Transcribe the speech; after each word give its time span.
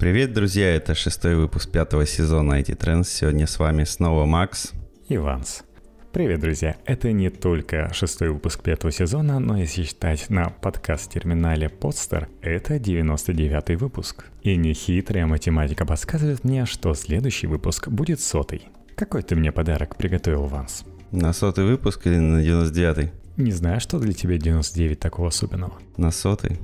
Привет, 0.00 0.32
друзья! 0.32 0.74
Это 0.76 0.94
шестой 0.94 1.36
выпуск 1.36 1.70
пятого 1.70 2.06
сезона 2.06 2.58
IT 2.58 2.74
Trends. 2.78 3.04
Сегодня 3.04 3.46
с 3.46 3.58
вами 3.58 3.84
снова 3.84 4.24
Макс 4.24 4.72
и 5.10 5.18
Ванс. 5.18 5.62
Привет, 6.10 6.40
друзья! 6.40 6.76
Это 6.86 7.12
не 7.12 7.28
только 7.28 7.92
шестой 7.92 8.30
выпуск 8.30 8.62
пятого 8.62 8.92
сезона, 8.92 9.38
но 9.40 9.58
если 9.58 9.82
считать 9.82 10.30
на 10.30 10.48
подкаст-терминале 10.48 11.66
Podster, 11.66 12.28
это 12.40 12.76
99-й 12.76 13.76
выпуск. 13.76 14.24
И 14.40 14.56
нехитрая 14.56 15.26
математика 15.26 15.84
подсказывает 15.84 16.44
мне, 16.44 16.64
что 16.64 16.94
следующий 16.94 17.46
выпуск 17.46 17.88
будет 17.88 18.22
сотый. 18.22 18.68
Какой 18.96 19.22
ты 19.22 19.36
мне 19.36 19.52
подарок 19.52 19.96
приготовил, 19.96 20.46
Ванс? 20.46 20.84
На 21.10 21.34
сотый 21.34 21.66
выпуск 21.66 22.06
или 22.06 22.16
на 22.16 22.42
99-й? 22.42 23.12
Не 23.36 23.52
знаю, 23.52 23.80
что 23.80 23.98
для 23.98 24.14
тебя 24.14 24.38
99 24.38 24.98
такого 24.98 25.28
особенного. 25.28 25.74
На 25.98 26.10
сотый? 26.10 26.58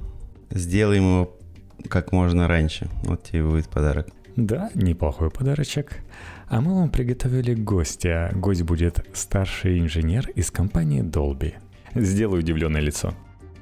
Сделаем 0.49 1.03
его 1.03 1.37
как 1.89 2.13
можно 2.13 2.49
раньше. 2.49 2.89
Вот 3.03 3.23
тебе 3.25 3.45
будет 3.45 3.69
подарок. 3.69 4.09
Да, 4.37 4.71
неплохой 4.75 5.31
подарочек. 5.31 5.99
А 6.49 6.61
мы 6.61 6.75
вам 6.75 6.91
приготовили 6.91 7.55
гостя. 7.55 8.31
Гость 8.35 8.63
будет 8.63 9.05
старший 9.15 9.81
инженер 9.81 10.29
из 10.31 10.51
компании 10.51 11.03
Dolby. 11.03 11.55
Сделай 11.95 12.41
удивленное 12.41 12.83
лицо. 12.83 13.15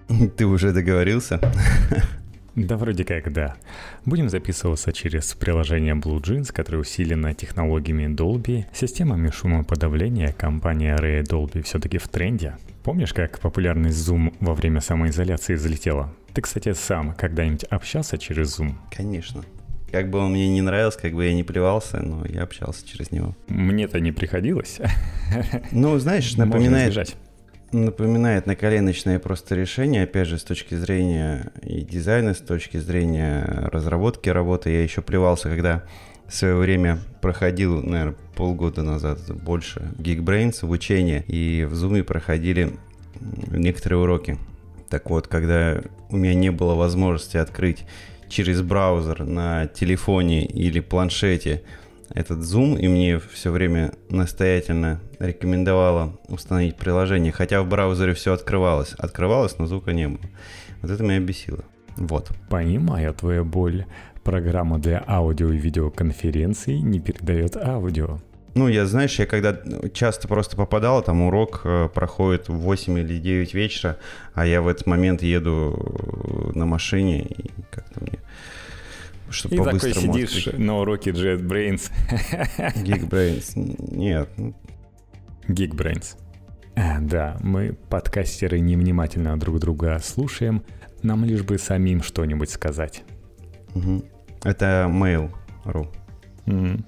Ты 0.36 0.46
уже 0.46 0.72
договорился? 0.72 1.40
Да, 2.56 2.76
вроде 2.76 3.04
как, 3.04 3.32
да. 3.32 3.56
Будем 4.04 4.28
записываться 4.28 4.92
через 4.92 5.34
приложение 5.34 5.94
BlueJeans, 5.94 6.52
которое 6.52 6.78
усилено 6.78 7.34
технологиями 7.34 8.14
Dolby, 8.14 8.66
системами 8.72 9.30
шумоподавления. 9.30 10.32
Компания 10.32 10.94
Ray 10.94 11.24
Dolby 11.24 11.62
все-таки 11.62 11.98
в 11.98 12.06
тренде. 12.06 12.56
Помнишь, 12.84 13.14
как 13.14 13.38
популярность 13.38 13.96
Zoom 13.96 14.34
во 14.40 14.52
время 14.52 14.82
самоизоляции 14.82 15.54
взлетела? 15.54 16.12
Ты, 16.34 16.42
кстати, 16.42 16.74
сам 16.74 17.14
когда-нибудь 17.14 17.64
общался 17.64 18.18
через 18.18 18.60
Zoom? 18.60 18.74
Конечно. 18.94 19.42
Как 19.90 20.10
бы 20.10 20.18
он 20.18 20.32
мне 20.32 20.50
не 20.50 20.60
нравился, 20.60 20.98
как 20.98 21.14
бы 21.14 21.24
я 21.24 21.32
не 21.32 21.44
плевался, 21.44 22.00
но 22.02 22.26
я 22.26 22.42
общался 22.42 22.86
через 22.86 23.10
него. 23.10 23.34
Мне-то 23.48 24.00
не 24.00 24.12
приходилось. 24.12 24.80
Ну, 25.72 25.98
знаешь, 25.98 26.36
напоминает, 26.36 27.16
напоминает 27.72 28.44
наколеночное 28.44 29.18
просто 29.18 29.54
решение, 29.54 30.02
опять 30.02 30.28
же, 30.28 30.36
с 30.36 30.44
точки 30.44 30.74
зрения 30.74 31.52
и 31.62 31.80
дизайна, 31.80 32.34
с 32.34 32.40
точки 32.40 32.76
зрения 32.76 33.44
разработки 33.72 34.28
работы. 34.28 34.68
Я 34.68 34.82
еще 34.82 35.00
плевался, 35.00 35.48
когда 35.48 35.84
в 36.28 36.34
свое 36.34 36.56
время 36.56 36.98
проходил, 37.20 37.82
наверное, 37.82 38.16
полгода 38.34 38.82
назад, 38.82 39.20
больше, 39.30 39.92
Geekbrains, 39.98 40.64
обучение, 40.64 41.22
и 41.26 41.64
в 41.64 41.74
Zoom 41.74 42.02
проходили 42.02 42.72
некоторые 43.50 44.00
уроки. 44.00 44.38
Так 44.88 45.10
вот, 45.10 45.28
когда 45.28 45.80
у 46.10 46.16
меня 46.16 46.34
не 46.34 46.50
было 46.50 46.74
возможности 46.74 47.36
открыть 47.36 47.84
через 48.28 48.62
браузер 48.62 49.24
на 49.24 49.66
телефоне 49.66 50.44
или 50.44 50.80
планшете 50.80 51.62
этот 52.10 52.40
Zoom, 52.40 52.78
и 52.78 52.88
мне 52.88 53.18
все 53.18 53.50
время 53.50 53.92
настоятельно 54.08 55.00
рекомендовало 55.18 56.18
установить 56.28 56.76
приложение, 56.76 57.32
хотя 57.32 57.62
в 57.62 57.68
браузере 57.68 58.14
все 58.14 58.32
открывалось. 58.32 58.92
Открывалось, 58.94 59.58
но 59.58 59.66
звука 59.66 59.92
не 59.92 60.08
было. 60.08 60.20
Вот 60.82 60.90
это 60.90 61.02
меня 61.02 61.20
бесило. 61.20 61.64
Вот. 61.96 62.30
Понимаю 62.48 63.14
твою 63.14 63.44
боль. 63.44 63.86
Программа 64.24 64.78
для 64.78 65.04
аудио 65.06 65.52
и 65.52 65.58
видеоконференций 65.58 66.80
не 66.80 66.98
передает 66.98 67.56
аудио. 67.56 68.18
Ну, 68.54 68.68
я, 68.68 68.86
знаешь, 68.86 69.18
я 69.18 69.26
когда 69.26 69.58
часто 69.92 70.28
просто 70.28 70.56
попадал, 70.56 71.02
там 71.02 71.22
урок 71.22 71.62
э, 71.64 71.88
проходит 71.92 72.48
в 72.48 72.54
8 72.54 72.98
или 73.00 73.18
9 73.18 73.52
вечера, 73.52 73.98
а 74.32 74.46
я 74.46 74.62
в 74.62 74.68
этот 74.68 74.86
момент 74.86 75.22
еду 75.22 75.74
э, 75.76 76.58
на 76.58 76.64
машине, 76.64 77.22
и 77.22 77.50
как-то 77.70 78.00
мне 78.00 78.18
чтобы 79.30 79.54
и 79.56 79.58
такой 79.58 79.94
сидишь 79.94 80.46
открыть. 80.46 80.58
на 80.58 80.78
уроке 80.78 81.10
JetBrains. 81.10 81.90
Geekbrains. 82.84 83.52
Нет. 83.94 84.28
Geekbrains. 85.48 86.16
А, 86.76 87.00
да, 87.00 87.36
мы, 87.40 87.76
подкастеры, 87.88 88.60
невнимательно 88.60 89.38
друг 89.38 89.58
друга 89.58 89.98
слушаем. 90.02 90.62
Нам 91.02 91.24
лишь 91.24 91.42
бы 91.42 91.58
самим 91.58 92.02
что-нибудь 92.02 92.50
сказать. 92.50 93.02
Угу. 93.74 94.04
Это 94.44 94.86
mail.ru. 94.90 95.88
Mm. 96.46 96.84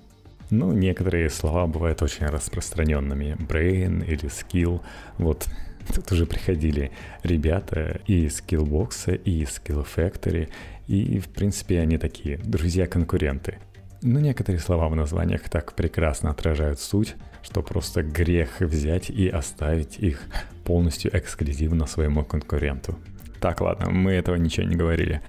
Ну, 0.51 0.73
некоторые 0.73 1.29
слова 1.31 1.67
бывают 1.67 2.03
очень 2.03 2.27
распространенными. 2.27 3.37
Brain 3.41 4.07
или 4.07 4.27
skill. 4.27 4.81
Вот 5.19 5.49
тут 5.93 6.13
уже 6.13 6.27
приходили 6.27 6.93
ребята 7.23 8.01
и 8.07 8.27
из 8.27 8.41
Skillbox, 8.41 9.21
и 9.25 9.43
из 9.43 9.49
Skill 9.49 9.87
Factory, 9.97 10.49
и, 10.87 11.19
в 11.19 11.29
принципе, 11.29 11.81
они 11.81 11.99
такие 11.99 12.39
друзья-конкуренты. 12.39 13.59
Но 14.03 14.21
некоторые 14.21 14.61
слова 14.61 14.89
в 14.89 14.95
названиях 14.95 15.49
так 15.49 15.73
прекрасно 15.73 16.31
отражают 16.31 16.79
суть, 16.79 17.17
что 17.43 17.63
просто 17.63 18.03
грех 18.03 18.61
взять 18.61 19.11
и 19.11 19.29
оставить 19.29 19.99
их 19.99 20.21
полностью 20.65 21.17
эксклюзивно 21.17 21.87
своему 21.87 22.25
конкуренту. 22.25 22.99
Так, 23.41 23.61
ладно, 23.61 23.91
мы 23.91 24.13
этого 24.13 24.37
ничего 24.37 24.67
не 24.67 24.77
говорили. 24.77 25.23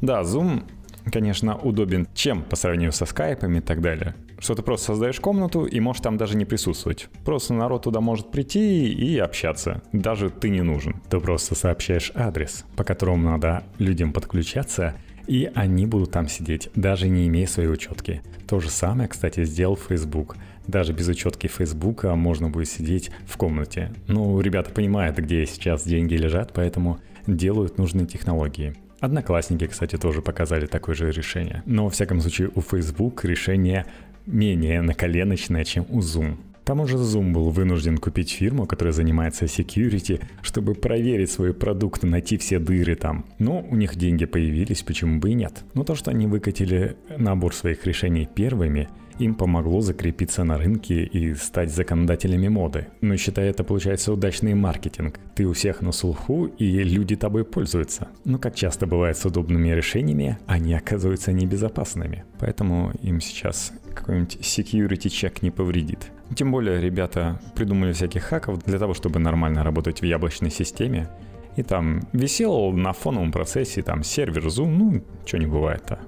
Да, 0.00 0.22
Zoom 0.22 0.64
конечно, 1.12 1.56
удобен 1.56 2.06
чем 2.14 2.42
по 2.42 2.56
сравнению 2.56 2.92
со 2.92 3.06
скайпами 3.06 3.58
и 3.58 3.60
так 3.60 3.80
далее. 3.80 4.14
Что 4.38 4.54
ты 4.54 4.62
просто 4.62 4.86
создаешь 4.86 5.20
комнату 5.20 5.64
и 5.64 5.80
можешь 5.80 6.02
там 6.02 6.16
даже 6.16 6.36
не 6.36 6.44
присутствовать. 6.44 7.08
Просто 7.24 7.54
народ 7.54 7.82
туда 7.82 8.00
может 8.00 8.30
прийти 8.30 8.92
и 8.92 9.18
общаться. 9.18 9.82
Даже 9.92 10.30
ты 10.30 10.48
не 10.48 10.62
нужен. 10.62 10.96
Ты 11.10 11.20
просто 11.20 11.54
сообщаешь 11.54 12.12
адрес, 12.14 12.64
по 12.76 12.84
которому 12.84 13.30
надо 13.30 13.64
людям 13.78 14.12
подключаться, 14.12 14.94
и 15.26 15.50
они 15.54 15.86
будут 15.86 16.10
там 16.10 16.28
сидеть, 16.28 16.70
даже 16.74 17.08
не 17.08 17.28
имея 17.28 17.46
своей 17.46 17.68
учетки. 17.68 18.22
То 18.48 18.58
же 18.58 18.68
самое, 18.70 19.08
кстати, 19.08 19.44
сделал 19.44 19.76
Facebook. 19.76 20.36
Даже 20.66 20.92
без 20.92 21.06
учетки 21.08 21.46
Facebook 21.46 22.04
можно 22.04 22.48
будет 22.48 22.68
сидеть 22.68 23.10
в 23.26 23.36
комнате. 23.36 23.92
Ну, 24.08 24.40
ребята 24.40 24.70
понимают, 24.70 25.18
где 25.18 25.46
сейчас 25.46 25.84
деньги 25.84 26.14
лежат, 26.14 26.52
поэтому 26.52 26.98
делают 27.26 27.78
нужные 27.78 28.06
технологии. 28.06 28.74
Одноклассники, 29.00 29.66
кстати, 29.66 29.96
тоже 29.96 30.20
показали 30.22 30.66
такое 30.66 30.94
же 30.94 31.10
решение. 31.10 31.62
Но, 31.66 31.84
во 31.84 31.90
всяком 31.90 32.20
случае, 32.20 32.50
у 32.54 32.60
Facebook 32.60 33.24
решение 33.24 33.86
менее 34.26 34.82
наколеночное, 34.82 35.64
чем 35.64 35.86
у 35.88 36.00
Zoom. 36.00 36.36
К 36.62 36.66
тому 36.70 36.86
же 36.86 36.98
Zoom 36.98 37.32
был 37.32 37.50
вынужден 37.50 37.98
купить 37.98 38.30
фирму, 38.30 38.66
которая 38.66 38.92
занимается 38.92 39.46
security, 39.46 40.22
чтобы 40.42 40.74
проверить 40.74 41.30
свои 41.30 41.52
продукты, 41.52 42.06
найти 42.06 42.36
все 42.36 42.58
дыры 42.58 42.94
там. 42.94 43.24
Но 43.38 43.60
у 43.60 43.74
них 43.74 43.96
деньги 43.96 44.26
появились, 44.26 44.82
почему 44.82 45.18
бы 45.18 45.30
и 45.30 45.34
нет. 45.34 45.64
Но 45.74 45.82
то, 45.82 45.94
что 45.94 46.10
они 46.10 46.26
выкатили 46.26 46.96
набор 47.16 47.54
своих 47.54 47.86
решений 47.86 48.28
первыми, 48.32 48.88
им 49.20 49.34
помогло 49.34 49.80
закрепиться 49.80 50.44
на 50.44 50.56
рынке 50.58 51.04
и 51.04 51.34
стать 51.34 51.70
законодателями 51.70 52.48
моды. 52.48 52.88
Но 53.00 53.16
считай, 53.16 53.48
это 53.48 53.64
получается 53.64 54.12
удачный 54.12 54.54
маркетинг. 54.54 55.20
Ты 55.34 55.46
у 55.46 55.52
всех 55.52 55.82
на 55.82 55.92
слуху, 55.92 56.46
и 56.46 56.82
люди 56.82 57.16
тобой 57.16 57.44
пользуются. 57.44 58.08
Но 58.24 58.38
как 58.38 58.54
часто 58.54 58.86
бывает 58.86 59.16
с 59.16 59.24
удобными 59.26 59.68
решениями, 59.68 60.38
они 60.46 60.74
оказываются 60.74 61.32
небезопасными. 61.32 62.24
Поэтому 62.38 62.92
им 63.02 63.20
сейчас 63.20 63.72
какой-нибудь 63.94 64.36
security 64.36 65.08
check 65.08 65.38
не 65.42 65.50
повредит. 65.50 66.10
Тем 66.34 66.50
более 66.52 66.80
ребята 66.80 67.40
придумали 67.54 67.92
всяких 67.92 68.22
хаков 68.22 68.64
для 68.64 68.78
того, 68.78 68.94
чтобы 68.94 69.18
нормально 69.18 69.62
работать 69.64 70.00
в 70.00 70.04
яблочной 70.04 70.50
системе. 70.50 71.08
И 71.56 71.62
там 71.62 72.00
висел 72.12 72.72
на 72.72 72.92
фоновом 72.92 73.32
процессе 73.32 73.82
там 73.82 74.02
сервер 74.02 74.46
Zoom, 74.46 74.68
ну, 74.68 75.04
что 75.26 75.38
не 75.38 75.46
бывает-то. 75.46 75.98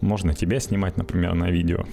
Можно 0.00 0.34
тебя 0.34 0.60
снимать, 0.60 0.96
например, 0.96 1.34
на 1.34 1.50
видео. 1.50 1.84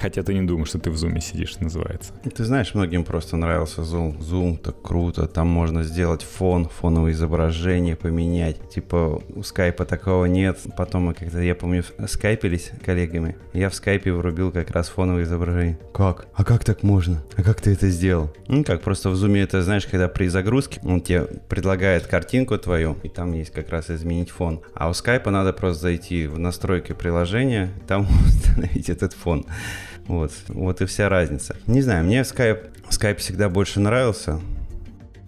Хотя 0.00 0.22
ты 0.22 0.34
не 0.34 0.42
думаешь, 0.42 0.68
что 0.68 0.78
ты 0.78 0.90
в 0.90 0.96
зуме 0.96 1.20
сидишь, 1.20 1.58
называется. 1.58 2.12
Ты 2.34 2.44
знаешь, 2.44 2.74
многим 2.74 3.04
просто 3.04 3.36
нравился 3.36 3.82
зум. 3.82 4.20
Зум 4.20 4.56
так 4.56 4.80
круто. 4.82 5.26
Там 5.26 5.48
можно 5.48 5.82
сделать 5.82 6.22
фон, 6.22 6.68
фоновое 6.68 7.12
изображение 7.12 7.96
поменять. 7.96 8.68
Типа 8.70 9.22
у 9.34 9.42
скайпа 9.42 9.84
такого 9.84 10.26
нет. 10.26 10.58
Потом 10.76 11.04
мы 11.04 11.14
как-то, 11.14 11.40
я 11.40 11.54
помню, 11.54 11.84
скайпились 12.06 12.72
коллегами. 12.84 13.36
Я 13.52 13.70
в 13.70 13.74
скайпе 13.74 14.12
врубил 14.12 14.52
как 14.52 14.70
раз 14.70 14.88
фоновое 14.88 15.24
изображение. 15.24 15.78
Как? 15.92 16.26
А 16.34 16.44
как 16.44 16.64
так 16.64 16.82
можно? 16.82 17.22
А 17.36 17.42
как 17.42 17.60
ты 17.60 17.72
это 17.72 17.88
сделал? 17.88 18.32
Ну 18.48 18.64
как, 18.64 18.82
просто 18.82 19.10
в 19.10 19.16
зуме 19.16 19.42
это, 19.42 19.62
знаешь, 19.62 19.86
когда 19.86 20.08
при 20.08 20.28
загрузке 20.28 20.80
он 20.84 21.00
тебе 21.00 21.24
предлагает 21.48 22.06
картинку 22.06 22.58
твою, 22.58 22.96
и 23.02 23.08
там 23.08 23.32
есть 23.32 23.52
как 23.52 23.70
раз 23.70 23.90
изменить 23.90 24.30
фон. 24.30 24.60
А 24.74 24.88
у 24.88 24.94
скайпа 24.94 25.30
надо 25.30 25.52
просто 25.52 25.82
зайти 25.82 26.26
в 26.26 26.38
настройки 26.38 26.92
приложения, 26.92 27.70
там 27.86 28.06
установить 28.26 28.90
этот 28.90 29.12
фон. 29.12 29.46
Вот, 30.08 30.32
вот 30.48 30.80
и 30.80 30.86
вся 30.86 31.08
разница. 31.08 31.56
Не 31.66 31.82
знаю, 31.82 32.04
мне 32.04 32.20
Skype, 32.20 32.70
Skype 32.90 33.16
всегда 33.16 33.48
больше 33.48 33.80
нравился. 33.80 34.40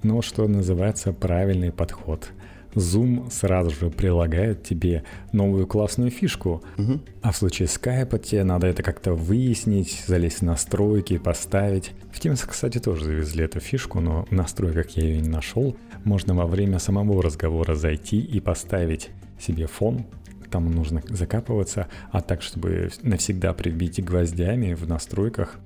Ну, 0.02 0.22
что 0.22 0.46
называется 0.46 1.12
правильный 1.12 1.72
подход. 1.72 2.30
Zoom 2.74 3.30
сразу 3.30 3.70
же 3.70 3.90
прилагает 3.90 4.62
тебе 4.62 5.04
новую 5.32 5.66
классную 5.66 6.10
фишку. 6.10 6.62
Угу. 6.76 7.00
А 7.22 7.32
в 7.32 7.36
случае 7.36 7.66
Skype 7.66 8.18
тебе 8.18 8.44
надо 8.44 8.66
это 8.66 8.82
как-то 8.82 9.14
выяснить, 9.14 10.04
залезть 10.06 10.40
в 10.40 10.42
настройки, 10.42 11.18
поставить. 11.18 11.92
В 12.12 12.20
Teams, 12.20 12.44
кстати, 12.46 12.78
тоже 12.78 13.04
завезли 13.04 13.44
эту 13.44 13.60
фишку, 13.60 14.00
но 14.00 14.26
в 14.30 14.32
настройках 14.32 14.90
я 14.90 15.04
ее 15.04 15.20
не 15.20 15.28
нашел. 15.28 15.76
Можно 16.04 16.34
во 16.34 16.46
время 16.46 16.78
самого 16.78 17.22
разговора 17.22 17.74
зайти 17.74 18.20
и 18.20 18.38
поставить 18.38 19.10
себе 19.38 19.66
фон 19.66 20.04
там 20.50 20.70
нужно 20.70 21.02
закапываться, 21.08 21.88
а 22.10 22.20
так, 22.20 22.42
чтобы 22.42 22.90
навсегда 23.02 23.52
прибить 23.52 24.02
гвоздями 24.04 24.74
в 24.74 24.88
настройках, 24.88 25.56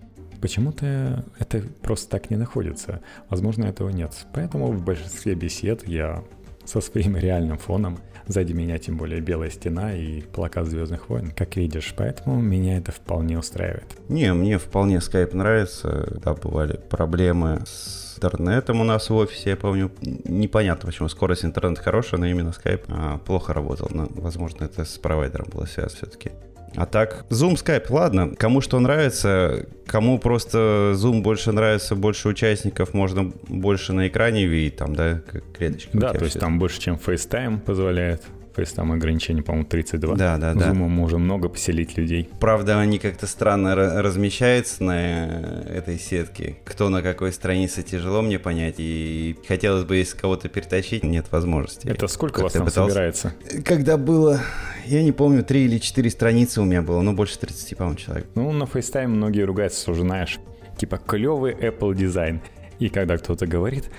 почему-то 0.40 1.24
это 1.38 1.62
просто 1.82 2.10
так 2.10 2.30
не 2.30 2.36
находится. 2.36 3.00
Возможно, 3.28 3.64
этого 3.64 3.90
нет. 3.90 4.26
Поэтому 4.32 4.72
в 4.72 4.82
большинстве 4.82 5.34
бесед 5.34 5.86
я 5.86 6.22
со 6.64 6.80
своим 6.80 7.16
реальным 7.16 7.58
фоном 7.58 7.98
Сзади 8.28 8.52
меня 8.52 8.78
тем 8.78 8.96
более 8.96 9.20
белая 9.20 9.50
стена 9.50 9.94
и 9.94 10.20
плакат 10.20 10.66
Звездных 10.66 11.08
войн, 11.08 11.32
как 11.36 11.56
видишь, 11.56 11.92
поэтому 11.96 12.40
меня 12.40 12.78
это 12.78 12.92
вполне 12.92 13.38
устраивает. 13.38 13.98
Не, 14.08 14.32
мне 14.32 14.58
вполне 14.58 15.00
скайп 15.00 15.34
нравится. 15.34 16.20
Да, 16.24 16.34
бывали 16.34 16.76
проблемы 16.88 17.62
с 17.66 18.01
интернетом 18.22 18.80
у 18.80 18.84
нас 18.84 19.10
в 19.10 19.14
офисе, 19.14 19.50
я 19.50 19.56
помню. 19.56 19.90
Непонятно, 20.00 20.86
почему 20.86 21.08
скорость 21.08 21.44
интернета 21.44 21.82
хорошая, 21.82 22.20
но 22.20 22.26
именно 22.26 22.52
скайп 22.52 22.84
а, 22.88 23.18
плохо 23.18 23.52
работал. 23.52 23.88
Но, 23.90 24.08
возможно, 24.10 24.64
это 24.64 24.84
с 24.84 24.98
провайдером 24.98 25.48
было 25.52 25.64
связано 25.64 25.96
все-таки. 25.96 26.30
А 26.74 26.86
так, 26.86 27.26
Zoom, 27.28 27.54
Skype, 27.54 27.86
ладно, 27.90 28.34
кому 28.34 28.62
что 28.62 28.80
нравится, 28.80 29.66
кому 29.86 30.18
просто 30.18 30.92
Zoom 30.94 31.20
больше 31.20 31.52
нравится, 31.52 31.94
больше 31.94 32.28
участников, 32.28 32.94
можно 32.94 33.30
больше 33.48 33.92
на 33.92 34.08
экране 34.08 34.46
видеть, 34.46 34.76
там, 34.76 34.94
да, 34.94 35.20
как 35.30 35.44
клеточки. 35.52 35.90
Да, 35.92 36.12
то 36.12 36.24
есть 36.24 36.40
там 36.40 36.58
больше, 36.58 36.80
чем 36.80 36.94
FaceTime 36.94 37.60
позволяет. 37.60 38.22
То 38.54 38.60
есть 38.60 38.76
там 38.76 38.92
ограничение, 38.92 39.42
по-моему, 39.42 39.66
32. 39.66 40.14
Да, 40.16 40.36
да, 40.36 40.54
да. 40.54 40.68
Зумом 40.68 40.90
можем 40.90 41.22
много 41.22 41.48
поселить 41.48 41.96
людей. 41.96 42.28
Правда, 42.38 42.78
они 42.80 42.98
как-то 42.98 43.26
странно 43.26 43.74
размещаются 43.74 44.84
на 44.84 44.94
э, 44.96 45.78
этой 45.78 45.98
сетке. 45.98 46.56
Кто 46.64 46.88
на 46.90 47.02
какой 47.02 47.32
странице, 47.32 47.82
тяжело 47.82 48.20
мне 48.20 48.38
понять. 48.38 48.74
И 48.78 49.36
хотелось 49.48 49.84
бы, 49.84 49.96
если 49.96 50.18
кого-то 50.18 50.48
перетащить, 50.48 51.02
нет 51.02 51.26
возможности. 51.30 51.88
Это 51.88 52.06
сколько 52.08 52.40
у 52.40 52.42
вас 52.42 52.52
там 52.52 52.66
пытался... 52.66 52.90
собирается? 52.90 53.34
Когда 53.64 53.96
было, 53.96 54.40
я 54.84 55.02
не 55.02 55.12
помню, 55.12 55.42
3 55.42 55.64
или 55.64 55.78
4 55.78 56.10
страницы 56.10 56.60
у 56.60 56.64
меня 56.64 56.82
было, 56.82 57.00
но 57.00 57.12
больше 57.12 57.38
30, 57.38 57.76
по-моему, 57.76 57.98
человек. 57.98 58.26
Ну, 58.34 58.52
на 58.52 58.64
FaceTime 58.64 59.08
многие 59.08 59.42
ругаются, 59.42 59.90
уже 59.90 60.02
знаешь, 60.02 60.38
типа 60.76 60.98
клевый 60.98 61.54
Apple 61.54 61.94
дизайн. 61.94 62.40
И 62.78 62.88
когда 62.88 63.16
кто-то 63.16 63.46
говорит, 63.46 63.90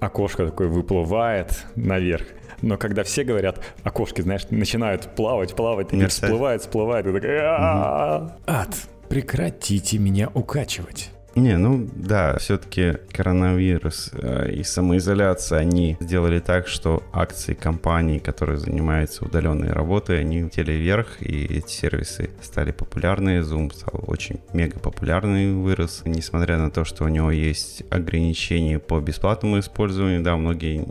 окошко 0.00 0.46
такое 0.46 0.68
выплывает 0.68 1.64
наверх, 1.76 2.26
но 2.62 2.76
когда 2.76 3.04
все 3.04 3.24
говорят, 3.24 3.60
окошки, 3.82 4.20
знаешь, 4.20 4.42
начинают 4.50 5.14
плавать, 5.14 5.54
плавать, 5.54 5.92
и 5.92 6.06
всплывают, 6.06 6.62
всплывают, 6.62 7.06
и 7.06 7.12
такая... 7.12 8.30
Ад, 8.46 8.74
прекратите 9.08 9.98
меня 9.98 10.30
укачивать. 10.34 11.10
Не, 11.34 11.56
ну 11.58 11.88
да, 11.94 12.36
все-таки 12.38 12.98
коронавирус 13.12 14.10
э, 14.12 14.52
и 14.52 14.62
самоизоляция, 14.62 15.58
они 15.58 15.96
сделали 16.00 16.38
так, 16.38 16.68
что 16.68 17.02
акции 17.12 17.54
компаний, 17.54 18.20
которые 18.20 18.58
занимаются 18.58 19.24
удаленной 19.24 19.72
работой, 19.72 20.20
они 20.20 20.42
летели 20.42 20.72
вверх, 20.72 21.20
и 21.20 21.44
эти 21.44 21.70
сервисы 21.70 22.30
стали 22.40 22.70
популярны. 22.70 23.40
Zoom 23.40 23.72
стал 23.74 24.04
очень 24.06 24.40
мега 24.52 24.78
популярный, 24.78 25.54
вырос, 25.54 26.02
несмотря 26.04 26.58
на 26.58 26.70
то, 26.70 26.84
что 26.84 27.04
у 27.04 27.08
него 27.08 27.30
есть 27.30 27.82
ограничения 27.90 28.78
по 28.78 29.00
бесплатному 29.00 29.58
использованию, 29.58 30.22
да, 30.22 30.36
многие 30.36 30.86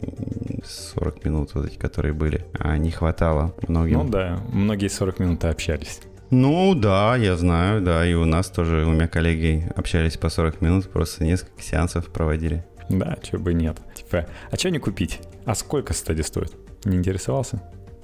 40 0.66 1.26
минут 1.26 1.54
вот 1.54 1.68
эти, 1.68 1.78
которые 1.78 2.14
были, 2.14 2.46
а 2.60 2.78
не 2.78 2.92
хватало 2.92 3.56
многим. 3.68 4.00
Ну 4.00 4.10
да, 4.10 4.42
многие 4.52 4.90
40 4.90 5.20
минут 5.20 5.46
общались. 5.46 6.02
Ну 6.36 6.74
да, 6.74 7.16
я 7.16 7.38
знаю, 7.38 7.80
да, 7.80 8.04
и 8.04 8.16
у 8.16 8.26
нас 8.26 8.50
тоже, 8.50 8.86
у 8.88 8.90
меня 8.90 9.08
коллеги 9.08 9.72
общались 9.76 10.18
по 10.18 10.30
40 10.30 10.62
минут, 10.62 10.90
просто 10.90 11.24
несколько 11.24 11.62
сеансов 11.62 12.08
проводили. 12.08 12.66
Да, 12.90 13.20
чего 13.22 13.40
бы 13.40 13.54
нет. 13.54 13.78
Типа, 13.94 14.26
а 14.50 14.56
что 14.56 14.72
не 14.72 14.80
купить? 14.80 15.20
А 15.46 15.54
сколько, 15.54 15.94
кстати, 15.94 16.22
стоит? 16.22 16.52
Не 16.86 16.98
интересовался? 16.98 17.62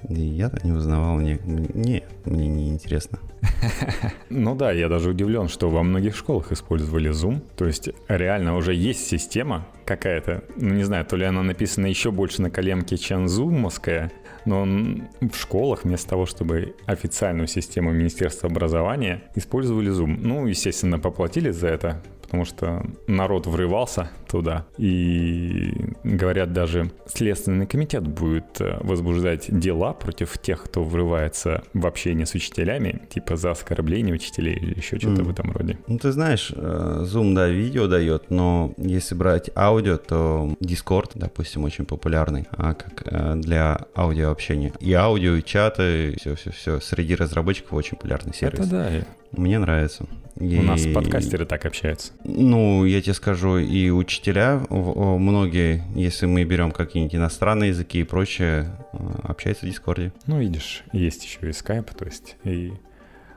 Я-то 0.08 0.64
не 0.64 0.70
узнавал, 0.70 1.18
не, 1.18 1.40
не, 1.44 2.04
мне 2.24 2.46
не 2.46 2.68
интересно. 2.70 3.18
Ну 4.30 4.54
да, 4.54 4.70
я 4.70 4.88
даже 4.88 5.10
удивлен, 5.10 5.48
что 5.48 5.68
во 5.68 5.82
многих 5.82 6.14
школах 6.16 6.52
использовали 6.52 7.10
Zoom. 7.10 7.40
То 7.56 7.66
есть 7.66 7.90
реально 8.06 8.54
уже 8.54 8.74
есть 8.74 9.08
система 9.08 9.66
какая-то, 9.84 10.44
ну 10.54 10.74
не 10.74 10.84
знаю, 10.84 11.04
то 11.04 11.16
ли 11.16 11.24
она 11.24 11.42
написана 11.42 11.86
еще 11.86 12.12
больше 12.12 12.42
на 12.42 12.50
коленке, 12.50 12.96
чем 12.96 13.26
зумовская, 13.26 14.12
но 14.44 14.64
в 14.64 15.34
школах 15.34 15.84
вместо 15.84 16.10
того, 16.10 16.26
чтобы 16.26 16.74
официальную 16.86 17.46
систему 17.46 17.92
Министерства 17.92 18.48
образования 18.48 19.22
использовали 19.34 19.92
Zoom. 19.92 20.18
Ну, 20.20 20.46
естественно, 20.46 20.98
поплатили 20.98 21.50
за 21.50 21.68
это, 21.68 22.02
потому 22.30 22.44
что 22.44 22.86
народ 23.08 23.48
врывался 23.48 24.08
туда. 24.28 24.64
И 24.78 25.74
говорят, 26.04 26.52
даже 26.52 26.92
Следственный 27.06 27.66
комитет 27.66 28.06
будет 28.06 28.60
э, 28.60 28.78
возбуждать 28.82 29.46
дела 29.48 29.92
против 29.94 30.38
тех, 30.38 30.62
кто 30.62 30.84
врывается 30.84 31.64
в 31.74 31.84
общение 31.88 32.26
с 32.26 32.34
учителями, 32.34 33.02
типа 33.10 33.36
за 33.36 33.50
оскорбление 33.50 34.14
учителей 34.14 34.54
или 34.54 34.76
еще 34.76 34.96
что-то 35.00 35.22
mm. 35.22 35.24
в 35.24 35.30
этом 35.30 35.50
роде. 35.50 35.78
Ну, 35.88 35.98
ты 35.98 36.12
знаешь, 36.12 36.52
э, 36.54 37.04
Zoom, 37.04 37.34
да, 37.34 37.48
видео 37.48 37.88
дает, 37.88 38.30
но 38.30 38.74
если 38.76 39.16
брать 39.16 39.50
аудио, 39.56 39.96
то 39.96 40.54
Discord, 40.60 41.10
допустим, 41.16 41.64
очень 41.64 41.84
популярный 41.84 42.46
а 42.52 42.74
как 42.74 43.02
э, 43.06 43.34
для 43.36 43.86
аудиообщения. 43.96 44.72
И 44.78 44.92
аудио, 44.92 45.34
и 45.34 45.42
чаты, 45.42 46.14
все-все-все. 46.20 46.78
Среди 46.78 47.16
разработчиков 47.16 47.72
очень 47.72 47.96
популярный 47.96 48.34
сервис. 48.34 48.60
Это 48.60 48.70
да. 48.70 48.90
Мне 49.32 49.58
нравится. 49.58 50.06
И... 50.36 50.58
У 50.58 50.62
нас 50.62 50.86
подкастеры 50.86 51.44
так 51.44 51.66
общаются. 51.66 52.12
Ну, 52.24 52.84
я 52.84 53.02
тебе 53.02 53.14
скажу, 53.14 53.58
и 53.58 53.90
учителя, 53.90 54.62
многие, 54.70 55.84
если 55.94 56.26
мы 56.26 56.44
берем 56.44 56.72
какие-нибудь 56.72 57.14
иностранные 57.14 57.68
языки 57.68 58.00
и 58.00 58.04
прочее, 58.04 58.76
э, 58.92 58.96
общаются 59.24 59.66
в 59.66 59.68
Дискорде. 59.68 60.12
Ну, 60.26 60.40
видишь, 60.40 60.84
есть 60.92 61.24
еще 61.24 61.40
и 61.42 61.50
Skype, 61.50 61.94
то 61.96 62.04
есть 62.04 62.36
и... 62.44 62.72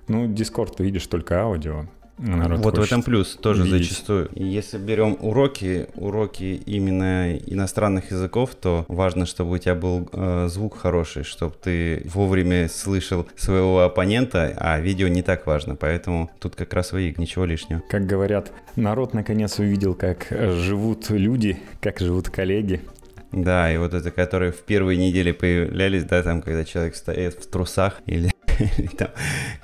Ну, 0.08 0.28
Discord 0.28 0.76
ты 0.78 0.84
видишь 0.84 1.08
только 1.08 1.42
аудио, 1.42 1.88
Народ 2.18 2.60
вот 2.60 2.78
в 2.78 2.82
этом 2.82 3.02
плюс 3.02 3.36
тоже 3.36 3.64
видеть. 3.64 3.90
зачастую. 3.90 4.30
Если 4.36 4.78
берем 4.78 5.18
уроки, 5.20 5.88
уроки 5.96 6.62
именно 6.66 7.36
иностранных 7.38 8.12
языков, 8.12 8.56
то 8.56 8.86
важно, 8.88 9.26
чтобы 9.26 9.56
у 9.56 9.58
тебя 9.58 9.76
был 9.76 10.08
э, 10.12 10.48
звук 10.50 10.78
хороший, 10.78 11.24
чтобы 11.24 11.56
ты 11.62 12.04
вовремя 12.06 12.70
слышал 12.70 13.28
своего 13.36 13.82
оппонента, 13.82 14.56
а 14.58 14.80
видео 14.80 15.08
не 15.08 15.24
так 15.24 15.48
важно, 15.48 15.76
поэтому 15.76 16.30
тут 16.40 16.56
как 16.56 16.74
раз 16.74 16.92
вы 16.92 17.14
ничего 17.18 17.46
лишнего. 17.46 17.82
Как 17.90 18.06
говорят, 18.06 18.52
народ 18.76 19.14
наконец 19.14 19.60
увидел, 19.60 19.96
как 19.96 20.28
живут 20.30 21.10
люди, 21.10 21.60
как 21.82 22.00
живут 22.00 22.30
коллеги. 22.30 22.82
Да, 23.32 23.74
и 23.74 23.78
вот 23.78 23.96
это, 23.96 24.12
которые 24.12 24.52
в 24.52 24.62
первые 24.62 24.98
недели 24.98 25.32
появлялись, 25.32 26.04
да, 26.04 26.22
там, 26.22 26.44
когда 26.44 26.64
человек 26.64 26.96
стоит 26.96 27.34
в 27.34 27.50
трусах 27.50 28.00
или 28.06 28.32
там 28.98 29.10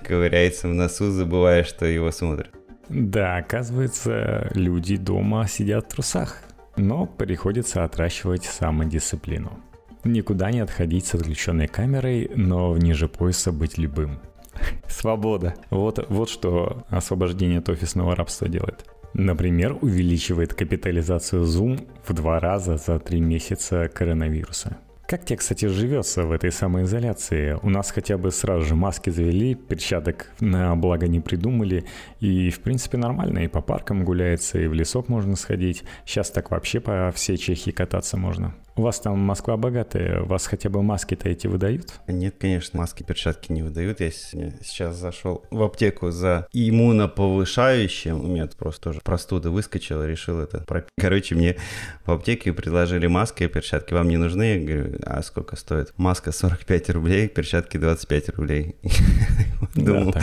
ковыряется 0.03 0.67
в 0.67 0.73
носу, 0.73 1.11
забывая, 1.11 1.63
что 1.63 1.85
его 1.85 2.11
смотрят. 2.11 2.51
Да, 2.89 3.37
оказывается, 3.37 4.49
люди 4.53 4.97
дома 4.97 5.47
сидят 5.47 5.85
в 5.85 5.89
трусах, 5.89 6.41
но 6.75 7.05
приходится 7.05 7.83
отращивать 7.83 8.45
самодисциплину. 8.45 9.59
Никуда 10.03 10.49
не 10.51 10.61
отходить 10.61 11.05
с 11.05 11.13
отключенной 11.13 11.67
камерой, 11.67 12.31
но 12.35 12.75
ниже 12.77 13.07
пояса 13.07 13.51
быть 13.51 13.77
любым. 13.77 14.19
Свобода. 14.87 15.55
Вот, 15.69 16.05
вот 16.09 16.29
что 16.29 16.85
освобождение 16.89 17.59
от 17.59 17.69
офисного 17.69 18.15
рабства 18.15 18.47
делает. 18.47 18.85
Например, 19.13 19.77
увеличивает 19.81 20.53
капитализацию 20.53 21.43
Zoom 21.43 21.87
в 22.07 22.13
два 22.13 22.39
раза 22.39 22.77
за 22.77 22.99
три 22.99 23.19
месяца 23.19 23.89
коронавируса. 23.89 24.77
Как 25.09 25.25
тебе, 25.25 25.37
кстати, 25.37 25.65
живется 25.65 26.23
в 26.23 26.31
этой 26.31 26.51
самоизоляции? 26.51 27.57
У 27.63 27.69
нас 27.71 27.89
хотя 27.89 28.15
бы 28.19 28.29
сразу 28.29 28.63
же 28.63 28.75
маски 28.75 29.09
завели, 29.09 29.55
перчаток 29.55 30.27
на 30.39 30.75
благо 30.75 31.07
не 31.07 31.19
придумали, 31.19 31.85
и 32.19 32.51
в 32.51 32.59
принципе 32.59 32.99
нормально, 32.99 33.39
и 33.39 33.47
по 33.47 33.59
паркам 33.59 34.05
гуляется, 34.05 34.59
и 34.59 34.67
в 34.67 34.73
лесок 34.75 35.09
можно 35.09 35.35
сходить. 35.35 35.83
Сейчас 36.05 36.29
так 36.29 36.51
вообще 36.51 36.79
по 36.79 37.11
всей 37.15 37.37
Чехии 37.37 37.71
кататься 37.71 38.17
можно. 38.17 38.53
У 38.79 38.81
вас 38.81 39.01
там 39.01 39.19
Москва 39.19 39.57
богатая, 39.57 40.21
у 40.21 40.25
вас 40.25 40.47
хотя 40.47 40.69
бы 40.69 40.81
маски-то 40.81 41.27
эти 41.27 41.47
выдают? 41.47 41.99
Нет, 42.07 42.35
конечно, 42.39 42.79
маски, 42.79 43.03
перчатки 43.03 43.51
не 43.51 43.61
выдают. 43.61 43.99
Я 43.99 44.09
сейчас 44.09 44.95
зашел 44.95 45.43
в 45.51 45.61
аптеку 45.63 46.11
за 46.11 46.47
иммуноповышающим. 46.53 48.23
У 48.23 48.27
меня 48.27 48.47
просто 48.57 48.83
тоже 48.83 49.01
простуда 49.03 49.51
выскочила, 49.51 50.07
решил 50.07 50.39
это 50.39 50.59
пропить. 50.59 50.91
Короче, 50.97 51.35
мне 51.35 51.57
в 52.05 52.11
аптеке 52.11 52.53
предложили 52.53 53.07
маски 53.07 53.43
и 53.43 53.47
перчатки. 53.47 53.93
Вам 53.93 54.07
не 54.07 54.15
нужны? 54.15 54.43
Я 54.43 54.59
говорю, 54.61 54.97
а 55.05 55.21
сколько 55.23 55.57
стоит? 55.57 55.91
Маска 55.97 56.31
45 56.31 56.91
рублей, 56.91 57.27
перчатки 57.27 57.75
25 57.75 58.29
рублей. 58.29 58.77
Думал, 59.75 60.13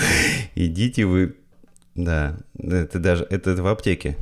идите 0.55 1.05
вы 1.05 1.37
да, 1.95 2.39
это 2.59 2.99
даже 3.01 3.27
это 3.29 3.55
в 3.55 3.67
аптеке. 3.67 4.17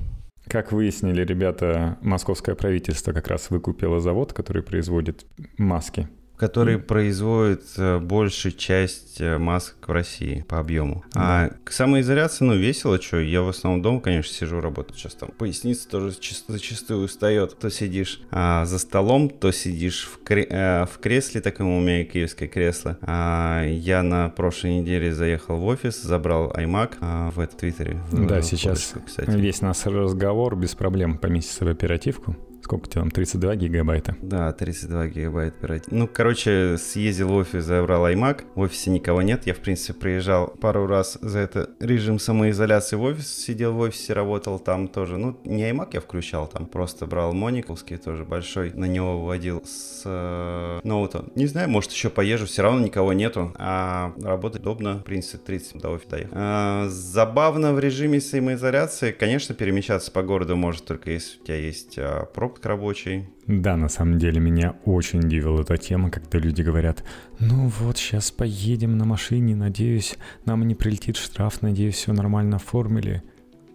Как 0.49 0.73
выяснили 0.73 1.25
ребята, 1.25 1.99
московское 2.03 2.55
правительство 2.55 3.13
как 3.13 3.29
раз 3.29 3.51
выкупило 3.51 4.01
завод, 4.01 4.33
который 4.33 4.63
производит 4.63 5.27
маски. 5.57 6.09
Который 6.37 6.77
mm. 6.77 6.83
производит 6.83 7.63
э, 7.77 7.99
большую 7.99 8.53
часть 8.53 9.21
э, 9.21 9.39
масок 9.39 9.77
в 9.87 9.93
России 9.93 10.45
по 10.49 10.59
объему. 10.59 11.05
Mm. 11.11 11.11
А 11.15 11.51
к 11.63 11.73
самоизоляции, 11.73 12.45
ну, 12.45 12.57
весело, 12.57 13.01
что, 13.01 13.19
я 13.19 13.43
в 13.43 13.49
основном 13.49 13.83
дома, 13.83 14.01
конечно, 14.01 14.35
сижу, 14.35 14.61
работаю. 14.61 14.97
Сейчас 14.99 15.15
там 15.15 15.31
поясница 15.31 15.89
тоже 15.89 16.13
зачастую 16.49 17.05
устает. 17.05 17.57
То 17.59 17.71
сидишь 17.71 18.21
а, 18.31 18.65
за 18.65 18.79
столом, 18.79 19.31
то 19.31 19.53
сидишь 19.53 20.09
в, 20.09 20.27
кре- 20.27 20.49
а, 20.51 20.87
в 20.87 20.99
кресле, 20.99 21.41
таком 21.41 21.69
у 21.69 21.81
меня 21.81 22.05
киевское 22.05 22.49
кресло. 22.49 22.99
А, 23.03 23.65
я 23.65 24.03
на 24.03 24.29
прошлой 24.31 24.81
неделе 24.81 25.15
заехал 25.15 25.57
в 25.57 25.67
офис, 25.67 26.03
забрал 26.03 26.51
iMac 26.53 26.95
а, 27.01 27.31
в 27.31 27.39
этот 27.39 27.59
Твиттере. 27.59 28.01
Да, 28.11 28.43
сейчас 28.43 28.95
кстати. 29.07 29.31
весь 29.31 29.61
наш 29.61 29.87
разговор 29.87 30.57
без 30.57 30.75
проблем 30.75 31.19
поместится 31.19 31.65
в 31.65 31.69
оперативку. 31.69 32.37
Сколько 32.65 32.89
тебе 32.89 33.03
там, 33.03 33.11
32 33.11 33.57
гигабайта? 33.57 34.17
Да, 34.23 34.51
32 34.51 35.09
гигабайта 35.09 35.55
оперативки. 35.59 35.95
Ну, 35.95 36.09
короче, 36.09 36.79
съездил 36.79 37.29
в 37.29 37.35
офис, 37.35 37.63
забрал 37.63 38.07
iMac. 38.09 38.45
В 38.55 38.61
офисе 38.61 38.89
никого 38.89 39.21
нет. 39.21 39.47
Я, 39.47 39.53
в 39.53 39.59
принципе, 39.59 39.93
приезжал 39.93 40.47
пару 40.49 40.87
раз 40.87 41.19
за 41.21 41.41
это 41.41 41.69
режим 41.79 42.19
самоизоляции 42.19 42.97
в 42.97 43.03
офис. 43.03 43.37
Сидел 43.37 43.75
в 43.75 43.81
офисе, 43.81 44.15
работал 44.15 44.59
там 44.59 44.89
тоже. 44.89 45.19
Ну, 45.19 45.39
не 45.45 45.71
iMac 45.71 45.91
я 45.93 46.01
включал 46.01 46.47
там. 46.47 46.65
Просто 46.65 47.05
брал 47.05 47.35
мониковский 47.35 47.99
тоже 47.99 48.25
большой. 48.25 48.73
На 48.73 48.87
него 48.87 49.21
выводил 49.21 49.63
с 49.67 50.01
э, 50.07 50.81
ноута. 50.85 51.27
Не 51.35 51.45
знаю, 51.45 51.69
может, 51.69 51.93
еще 51.93 52.09
поезжу. 52.09 52.47
Все 52.47 52.63
равно 52.63 52.81
никого 52.81 53.13
нету. 53.13 53.53
А 53.57 54.15
работать 54.23 54.63
удобно. 54.63 55.01
В 55.01 55.05
принципе, 55.05 55.37
30 55.45 55.83
до 55.83 55.91
офиса 55.91 56.11
доехал. 56.13 56.33
А, 56.35 56.87
забавно 56.89 57.75
в 57.75 57.79
режиме 57.79 58.23
самоизоляции. 58.23 59.13
Конечно, 59.13 59.55
перемещаться 59.55 60.11
по 60.11 60.23
городу 60.23 60.57
может 60.57 60.87
только 60.87 61.11
если 61.11 61.39
у 61.39 61.45
тебя 61.45 61.57
есть 61.57 61.99
а, 61.99 62.25
проб 62.25 62.54
промпт 62.55 62.67
рабочий. 62.67 63.29
Да, 63.47 63.77
на 63.77 63.89
самом 63.89 64.19
деле 64.19 64.41
меня 64.41 64.75
очень 64.85 65.21
удивила 65.21 65.63
эта 65.63 65.77
тема, 65.77 66.11
когда 66.11 66.39
люди 66.39 66.63
говорят, 66.63 67.05
ну 67.41 67.69
вот 67.81 67.99
сейчас 67.99 68.31
поедем 68.31 68.97
на 68.97 69.05
машине, 69.05 69.57
надеюсь, 69.57 70.17
нам 70.45 70.67
не 70.67 70.75
прилетит 70.75 71.17
штраф, 71.17 71.63
надеюсь, 71.63 71.95
все 71.95 72.13
нормально 72.13 72.57
оформили. 72.57 73.23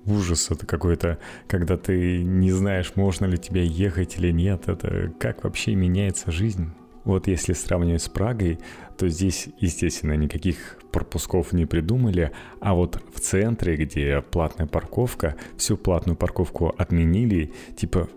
Ужас 0.05 0.49
это 0.51 0.65
какой-то, 0.65 1.17
когда 1.47 1.77
ты 1.77 2.23
не 2.23 2.51
знаешь, 2.51 2.93
можно 2.95 3.25
ли 3.25 3.37
тебе 3.37 3.65
ехать 3.65 4.17
или 4.17 4.31
нет, 4.31 4.69
это 4.69 5.13
как 5.19 5.43
вообще 5.43 5.75
меняется 5.75 6.31
жизнь. 6.31 6.71
Вот 7.03 7.27
если 7.27 7.53
сравнивать 7.53 8.03
с 8.03 8.09
Прагой, 8.09 8.59
то 8.97 9.07
здесь, 9.07 9.49
естественно, 9.59 10.13
никаких 10.13 10.77
пропусков 10.91 11.53
не 11.53 11.65
придумали, 11.65 12.31
а 12.59 12.73
вот 12.73 13.01
в 13.13 13.19
центре, 13.19 13.75
где 13.75 14.21
платная 14.21 14.67
парковка, 14.67 15.35
всю 15.57 15.77
платную 15.77 16.15
парковку 16.15 16.73
отменили, 16.77 17.53
типа 17.77 18.09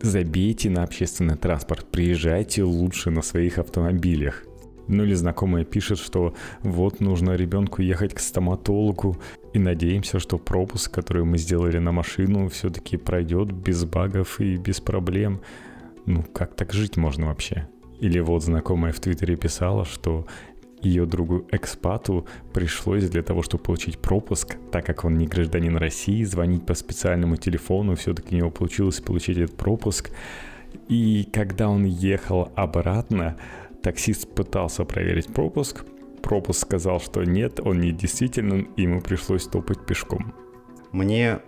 забейте 0.00 0.70
на 0.70 0.82
общественный 0.82 1.36
транспорт, 1.36 1.86
приезжайте 1.90 2.62
лучше 2.62 3.10
на 3.10 3.22
своих 3.22 3.58
автомобилях. 3.58 4.44
Ну 4.88 5.04
или 5.04 5.14
знакомая 5.14 5.64
пишет, 5.64 5.98
что 5.98 6.34
вот 6.62 7.00
нужно 7.00 7.36
ребенку 7.36 7.80
ехать 7.80 8.12
к 8.12 8.18
стоматологу, 8.18 9.16
и 9.52 9.58
надеемся, 9.58 10.18
что 10.18 10.38
пропуск, 10.38 10.92
который 10.92 11.24
мы 11.24 11.38
сделали 11.38 11.78
на 11.78 11.92
машину, 11.92 12.48
все-таки 12.48 12.96
пройдет 12.96 13.52
без 13.52 13.84
багов 13.84 14.40
и 14.40 14.56
без 14.56 14.80
проблем. 14.80 15.40
Ну 16.06 16.22
как 16.22 16.54
так 16.56 16.72
жить 16.72 16.96
можно 16.96 17.26
вообще? 17.26 17.68
Или 18.00 18.18
вот 18.18 18.42
знакомая 18.42 18.92
в 18.92 19.00
Твиттере 19.00 19.36
писала, 19.36 19.84
что 19.84 20.26
ее 20.82 21.06
другу 21.06 21.46
экспату 21.50 22.26
пришлось 22.52 23.08
для 23.08 23.22
того, 23.22 23.42
чтобы 23.42 23.64
получить 23.64 23.98
пропуск, 23.98 24.56
так 24.70 24.86
как 24.86 25.04
он 25.04 25.18
не 25.18 25.26
гражданин 25.26 25.76
России, 25.76 26.24
звонить 26.24 26.66
по 26.66 26.74
специальному 26.74 27.36
телефону, 27.36 27.96
все-таки 27.96 28.34
у 28.34 28.38
него 28.38 28.50
получилось 28.50 29.00
получить 29.00 29.38
этот 29.38 29.56
пропуск. 29.56 30.10
И 30.88 31.28
когда 31.32 31.68
он 31.68 31.84
ехал 31.84 32.52
обратно, 32.54 33.36
таксист 33.82 34.32
пытался 34.34 34.84
проверить 34.84 35.32
пропуск, 35.32 35.84
пропуск 36.22 36.60
сказал, 36.60 37.00
что 37.00 37.24
нет, 37.24 37.60
он 37.60 37.80
не 37.80 37.92
действительно, 37.92 38.64
и 38.76 38.82
ему 38.82 39.00
пришлось 39.00 39.46
топать 39.46 39.84
пешком. 39.84 40.34
Мне 40.92 41.40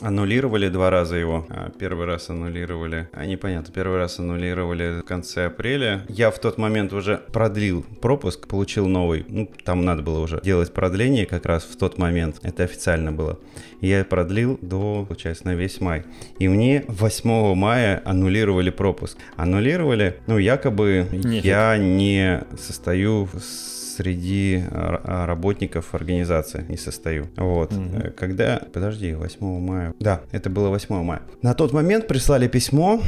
Аннулировали 0.00 0.68
два 0.68 0.90
раза 0.90 1.16
его. 1.16 1.46
А, 1.48 1.70
первый 1.78 2.06
раз 2.06 2.28
аннулировали. 2.28 3.08
А 3.12 3.24
непонятно, 3.24 3.72
первый 3.72 3.98
раз 3.98 4.18
аннулировали 4.18 5.00
в 5.00 5.04
конце 5.04 5.46
апреля. 5.46 6.04
Я 6.08 6.30
в 6.30 6.38
тот 6.38 6.58
момент 6.58 6.92
уже 6.92 7.22
продлил 7.32 7.84
пропуск, 8.02 8.46
получил 8.46 8.86
новый. 8.88 9.24
Ну, 9.28 9.50
там 9.64 9.84
надо 9.84 10.02
было 10.02 10.20
уже 10.20 10.40
делать 10.42 10.72
продление 10.72 11.24
как 11.24 11.46
раз 11.46 11.64
в 11.64 11.76
тот 11.76 11.96
момент. 11.98 12.40
Это 12.42 12.64
официально 12.64 13.10
было. 13.10 13.38
Я 13.80 14.04
продлил 14.04 14.58
до, 14.60 15.04
получается, 15.06 15.46
на 15.46 15.54
весь 15.54 15.80
май. 15.80 16.04
И 16.38 16.48
мне 16.48 16.84
8 16.88 17.54
мая 17.54 18.02
аннулировали 18.04 18.70
пропуск. 18.70 19.16
Аннулировали, 19.36 20.20
ну, 20.26 20.38
якобы 20.38 21.06
Нефиг. 21.12 21.44
я 21.44 21.76
не 21.78 22.42
состою 22.58 23.28
с 23.38 23.75
среди 23.96 24.62
а, 24.70 25.00
а, 25.04 25.26
работников 25.26 25.94
организации 25.94 26.64
не 26.68 26.76
состою. 26.76 27.28
Вот. 27.36 27.72
Угу. 27.72 28.12
Когда... 28.16 28.62
Подожди, 28.72 29.14
8 29.14 29.60
мая. 29.60 29.94
Да, 30.00 30.20
это 30.32 30.50
было 30.50 30.68
8 30.68 31.02
мая. 31.02 31.22
На 31.42 31.54
тот 31.54 31.72
момент 31.72 32.06
прислали 32.06 32.48
письмо, 32.48 33.00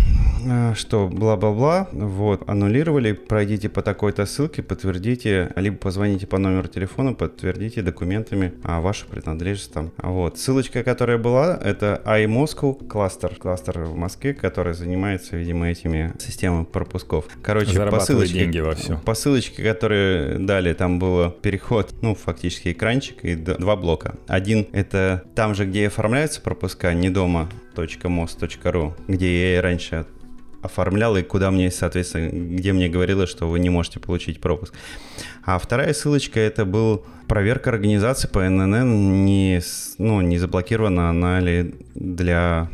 э, 0.46 0.74
что 0.74 1.08
бла-бла-бла, 1.08 1.88
вот, 1.92 2.48
аннулировали, 2.48 3.12
пройдите 3.12 3.68
по 3.68 3.82
такой-то 3.82 4.26
ссылке, 4.26 4.62
подтвердите, 4.62 5.52
либо 5.56 5.76
позвоните 5.76 6.26
по 6.26 6.38
номеру 6.38 6.68
телефона, 6.68 7.12
подтвердите 7.12 7.82
документами 7.82 8.54
а, 8.64 8.80
вашу 8.80 9.06
принадлежность 9.06 9.72
там. 9.72 9.92
Вот. 9.98 10.38
Ссылочка, 10.38 10.82
которая 10.82 11.18
была, 11.18 11.58
это 11.62 12.00
iMoscow 12.04 12.86
кластер, 12.86 13.34
кластер 13.36 13.80
в 13.80 13.96
Москве, 13.96 14.34
который 14.34 14.74
занимается, 14.74 15.36
видимо, 15.36 15.68
этими 15.68 16.12
системами 16.18 16.64
пропусков. 16.64 17.26
Короче, 17.42 17.78
по 17.90 18.00
ссылочке, 18.00 18.40
деньги 18.40 18.60
во 18.60 18.74
все. 18.74 18.98
по 19.04 19.14
ссылочке, 19.14 19.62
которые 19.62 20.38
дали 20.38 20.72
там 20.78 20.98
был 20.98 21.30
переход, 21.30 21.92
ну, 22.00 22.14
фактически 22.14 22.72
экранчик 22.72 23.24
и 23.24 23.34
два 23.34 23.76
блока. 23.76 24.14
Один— 24.28 24.66
это 24.72 25.24
там 25.34 25.54
же, 25.54 25.66
где 25.66 25.88
оформляются 25.88 26.40
пропуска, 26.40 26.94
не 26.94 27.10
дома 27.10 27.48
.mos.ru, 27.76 28.94
где 29.08 29.40
я 29.40 29.58
и 29.58 29.60
раньше 29.60 30.06
оформлял 30.62 31.16
и 31.16 31.22
куда 31.22 31.50
мне, 31.50 31.70
соответственно, 31.70 32.30
где 32.30 32.72
мне 32.72 32.88
говорило, 32.88 33.26
что 33.26 33.48
вы 33.48 33.58
не 33.58 33.70
можете 33.70 34.00
получить 34.00 34.40
пропуск. 34.40 34.74
А 35.44 35.58
вторая 35.58 35.92
ссылочка 35.92 36.40
это 36.40 36.64
был 36.64 37.04
проверка 37.26 37.70
организации 37.70 38.28
по 38.28 38.48
ННН, 38.48 39.24
не, 39.24 39.60
ну, 39.98 40.20
не 40.20 40.38
заблокирована 40.38 41.10
она 41.10 41.40
ли 41.40 41.74
для 41.94 42.70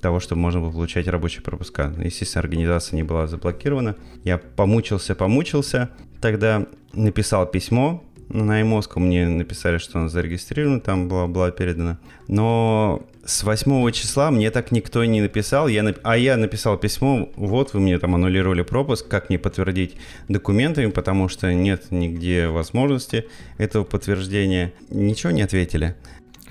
того, 0.00 0.20
чтобы 0.20 0.40
можно 0.40 0.60
было 0.60 0.70
получать 0.70 1.08
рабочие 1.08 1.42
пропуска. 1.42 1.92
Естественно, 2.02 2.42
организация 2.42 2.96
не 2.96 3.02
была 3.02 3.26
заблокирована. 3.26 3.96
Я 4.24 4.38
помучился, 4.38 5.14
помучился. 5.14 5.90
Тогда 6.20 6.66
написал 6.92 7.46
письмо 7.46 8.02
на 8.28 8.60
iMoscow, 8.60 8.98
мне 8.98 9.26
написали, 9.26 9.78
что 9.78 9.98
он 9.98 10.08
зарегистрирован, 10.08 10.80
там 10.80 11.08
была 11.08 11.50
передана. 11.50 11.98
Но 12.26 13.02
с 13.24 13.42
8 13.42 13.90
числа 13.92 14.30
мне 14.30 14.50
так 14.50 14.70
никто 14.72 15.04
не 15.04 15.20
написал, 15.20 15.68
я 15.68 15.82
нап... 15.82 15.98
а 16.02 16.16
я 16.16 16.36
написал 16.36 16.76
письмо, 16.76 17.30
вот 17.36 17.74
вы 17.74 17.80
мне 17.80 17.98
там 17.98 18.14
аннулировали 18.14 18.62
пропуск, 18.62 19.08
как 19.08 19.28
мне 19.28 19.38
подтвердить 19.38 19.96
документами, 20.28 20.90
потому 20.90 21.28
что 21.28 21.52
нет 21.52 21.90
нигде 21.90 22.48
возможности 22.48 23.26
этого 23.58 23.84
подтверждения. 23.84 24.72
Ничего 24.90 25.30
не 25.30 25.42
ответили. 25.42 25.94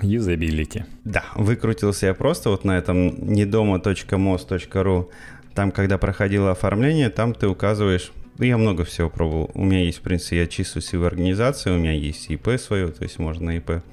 Юзабилити. 0.01 0.86
Да, 1.03 1.24
выкрутился 1.36 2.08
я 2.08 2.13
просто 2.13 2.50
вот 2.51 2.63
на 2.63 2.77
этом 2.77 3.34
недома.mos.ru. 3.34 5.10
Там, 5.56 5.72
когда 5.72 5.98
проходило 5.98 6.51
оформление, 6.51 7.10
там 7.10 7.34
ты 7.34 7.48
указываешь 7.48 8.12
я 8.39 8.58
много 8.58 8.84
всего 8.86 9.10
пробовал. 9.10 9.51
У 9.53 9.63
меня 9.63 9.84
есть, 9.84 10.00
в 10.00 10.01
принципе, 10.01 10.38
я 10.38 10.48
числюсь 10.48 10.94
в 10.94 11.03
организации, 11.03 11.72
у 11.72 11.77
меня 11.77 11.94
есть 11.94 12.29
ИП 12.29 12.60
свое, 12.60 12.89
то 12.89 13.03
есть 13.03 13.20
можно 13.20 13.58
ИП 13.58 13.84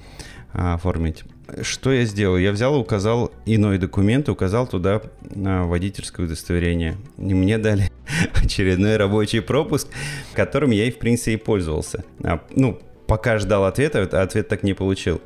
а, 0.52 0.74
оформить. 0.74 1.24
Что 1.62 1.92
я 1.92 2.04
сделал? 2.04 2.38
Я 2.38 2.52
взял 2.52 2.74
и 2.74 2.78
указал 2.78 3.32
иной 3.44 3.78
документ, 3.78 4.28
указал 4.28 4.66
туда 4.66 5.02
а, 5.34 5.66
водительское 5.66 6.26
удостоверение. 6.26 6.96
И 7.18 7.34
мне 7.34 7.58
дали 7.58 7.90
очередной 8.34 8.96
рабочий 8.96 9.40
пропуск, 9.40 9.88
которым 10.34 10.70
я 10.70 10.86
и, 10.86 10.90
в 10.90 10.98
принципе, 10.98 11.34
и 11.34 11.36
пользовался. 11.36 12.04
А, 12.22 12.40
ну, 12.54 12.78
пока 13.06 13.38
ждал 13.38 13.64
ответа, 13.64 14.22
ответ 14.22 14.48
так 14.48 14.62
не 14.62 14.74
получил. 14.74 15.20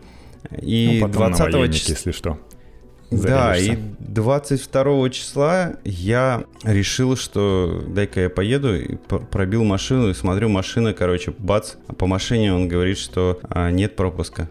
И 0.61 0.99
ну, 1.01 1.09
20 1.09 1.75
числа... 1.75 1.93
если 1.93 2.13
что. 2.13 2.39
Да, 3.11 3.57
и 3.57 3.77
22 4.01 5.11
числа 5.11 5.77
я 5.85 6.45
решил, 6.63 7.17
что 7.17 7.85
дай-ка 7.89 8.23
я 8.23 8.31
поеду, 8.31 8.77
и 8.77 8.97
пробил 9.31 9.65
машину, 9.65 10.11
и 10.11 10.15
смотрю, 10.15 10.49
машина, 10.49 10.93
короче, 10.93 11.33
бац, 11.39 11.75
а 11.87 11.95
по 11.95 12.07
машине 12.07 12.53
он 12.53 12.69
говорит, 12.69 12.99
что 12.99 13.41
а, 13.45 13.71
нет 13.71 13.97
пропуска. 13.97 14.49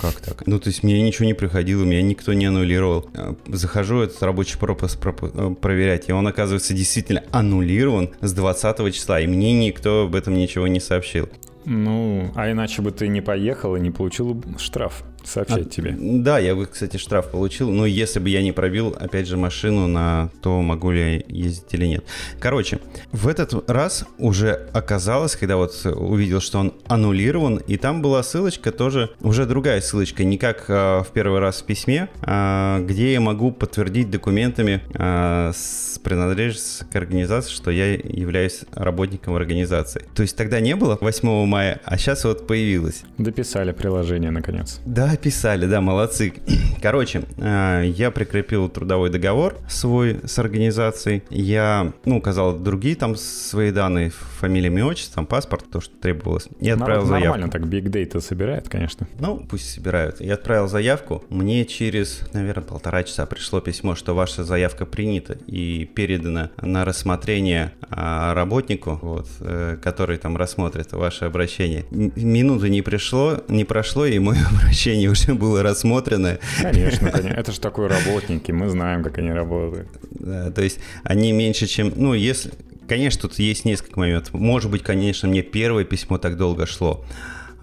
Как 0.00 0.20
так? 0.20 0.46
Ну, 0.46 0.58
то 0.58 0.68
есть 0.68 0.82
мне 0.82 1.02
ничего 1.02 1.26
не 1.26 1.34
приходило, 1.34 1.84
меня 1.84 2.02
никто 2.02 2.32
не 2.32 2.46
аннулировал. 2.46 3.08
А, 3.14 3.36
захожу 3.48 4.00
этот 4.00 4.22
рабочий 4.22 4.58
пропуск 4.58 5.00
пропу- 5.00 5.30
э, 5.32 5.54
проверять, 5.54 6.08
и 6.08 6.12
он, 6.12 6.26
оказывается, 6.26 6.74
действительно 6.74 7.22
аннулирован 7.30 8.10
с 8.20 8.32
20 8.32 8.90
числа, 8.90 9.20
и 9.20 9.26
мне 9.26 9.52
никто 9.52 10.04
об 10.04 10.14
этом 10.14 10.34
ничего 10.34 10.66
не 10.66 10.80
сообщил. 10.80 11.28
Ну, 11.64 12.30
а 12.34 12.50
иначе 12.50 12.82
бы 12.82 12.90
ты 12.90 13.08
не 13.08 13.20
поехал 13.20 13.76
и 13.76 13.80
не 13.80 13.90
получил 13.90 14.42
штраф. 14.58 15.02
Сообщать 15.26 15.66
а, 15.66 15.70
тебе. 15.70 15.96
Да, 15.98 16.38
я 16.38 16.54
бы, 16.54 16.66
кстати, 16.66 16.96
штраф 16.96 17.30
получил, 17.30 17.70
но 17.70 17.86
если 17.86 18.20
бы 18.20 18.28
я 18.28 18.42
не 18.42 18.52
пробил, 18.52 18.96
опять 18.98 19.26
же, 19.26 19.36
машину 19.36 19.86
на 19.86 20.30
то, 20.42 20.62
могу 20.62 20.90
ли 20.90 21.00
я 21.00 21.22
ездить 21.28 21.72
или 21.72 21.86
нет. 21.86 22.04
Короче, 22.40 22.80
в 23.12 23.28
этот 23.28 23.68
раз 23.68 24.04
уже 24.18 24.68
оказалось, 24.72 25.36
когда 25.36 25.56
вот 25.56 25.74
увидел, 25.84 26.40
что 26.40 26.58
он 26.58 26.74
аннулирован, 26.86 27.56
и 27.56 27.76
там 27.76 28.02
была 28.02 28.22
ссылочка 28.22 28.72
тоже, 28.72 29.10
уже 29.20 29.46
другая 29.46 29.80
ссылочка, 29.80 30.24
не 30.24 30.38
как 30.38 30.66
а, 30.68 31.02
в 31.02 31.08
первый 31.12 31.40
раз 31.40 31.62
в 31.62 31.64
письме, 31.64 32.08
а, 32.22 32.80
где 32.80 33.12
я 33.12 33.20
могу 33.20 33.52
подтвердить 33.52 34.10
документами 34.10 34.82
а, 34.94 35.52
с 35.54 35.98
принадлежность 36.02 36.84
к 36.90 36.96
организации, 36.96 37.52
что 37.52 37.70
я 37.70 37.94
являюсь 37.94 38.60
работником 38.72 39.34
организации. 39.34 40.04
То 40.14 40.22
есть 40.22 40.36
тогда 40.36 40.60
не 40.60 40.76
было 40.76 40.98
8 41.00 41.46
мая, 41.46 41.80
а 41.84 41.96
сейчас 41.98 42.24
вот 42.24 42.46
появилось. 42.46 43.02
Дописали 43.18 43.72
приложение 43.72 44.30
наконец. 44.30 44.80
Да, 44.84 45.13
писали, 45.16 45.66
да, 45.66 45.80
молодцы. 45.80 46.34
Короче, 46.82 47.22
а, 47.38 47.82
я 47.82 48.10
прикрепил 48.10 48.68
трудовой 48.68 49.10
договор 49.10 49.56
свой 49.68 50.20
с 50.24 50.38
организацией. 50.38 51.22
Я, 51.30 51.92
ну, 52.04 52.18
указал 52.18 52.56
другие 52.56 52.96
там 52.96 53.16
свои 53.16 53.70
данные, 53.70 54.10
фамилия, 54.10 54.68
имя, 54.68 54.86
отчество, 54.86 55.16
там 55.16 55.26
паспорт, 55.26 55.64
то, 55.70 55.80
что 55.80 55.94
требовалось. 55.96 56.48
И 56.60 56.70
отправил 56.70 57.02
Народ 57.02 57.08
заявку. 57.08 57.38
Нормально 57.38 57.50
так 57.50 57.62
Big 57.62 57.84
Data 57.84 58.20
собирает, 58.20 58.68
конечно. 58.68 59.06
Ну, 59.18 59.44
пусть 59.48 59.72
собирают. 59.72 60.20
Я 60.20 60.34
отправил 60.34 60.68
заявку. 60.68 61.24
Мне 61.28 61.64
через, 61.64 62.20
наверное, 62.32 62.64
полтора 62.64 63.02
часа 63.02 63.26
пришло 63.26 63.60
письмо, 63.60 63.94
что 63.94 64.14
ваша 64.14 64.44
заявка 64.44 64.86
принята 64.86 65.38
и 65.46 65.84
передана 65.94 66.50
на 66.60 66.84
рассмотрение 66.84 67.72
а, 67.90 68.34
работнику, 68.34 68.98
вот, 69.02 69.28
э, 69.40 69.76
который 69.82 70.18
там 70.18 70.36
рассмотрит 70.36 70.92
ваше 70.92 71.24
обращение. 71.24 71.84
Минуты 71.90 72.68
не 72.68 72.82
пришло, 72.82 73.42
не 73.48 73.64
прошло, 73.64 74.06
и 74.06 74.18
мое 74.18 74.40
обращение 74.50 75.03
уже 75.08 75.34
было 75.34 75.62
рассмотрено. 75.62 76.38
Конечно, 76.60 77.10
конечно. 77.10 77.36
Это 77.36 77.52
же 77.52 77.60
такой 77.60 77.88
работники, 77.88 78.52
мы 78.52 78.68
знаем, 78.68 79.02
как 79.02 79.18
они 79.18 79.32
работают. 79.32 79.88
Да, 80.10 80.50
то 80.50 80.62
есть 80.62 80.78
они 81.02 81.32
меньше, 81.32 81.66
чем... 81.66 81.92
Ну, 81.96 82.14
если... 82.14 82.52
Конечно, 82.86 83.22
тут 83.22 83.38
есть 83.38 83.64
несколько 83.64 83.98
моментов. 83.98 84.34
Может 84.34 84.70
быть, 84.70 84.82
конечно, 84.82 85.26
мне 85.26 85.42
первое 85.42 85.84
письмо 85.84 86.18
так 86.18 86.36
долго 86.36 86.66
шло, 86.66 87.02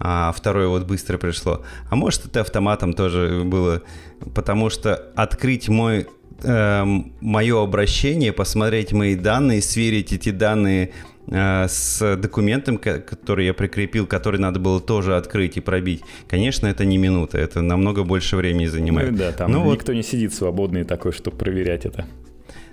а 0.00 0.32
второе 0.32 0.66
вот 0.66 0.84
быстро 0.84 1.16
пришло. 1.16 1.62
А 1.88 1.94
может, 1.94 2.26
это 2.26 2.40
автоматом 2.40 2.92
тоже 2.92 3.42
было, 3.44 3.82
потому 4.34 4.68
что 4.68 4.96
открыть 5.14 5.68
мой 5.68 6.08
э, 6.42 6.84
мое 7.20 7.62
обращение, 7.62 8.32
посмотреть 8.32 8.92
мои 8.92 9.14
данные, 9.14 9.62
сверить 9.62 10.12
эти 10.12 10.30
данные 10.30 10.90
с 11.28 12.16
документом, 12.16 12.78
который 12.78 13.46
я 13.46 13.54
прикрепил, 13.54 14.06
который 14.06 14.40
надо 14.40 14.58
было 14.58 14.80
тоже 14.80 15.16
открыть 15.16 15.56
и 15.56 15.60
пробить. 15.60 16.02
Конечно, 16.28 16.66
это 16.66 16.84
не 16.84 16.98
минута, 16.98 17.38
это 17.38 17.62
намного 17.62 18.02
больше 18.04 18.36
времени 18.36 18.66
занимает. 18.66 19.12
Ну 19.12 19.18
да, 19.18 19.32
там 19.32 19.52
ну, 19.52 19.72
никто 19.72 19.92
вот... 19.92 19.96
не 19.96 20.02
сидит 20.02 20.34
свободный 20.34 20.84
такой, 20.84 21.12
чтобы 21.12 21.36
проверять 21.36 21.86
это. 21.86 22.06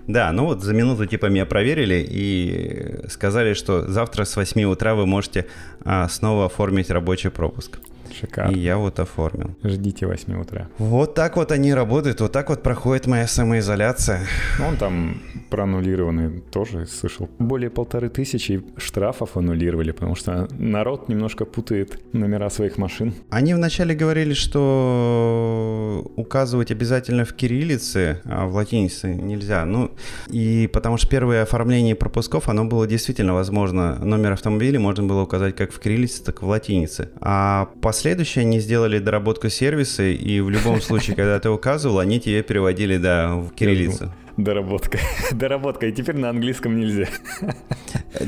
Да, 0.07 0.31
ну 0.31 0.45
вот 0.45 0.63
за 0.63 0.73
минуту 0.73 1.05
типа 1.05 1.27
меня 1.27 1.45
проверили 1.45 2.03
и 2.09 3.07
сказали, 3.09 3.53
что 3.53 3.87
завтра 3.87 4.25
с 4.25 4.35
8 4.35 4.63
утра 4.63 4.95
вы 4.95 5.05
можете 5.05 5.45
а, 5.85 6.09
снова 6.09 6.47
оформить 6.47 6.89
рабочий 6.89 7.29
пропуск. 7.29 7.77
Шикарно. 8.13 8.55
И 8.55 8.59
я 8.59 8.77
вот 8.77 8.99
оформил. 8.99 9.55
Ждите 9.63 10.05
8 10.05 10.41
утра. 10.41 10.67
Вот 10.77 11.15
так 11.15 11.35
вот 11.37 11.51
они 11.51 11.73
работают, 11.73 12.21
вот 12.21 12.31
так 12.31 12.49
вот 12.49 12.63
проходит 12.63 13.07
моя 13.07 13.27
самоизоляция. 13.27 14.21
Ну, 14.59 14.67
он 14.67 14.77
там 14.77 15.21
проаннулированный 15.49 16.41
тоже 16.41 16.85
слышал. 16.85 17.29
Более 17.39 17.69
полторы 17.69 18.09
тысячи 18.09 18.63
штрафов 18.77 19.37
аннулировали, 19.37 19.91
потому 19.91 20.15
что 20.15 20.47
народ 20.51 21.09
немножко 21.09 21.45
путает 21.45 21.99
номера 22.13 22.49
своих 22.49 22.77
машин. 22.77 23.13
Они 23.29 23.53
вначале 23.53 23.95
говорили, 23.95 24.33
что 24.33 26.11
указывать 26.15 26.71
обязательно 26.71 27.25
в 27.25 27.33
кириллице, 27.33 28.21
а 28.25 28.45
в 28.45 28.55
латинице 28.55 29.13
нельзя. 29.13 29.65
Ну, 29.65 29.91
и 30.27 30.69
потому 30.71 30.97
что 30.97 31.07
первое 31.07 31.43
оформление 31.43 31.95
пропусков, 31.95 32.49
оно 32.49 32.65
было 32.65 32.87
действительно 32.87 33.33
возможно. 33.33 33.95
Номер 34.03 34.33
автомобиля 34.33 34.79
можно 34.79 35.03
было 35.03 35.21
указать 35.23 35.55
как 35.55 35.71
в 35.71 35.79
кириллице, 35.79 36.23
так 36.23 36.41
и 36.41 36.45
в 36.45 36.47
латинице. 36.47 37.09
А 37.21 37.69
последующее 37.99 38.43
они 38.43 38.61
сделали 38.61 38.97
доработку 38.99 39.49
сервиса, 39.49 40.03
и 40.03 40.39
в 40.39 40.49
любом 40.49 40.81
случае, 40.87 41.17
когда 41.17 41.37
ты 41.37 41.49
указывал, 41.49 41.99
они 41.99 42.21
тебе 42.21 42.41
переводили, 42.43 42.95
да, 42.95 43.35
в 43.35 43.49
кириллицу. 43.49 44.13
Доработка. 44.37 44.99
Доработка. 45.33 45.87
И 45.87 45.91
теперь 45.91 46.15
на 46.15 46.29
английском 46.29 46.79
нельзя. 46.79 47.07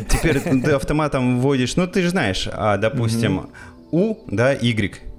Теперь 0.10 0.42
ты 0.42 0.72
автоматом 0.72 1.40
вводишь, 1.40 1.78
ну 1.78 1.88
ты 1.88 2.02
же 2.02 2.10
знаешь, 2.10 2.50
а, 2.52 2.76
допустим, 2.76 3.50
У, 3.92 4.18
да, 4.28 4.52
Y. 4.52 5.11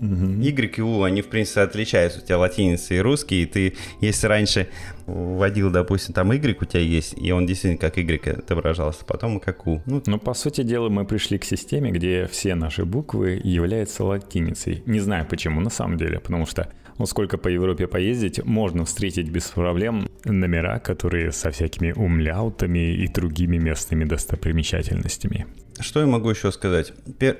Угу. 0.00 0.40
Y 0.40 0.78
и 0.78 0.80
U, 0.80 1.02
они, 1.02 1.22
в 1.22 1.28
принципе, 1.28 1.62
отличаются. 1.62 2.20
У 2.20 2.22
тебя 2.22 2.38
латиница 2.38 2.94
и 2.94 2.98
русский, 2.98 3.42
и 3.42 3.46
ты, 3.46 3.74
если 4.00 4.26
раньше 4.26 4.68
вводил, 5.06 5.70
допустим, 5.70 6.14
там 6.14 6.32
Y 6.32 6.56
у 6.60 6.64
тебя 6.64 6.82
есть, 6.82 7.14
и 7.16 7.32
он 7.32 7.46
действительно 7.46 7.78
как 7.78 7.96
Y 7.96 8.38
отображался, 8.38 9.04
потом 9.04 9.40
как 9.40 9.66
U. 9.66 9.82
Ну, 9.86 10.02
ну, 10.06 10.18
по 10.18 10.34
сути 10.34 10.62
дела, 10.62 10.88
мы 10.88 11.04
пришли 11.04 11.38
к 11.38 11.44
системе, 11.44 11.90
где 11.90 12.26
все 12.26 12.54
наши 12.54 12.84
буквы 12.84 13.40
являются 13.42 14.04
латиницей. 14.04 14.82
Не 14.86 15.00
знаю 15.00 15.26
почему, 15.28 15.60
на 15.60 15.70
самом 15.70 15.96
деле, 15.96 16.20
потому 16.20 16.46
что 16.46 16.68
ну, 16.98 17.06
сколько 17.06 17.38
по 17.38 17.48
Европе 17.48 17.86
поездить, 17.86 18.44
можно 18.44 18.84
встретить 18.84 19.28
без 19.30 19.44
проблем 19.48 20.08
номера, 20.24 20.78
которые 20.78 21.32
со 21.32 21.50
всякими 21.50 21.92
умляутами 21.92 22.94
и 22.94 23.08
другими 23.08 23.58
местными 23.58 24.04
достопримечательностями. 24.04 25.46
Что 25.78 26.00
я 26.00 26.06
могу 26.06 26.30
еще 26.30 26.52
сказать? 26.52 26.92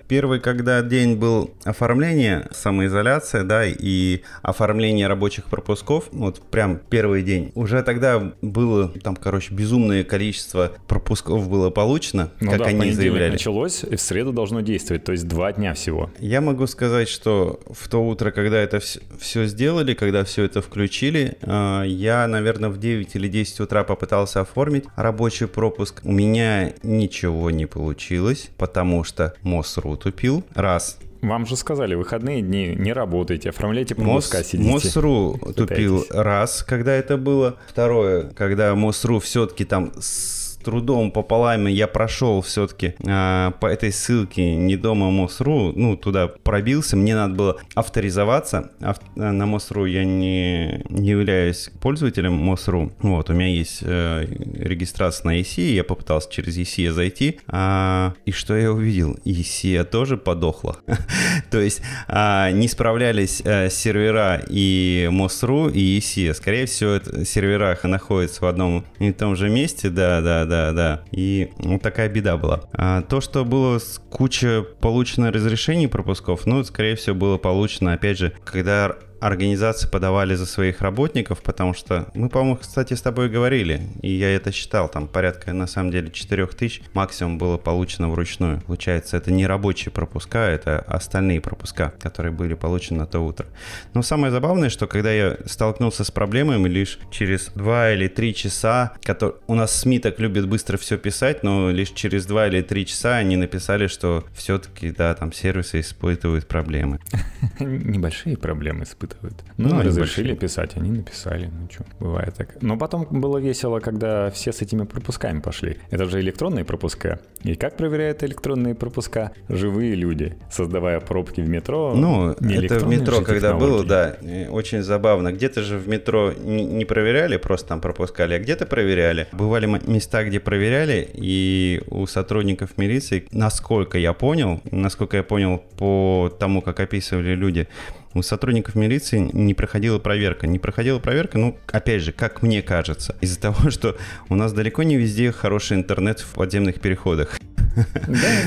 Первый, 0.08 0.40
когда 0.40 0.82
день 0.82 1.16
был 1.16 1.54
оформление, 1.64 2.48
самоизоляция, 2.52 3.44
да, 3.44 3.64
и 3.66 4.22
оформление 4.42 5.06
рабочих 5.06 5.46
пропусков, 5.46 6.08
вот 6.12 6.42
прям 6.50 6.78
первый 6.90 7.22
день, 7.22 7.52
уже 7.54 7.82
тогда 7.82 8.34
было 8.42 8.88
там, 9.02 9.16
короче, 9.16 9.54
безумное 9.54 10.04
количество 10.04 10.72
пропусков 10.86 11.48
было 11.48 11.70
получено, 11.70 12.30
ну 12.40 12.50
как 12.50 12.58
да, 12.58 12.64
они 12.66 12.92
заявляли. 12.92 13.32
началось, 13.32 13.84
и 13.84 13.96
в 13.96 14.00
среду 14.00 14.32
должно 14.32 14.60
действовать, 14.60 15.04
то 15.04 15.12
есть 15.12 15.26
два 15.26 15.52
дня 15.52 15.72
всего. 15.72 16.10
Я 16.18 16.40
могу 16.40 16.66
сказать, 16.66 17.08
что 17.08 17.60
в 17.70 17.88
то 17.88 18.06
утро, 18.06 18.32
когда 18.32 18.58
это 18.58 18.80
все, 18.80 19.00
все 19.18 19.45
сделали, 19.46 19.94
когда 19.94 20.24
все 20.24 20.44
это 20.44 20.60
включили, 20.62 21.36
а, 21.42 21.82
я, 21.82 22.26
наверное, 22.26 22.70
в 22.70 22.78
9 22.78 23.14
или 23.16 23.28
10 23.28 23.60
утра 23.60 23.84
попытался 23.84 24.40
оформить 24.40 24.84
рабочий 24.96 25.46
пропуск. 25.46 26.00
У 26.04 26.12
меня 26.12 26.72
ничего 26.82 27.50
не 27.50 27.66
получилось 27.66 28.50
потому 28.66 29.04
что 29.04 29.34
МОСРУ 29.42 29.96
тупил. 29.96 30.44
Раз. 30.54 30.98
Вам 31.22 31.46
же 31.46 31.56
сказали, 31.56 31.94
выходные 31.94 32.42
дни 32.42 32.74
не 32.76 32.92
работайте, 32.92 33.48
оформляйте 33.48 33.94
пропуска, 33.94 34.38
Мос, 34.38 34.46
сидите. 34.46 34.70
МОСРУ 34.70 35.40
тупил 35.56 36.04
раз, 36.10 36.62
когда 36.62 36.92
это 36.92 37.16
было. 37.16 37.56
Второе, 37.68 38.30
когда 38.30 38.74
МОСРУ 38.74 39.18
все-таки 39.20 39.64
там 39.64 39.92
с 39.98 40.35
трудом 40.66 41.12
пополам 41.12 41.68
я 41.68 41.86
прошел 41.86 42.42
все-таки 42.42 42.94
э, 42.98 43.52
по 43.60 43.66
этой 43.66 43.92
ссылке 43.92 44.56
не 44.56 44.76
дома 44.76 45.10
МОСРУ, 45.10 45.72
ну, 45.76 45.96
туда 45.96 46.26
пробился, 46.26 46.96
мне 46.96 47.14
надо 47.14 47.34
было 47.34 47.56
авторизоваться. 47.76 48.72
Ав... 48.80 48.98
На 49.14 49.46
МОСРУ 49.46 49.86
я 49.86 50.04
не, 50.04 50.84
не 50.88 51.10
являюсь 51.10 51.70
пользователем 51.80 52.32
МОСРУ. 52.32 52.92
Вот, 52.98 53.30
у 53.30 53.32
меня 53.32 53.46
есть 53.46 53.78
э, 53.82 54.26
регистрация 54.54 55.26
на 55.26 55.40
EC, 55.40 55.60
я 55.72 55.84
попытался 55.84 56.32
через 56.32 56.58
EC 56.58 56.90
зайти. 56.90 57.38
А, 57.46 58.14
и 58.24 58.32
что 58.32 58.56
я 58.56 58.72
увидел? 58.72 59.16
EC 59.24 59.84
тоже 59.84 60.16
подохла. 60.16 60.78
То 61.52 61.60
есть 61.60 61.80
а, 62.08 62.50
не 62.50 62.66
справлялись 62.66 63.40
а, 63.44 63.68
сервера 63.70 64.42
и 64.48 65.08
МОСРУ, 65.12 65.68
и 65.68 65.98
EC. 65.98 66.34
Скорее 66.34 66.66
всего, 66.66 66.90
это 66.90 67.24
сервера 67.24 67.78
находятся 67.84 68.44
в 68.44 68.48
одном 68.48 68.84
и 68.98 69.12
том 69.12 69.36
же 69.36 69.48
месте, 69.48 69.90
да, 69.90 70.20
да, 70.56 70.72
да. 70.72 71.04
И 71.12 71.52
вот 71.58 71.82
такая 71.82 72.08
беда 72.08 72.36
была. 72.36 72.62
А 72.72 73.02
то, 73.02 73.20
что 73.20 73.44
было 73.44 73.78
куча 74.10 74.64
получено 74.80 75.32
разрешений 75.32 75.88
пропусков, 75.88 76.46
ну, 76.46 76.62
скорее 76.64 76.96
всего, 76.96 77.14
было 77.14 77.38
получено, 77.38 77.92
опять 77.92 78.18
же, 78.18 78.32
когда 78.44 78.96
организации 79.20 79.88
подавали 79.88 80.34
за 80.34 80.46
своих 80.46 80.80
работников, 80.80 81.42
потому 81.42 81.74
что 81.74 82.08
мы, 82.14 82.28
по-моему, 82.28 82.56
кстати, 82.56 82.94
с 82.94 83.02
тобой 83.02 83.28
говорили, 83.28 83.80
и 84.02 84.10
я 84.10 84.30
это 84.30 84.52
считал, 84.52 84.88
там 84.88 85.08
порядка, 85.08 85.52
на 85.52 85.66
самом 85.66 85.90
деле, 85.90 86.10
4 86.10 86.46
тысяч 86.48 86.82
максимум 86.92 87.38
было 87.38 87.56
получено 87.56 88.08
вручную. 88.08 88.60
Получается, 88.62 89.16
это 89.16 89.32
не 89.32 89.46
рабочие 89.46 89.92
пропуска, 89.92 90.48
это 90.48 90.78
остальные 90.80 91.40
пропуска, 91.40 91.92
которые 92.00 92.32
были 92.32 92.54
получены 92.54 93.00
на 93.00 93.06
то 93.06 93.20
утро. 93.20 93.46
Но 93.94 94.02
самое 94.02 94.30
забавное, 94.30 94.68
что 94.68 94.86
когда 94.86 95.12
я 95.12 95.36
столкнулся 95.46 96.04
с 96.04 96.10
проблемами 96.10 96.68
лишь 96.68 96.98
через 97.10 97.50
2 97.54 97.92
или 97.92 98.08
3 98.08 98.34
часа, 98.34 98.92
который... 99.02 99.36
у 99.46 99.54
нас 99.54 99.74
СМИ 99.74 99.98
так 100.00 100.18
любят 100.20 100.48
быстро 100.48 100.76
все 100.76 100.98
писать, 100.98 101.42
но 101.42 101.70
лишь 101.70 101.90
через 101.90 102.26
2 102.26 102.48
или 102.48 102.62
3 102.62 102.86
часа 102.86 103.16
они 103.16 103.36
написали, 103.36 103.86
что 103.86 104.24
все-таки, 104.34 104.90
да, 104.90 105.14
там 105.14 105.32
сервисы 105.32 105.80
испытывают 105.80 106.46
проблемы. 106.46 107.00
Небольшие 107.60 108.36
проблемы 108.36 108.84
испытывают 108.84 109.05
испытывают. 109.06 109.44
Ну, 109.56 109.68
ну 109.68 109.82
разрешили 109.82 110.28
большие. 110.28 110.36
писать, 110.36 110.76
они 110.76 110.90
написали, 110.90 111.46
ну 111.46 111.68
что, 111.70 111.84
бывает 112.00 112.34
так. 112.34 112.62
Но 112.62 112.76
потом 112.76 113.06
было 113.10 113.38
весело, 113.38 113.80
когда 113.80 114.30
все 114.30 114.52
с 114.52 114.62
этими 114.62 114.84
пропусками 114.84 115.40
пошли. 115.40 115.78
Это 115.90 116.06
же 116.06 116.20
электронные 116.20 116.64
пропуска. 116.64 117.20
И 117.42 117.54
как 117.54 117.76
проверяют 117.76 118.22
электронные 118.22 118.74
пропуска? 118.74 119.32
Живые 119.48 119.94
люди, 119.94 120.36
создавая 120.50 121.00
пробки 121.00 121.40
в 121.40 121.48
метро. 121.48 121.94
Ну, 121.94 122.30
это 122.30 122.78
в 122.78 122.88
метро, 122.88 123.22
когда 123.22 123.54
было, 123.54 123.84
да, 123.84 124.16
очень 124.50 124.82
забавно. 124.82 125.32
Где-то 125.32 125.62
же 125.62 125.78
в 125.78 125.88
метро 125.88 126.32
не 126.32 126.84
проверяли, 126.84 127.36
просто 127.36 127.68
там 127.68 127.80
пропускали, 127.80 128.34
а 128.34 128.38
где-то 128.38 128.66
проверяли. 128.66 129.26
Бывали 129.32 129.66
места, 129.66 130.24
где 130.24 130.40
проверяли, 130.40 131.08
и 131.14 131.82
у 131.88 132.06
сотрудников 132.06 132.78
милиции, 132.78 133.26
насколько 133.30 133.98
я 133.98 134.12
понял, 134.12 134.60
насколько 134.70 135.16
я 135.16 135.22
понял 135.22 135.62
по 135.78 136.32
тому, 136.38 136.62
как 136.62 136.80
описывали 136.80 137.34
люди, 137.34 137.68
у 138.16 138.22
сотрудников 138.22 138.74
милиции 138.74 139.18
не 139.32 139.54
проходила 139.54 139.98
проверка. 139.98 140.46
Не 140.46 140.58
проходила 140.58 140.98
проверка, 140.98 141.38
ну, 141.38 141.58
опять 141.70 142.02
же, 142.02 142.12
как 142.12 142.42
мне 142.42 142.62
кажется, 142.62 143.14
из-за 143.20 143.38
того, 143.38 143.70
что 143.70 143.96
у 144.28 144.34
нас 144.34 144.52
далеко 144.52 144.82
не 144.82 144.96
везде 144.96 145.32
хороший 145.32 145.76
интернет 145.76 146.20
в 146.20 146.34
подземных 146.34 146.80
переходах. 146.80 147.38
Да, 147.76 147.84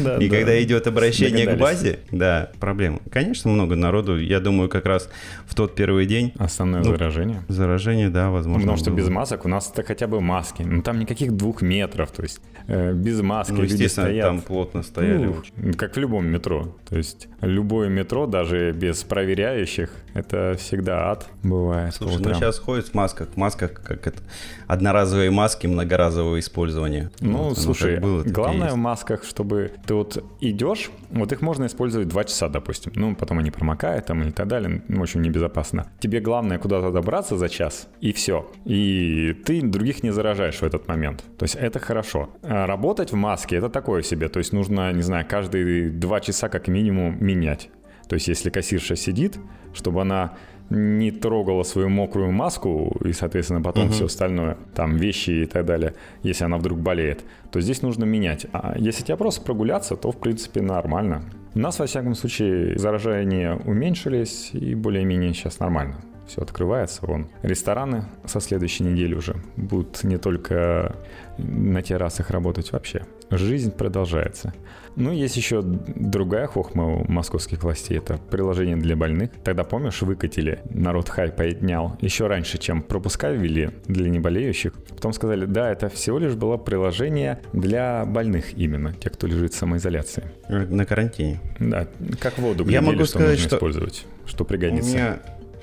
да, 0.04 0.18
И 0.18 0.30
да. 0.30 0.36
когда 0.36 0.62
идет 0.62 0.88
обращение 0.88 1.46
к 1.48 1.58
базе, 1.58 2.00
да, 2.12 2.50
проблема. 2.60 3.00
Конечно, 3.12 3.52
много 3.52 3.76
народу, 3.76 4.18
я 4.20 4.39
думаю, 4.39 4.70
как 4.70 4.86
раз 4.86 5.10
в 5.46 5.56
тот 5.56 5.76
первый 5.76 6.06
день. 6.06 6.34
Основное 6.38 6.82
ну, 6.82 6.92
заражение. 6.92 7.44
Заражение, 7.48 8.10
да, 8.10 8.30
возможно. 8.30 8.62
Потому 8.62 8.78
что 8.78 8.92
было. 8.92 8.98
без 8.98 9.10
масок 9.10 9.46
у 9.46 9.48
нас 9.48 9.70
это 9.72 9.84
хотя 9.84 10.08
бы 10.08 10.22
маски. 10.22 10.63
Ну, 10.63 10.82
там 10.82 11.00
никаких 11.00 11.34
двух 11.34 11.62
метров, 11.62 12.12
то 12.12 12.24
есть 12.24 12.42
э, 12.68 12.94
без 12.94 13.22
маски 13.22 13.52
ну, 13.52 13.62
люди 13.62 13.86
стоят. 13.86 14.26
там 14.26 14.42
плотно 14.42 14.84
стояли. 14.84 15.26
Ну, 15.56 15.74
как 15.74 15.96
в 15.96 16.00
любом 16.00 16.28
метро. 16.28 16.76
То 16.88 16.98
есть 16.98 17.28
любое 17.42 17.89
метро, 17.89 18.26
даже 18.26 18.72
без 18.72 19.04
проверяющих, 19.04 19.92
это 20.13 20.56
всегда 20.58 21.12
ад 21.12 21.28
бывает. 21.44 21.94
Слушай, 21.94 22.22
ну 22.22 22.34
сейчас 22.34 22.60
ходят 22.60 22.88
в 22.88 22.94
масках. 22.94 23.30
В 23.30 23.38
масках 23.38 23.74
как 23.74 24.08
это 24.08 24.20
одноразовые 24.68 25.32
маски 25.32 25.68
многоразового 25.68 26.39
использования. 26.39 27.12
Ну, 27.20 27.50
вот, 27.50 27.60
слушай, 27.60 28.00
было, 28.00 28.24
главное 28.24 28.72
в 28.72 28.78
масках, 28.78 29.19
чтобы 29.24 29.72
ты 29.86 29.94
вот 29.94 30.24
идешь, 30.40 30.90
вот 31.10 31.32
их 31.32 31.42
можно 31.42 31.66
использовать 31.66 32.08
два 32.08 32.24
часа, 32.24 32.50
допустим. 32.50 32.92
Ну, 32.96 33.16
потом 33.16 33.40
они 33.40 33.52
промокают 33.52 34.06
там 34.06 34.24
и 34.24 34.32
так 34.32 34.48
далее. 34.48 34.84
Ну, 34.88 35.00
в 35.00 35.04
общем, 35.04 35.22
небезопасно. 35.22 35.88
Тебе 36.00 36.20
главное 36.20 36.60
куда-то 36.60 36.92
добраться 36.92 37.38
за 37.38 37.50
час, 37.50 37.88
и 38.02 38.12
все. 38.14 38.50
И 38.66 39.36
ты 39.46 39.62
других 39.62 40.04
не 40.04 40.12
заражаешь 40.12 40.58
в 40.60 40.64
этот 40.64 40.88
момент. 40.88 41.24
То 41.38 41.44
есть 41.44 41.56
это 41.56 41.80
хорошо. 41.80 42.30
А 42.44 42.66
работать 42.66 43.12
в 43.12 43.16
маске 43.16 43.58
это 43.58 43.70
такое 43.70 44.02
себе. 44.02 44.30
То 44.30 44.40
есть 44.40 44.54
нужно, 44.54 44.92
не 44.92 45.02
знаю, 45.02 45.26
каждые 45.28 45.90
два 45.90 46.20
часа 46.20 46.50
как 46.50 46.68
минимум 46.68 47.18
менять. 47.24 47.70
То 48.08 48.16
есть 48.16 48.28
если 48.28 48.50
кассирша 48.50 48.96
сидит, 48.96 49.38
чтобы 49.74 50.02
она 50.02 50.36
не 50.70 51.12
трогала 51.12 51.64
свою 51.64 51.90
мокрую 51.90 52.32
маску 52.32 52.96
и, 53.04 53.14
соответственно, 53.14 53.62
потом 53.62 53.86
угу. 53.86 53.94
все 53.94 54.06
остальное, 54.06 54.58
там 54.76 54.98
вещи 54.98 55.32
и 55.32 55.46
так 55.46 55.66
далее, 55.66 55.96
если 56.24 56.44
она 56.44 56.58
вдруг 56.58 56.80
болеет, 56.80 57.24
то 57.52 57.60
здесь 57.62 57.82
нужно 57.82 58.06
менять. 58.06 58.46
А 58.54 58.76
если 58.78 59.04
тебе 59.04 59.18
просто 59.18 59.42
прогуляться, 59.42 59.96
то, 59.96 60.12
в 60.12 60.18
принципе, 60.18 60.62
нормально. 60.62 61.24
У 61.56 61.60
нас, 61.60 61.80
во 61.80 61.86
всяком 61.86 62.16
случае, 62.16 62.78
заражения 62.78 63.56
уменьшились 63.56 64.52
и 64.54 64.76
более-менее 64.76 65.34
сейчас 65.34 65.60
нормально 65.60 65.96
все 66.30 66.42
открывается. 66.42 67.06
Вон 67.06 67.28
рестораны 67.42 68.06
со 68.26 68.40
следующей 68.40 68.84
недели 68.84 69.16
уже 69.16 69.36
будут 69.58 70.04
не 70.04 70.18
только 70.18 70.96
на 71.38 71.82
террасах 71.82 72.30
работать 72.30 72.72
вообще. 72.72 73.06
Жизнь 73.32 73.72
продолжается. 73.72 74.54
Ну, 75.00 75.14
есть 75.14 75.38
еще 75.38 75.62
другая 75.64 76.46
хохма 76.46 76.98
у 76.98 77.10
московских 77.10 77.64
властей. 77.64 77.98
Это 77.98 78.18
приложение 78.18 78.76
для 78.76 78.98
больных. 78.98 79.32
Тогда, 79.44 79.64
помнишь, 79.64 80.02
выкатили, 80.02 80.60
народ 80.70 81.08
хай 81.08 81.32
поднял 81.32 81.98
еще 82.02 82.28
раньше, 82.28 82.58
чем 82.58 82.82
пропуска 82.82 83.32
ввели 83.32 83.72
для 83.88 84.10
неболеющих. 84.10 84.74
Потом 84.90 85.14
сказали, 85.14 85.46
да, 85.46 85.72
это 85.72 85.88
всего 85.88 86.20
лишь 86.20 86.36
было 86.36 86.58
приложение 86.58 87.40
для 87.54 88.06
больных 88.06 88.58
именно, 88.58 88.94
тех, 88.94 89.14
кто 89.14 89.26
лежит 89.26 89.54
в 89.54 89.58
самоизоляции. 89.58 90.24
На 90.50 90.86
карантине. 90.86 91.40
Да, 91.60 91.88
как 92.20 92.38
воду 92.38 92.66
глядели, 92.66 92.74
Я 92.74 92.82
могу 92.82 93.06
что 93.06 93.20
сказать, 93.20 93.32
нужно 93.32 93.48
что 93.48 93.56
использовать, 93.56 94.06
что 94.26 94.44
пригодится. 94.44 94.92
У 94.92 94.94
меня 94.94 95.20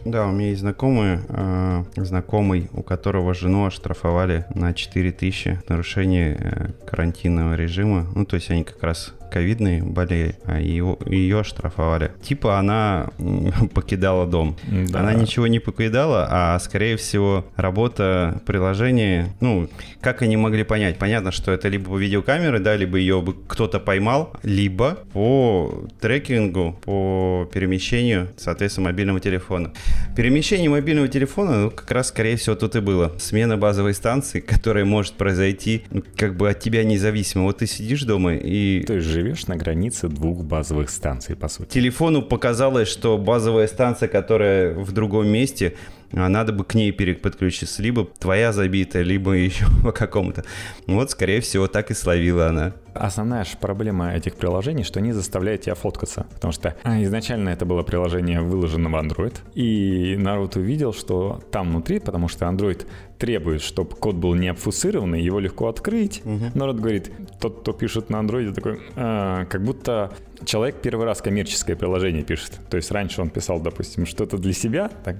да, 0.07 0.29
у 0.29 0.31
меня 0.31 0.51
есть 0.51 0.61
знакомый, 0.61 1.18
э, 1.29 1.85
знакомый, 1.96 2.70
у 2.72 2.85
которого 2.85 3.35
жену 3.35 3.66
оштрафовали 3.66 4.46
на 4.55 4.72
4000 4.72 5.62
нарушение 5.68 6.37
э, 6.38 6.87
карантинного 6.87 7.55
режима. 7.55 8.07
Ну, 8.14 8.25
то 8.25 8.37
есть 8.37 8.49
они 8.53 8.62
как 8.62 8.81
раз 8.85 9.14
ковидной 9.30 9.82
болеет, 9.82 10.38
а 10.44 10.60
ее, 10.60 10.96
ее 11.06 11.40
оштрафовали. 11.40 12.12
Типа 12.22 12.58
она 12.58 13.10
покидала 13.74 14.26
дом. 14.26 14.56
Да. 14.66 15.00
Она 15.00 15.14
ничего 15.14 15.46
не 15.46 15.58
покидала, 15.58 16.26
а 16.30 16.58
скорее 16.58 16.96
всего 16.96 17.46
работа 17.56 18.40
приложения, 18.46 19.34
ну, 19.40 19.68
как 20.00 20.22
они 20.22 20.36
могли 20.36 20.64
понять? 20.64 20.98
Понятно, 20.98 21.32
что 21.32 21.52
это 21.52 21.68
либо 21.68 21.90
по 21.90 21.96
видеокамеры, 21.96 22.58
да, 22.58 22.76
либо 22.76 22.98
ее 22.98 23.20
бы 23.20 23.34
кто-то 23.46 23.80
поймал, 23.80 24.32
либо 24.42 24.98
по 25.12 25.86
трекингу, 26.00 26.78
по 26.84 27.48
перемещению, 27.52 28.28
соответственно, 28.36 28.88
мобильного 28.88 29.20
телефона. 29.20 29.72
Перемещение 30.16 30.70
мобильного 30.70 31.08
телефона, 31.08 31.62
ну, 31.62 31.70
как 31.70 31.90
раз, 31.90 32.08
скорее 32.08 32.36
всего, 32.36 32.54
тут 32.54 32.76
и 32.76 32.80
было. 32.80 33.12
Смена 33.18 33.56
базовой 33.56 33.94
станции, 33.94 34.40
которая 34.46 34.84
может 34.84 35.14
произойти 35.14 35.84
ну, 35.90 36.02
как 36.16 36.36
бы 36.36 36.50
от 36.50 36.60
тебя 36.60 36.84
независимо. 36.84 37.44
Вот 37.44 37.58
ты 37.58 37.66
сидишь 37.66 38.02
дома 38.02 38.34
и... 38.34 38.82
То 38.84 38.94
есть 38.94 39.08
живешь 39.16 39.46
на 39.46 39.57
границе 39.57 40.09
двух 40.09 40.44
базовых 40.44 40.90
станций, 40.90 41.37
по 41.37 41.48
сути. 41.48 41.70
Телефону 41.70 42.20
показалось, 42.22 42.88
что 42.88 43.16
базовая 43.16 43.66
станция, 43.66 44.09
которая 44.09 44.74
в 44.74 44.92
другом 44.92 45.29
месте, 45.29 45.74
надо 46.12 46.53
бы 46.53 46.64
к 46.64 46.75
ней 46.75 46.92
переподключиться. 46.92 47.83
Либо 47.83 48.05
твоя 48.05 48.53
забитая, 48.53 49.03
либо 49.03 49.33
еще 49.37 49.66
по 49.83 49.92
какому-то. 49.92 50.45
Вот, 50.87 51.11
скорее 51.11 51.40
всего, 51.40 51.66
так 51.66 51.90
и 51.90 51.95
словила 51.95 52.49
она. 52.49 52.73
Основная 52.95 53.45
же 53.45 53.59
проблема 53.61 54.14
этих 54.14 54.37
приложений, 54.37 54.85
что 54.85 55.01
они 55.01 55.12
заставляют 55.12 55.62
тебя 55.62 55.75
фоткаться. 55.75 56.27
Потому 56.35 56.53
что 56.53 56.75
а, 56.83 57.03
изначально 57.03 57.51
это 57.51 57.66
было 57.66 57.83
приложение 57.83 58.40
выложено 58.40 58.88
в 58.88 58.95
Android, 58.95 59.35
и 59.55 60.16
народ 60.19 60.57
увидел, 60.57 60.95
что 60.95 61.42
там 61.51 61.71
внутри, 61.71 61.99
потому 61.99 62.29
что 62.29 62.47
Android 62.47 62.87
требует, 63.19 63.62
чтобы 63.62 63.95
код 63.97 64.16
был 64.16 64.35
не 64.35 64.49
обфусированный, 64.49 65.23
его 65.23 65.40
легко 65.40 65.69
открыть. 65.69 66.23
Угу. 66.25 66.53
Народ 66.55 66.77
говорит, 66.77 67.12
тот, 67.40 67.61
кто 67.61 67.73
пишет 67.73 68.11
на 68.11 68.16
Android, 68.16 68.55
такой, 68.55 68.81
а, 68.95 69.45
как 69.47 69.62
будто 69.62 70.12
человек 70.45 70.77
первый 70.83 71.07
раз 71.07 71.21
коммерческое 71.21 71.77
приложение 71.77 72.23
пишет. 72.23 72.59
То 72.71 72.77
есть 72.77 72.90
раньше 72.90 73.21
он 73.21 73.31
писал, 73.31 73.61
допустим, 73.61 74.07
что-то 74.07 74.38
для 74.38 74.53
себя, 74.53 74.90
так 75.05 75.16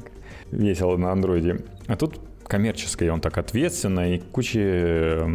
весело 0.51 0.97
на 0.97 1.13
андроиде. 1.13 1.61
А 1.87 1.97
тут 1.97 2.21
коммерческое, 2.45 3.13
он 3.13 3.21
так 3.21 3.39
ответственно 3.39 4.15
и 4.15 4.19
куча 4.19 5.29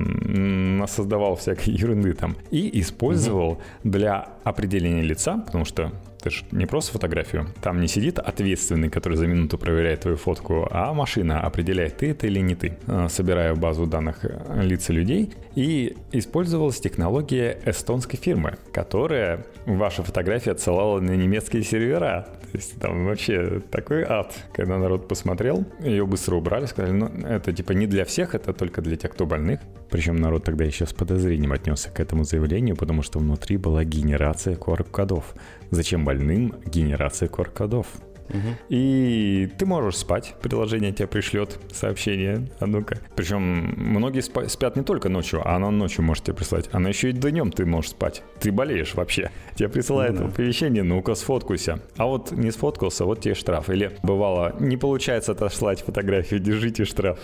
создавал 0.88 1.36
всякой 1.36 1.74
ерунды 1.74 2.14
там. 2.14 2.36
И 2.52 2.80
использовал 2.80 3.52
угу. 3.52 3.62
для 3.84 4.30
определения 4.44 5.02
лица, 5.02 5.38
потому 5.38 5.66
что 5.66 5.92
ты 6.24 6.30
же 6.30 6.44
не 6.52 6.66
просто 6.66 6.92
фотографию. 6.94 7.48
Там 7.62 7.80
не 7.82 7.88
сидит 7.88 8.20
ответственный, 8.20 8.90
который 8.90 9.18
за 9.18 9.28
минуту 9.28 9.58
проверяет 9.58 10.02
твою 10.02 10.18
фотку, 10.18 10.68
а 10.72 10.94
машина 10.94 11.42
определяет, 11.42 11.98
ты 11.98 12.12
это 12.12 12.28
или 12.28 12.40
не 12.40 12.56
ты, 12.56 12.78
э, 12.88 13.08
собирая 13.10 13.56
базу 13.56 13.86
данных 13.86 14.24
э, 14.24 14.62
лиц 14.64 14.90
людей. 14.90 15.34
И 15.56 15.96
использовалась 16.12 16.80
технология 16.80 17.60
эстонской 17.66 18.18
фирмы, 18.18 18.58
которая 18.72 19.46
ваши 19.66 20.04
фотографии 20.04 20.52
отсылала 20.52 21.00
на 21.00 21.12
немецкие 21.12 21.64
сервера. 21.64 22.28
То 22.52 22.58
есть 22.58 22.80
там 22.80 23.06
вообще 23.06 23.62
такой 23.72 24.04
ад. 24.04 24.34
Когда 24.54 24.78
народ 24.78 25.08
посмотрел, 25.08 25.66
ее 25.80 26.06
быстро 26.06 26.36
убрали, 26.36 26.66
сказали, 26.66 26.92
ну 26.92 27.08
это 27.08 27.54
типа 27.54 27.72
не 27.72 27.88
для 27.88 28.06
всех, 28.06 28.36
это 28.36 28.54
только 28.54 28.82
для 28.82 28.98
тех, 28.98 29.12
кто 29.12 29.26
больных. 29.26 29.60
Причем 29.90 30.16
народ 30.16 30.46
тогда 30.46 30.64
еще 30.64 30.86
с 30.86 30.94
подозрением 30.94 31.52
отнесся 31.52 31.90
к 31.90 32.00
этому 32.00 32.24
заявлению, 32.24 32.76
потому 32.76 33.02
что 33.02 33.20
внутри 33.20 33.58
была 33.58 33.84
генерация 33.84 34.56
QR-кодов. 34.56 35.36
Зачем 35.72 36.06
больным 36.06 36.54
генерация 36.66 37.30
QR-кодов? 37.30 37.88
Угу. 38.30 38.38
И 38.70 39.50
ты 39.58 39.66
можешь 39.66 39.98
спать, 39.98 40.36
приложение 40.42 40.92
тебе 40.92 41.08
пришлет 41.08 41.60
сообщение, 41.72 42.48
а 42.60 42.66
ну-ка. 42.66 42.98
Причем 43.16 43.42
многие 43.42 44.22
спят 44.22 44.76
не 44.76 44.84
только 44.84 45.10
ночью, 45.10 45.42
а 45.44 45.56
оно 45.56 45.72
ночью 45.72 46.04
может 46.04 46.24
тебе 46.24 46.36
прислать, 46.36 46.70
оно 46.72 46.90
еще 46.90 47.10
и 47.10 47.14
днем 47.14 47.52
ты 47.52 47.66
можешь 47.66 47.92
спать. 47.92 48.24
Ты 48.40 48.52
болеешь 48.52 48.96
вообще. 48.96 49.32
Тебе 49.56 49.70
присылает 49.70 50.14
ну, 50.14 50.20
да. 50.20 50.26
оповещение, 50.28 50.84
ну-ка 50.84 51.16
сфоткайся. 51.16 51.82
А 51.98 52.06
вот 52.06 52.32
не 52.32 52.52
сфоткался, 52.52 53.06
вот 53.06 53.22
тебе 53.22 53.36
штраф. 53.36 53.70
Или 53.70 53.92
бывало, 54.04 54.56
не 54.60 54.78
получается 54.78 55.34
отослать 55.34 55.82
фотографию, 55.82 56.40
держите 56.40 56.86
штраф. 56.86 57.20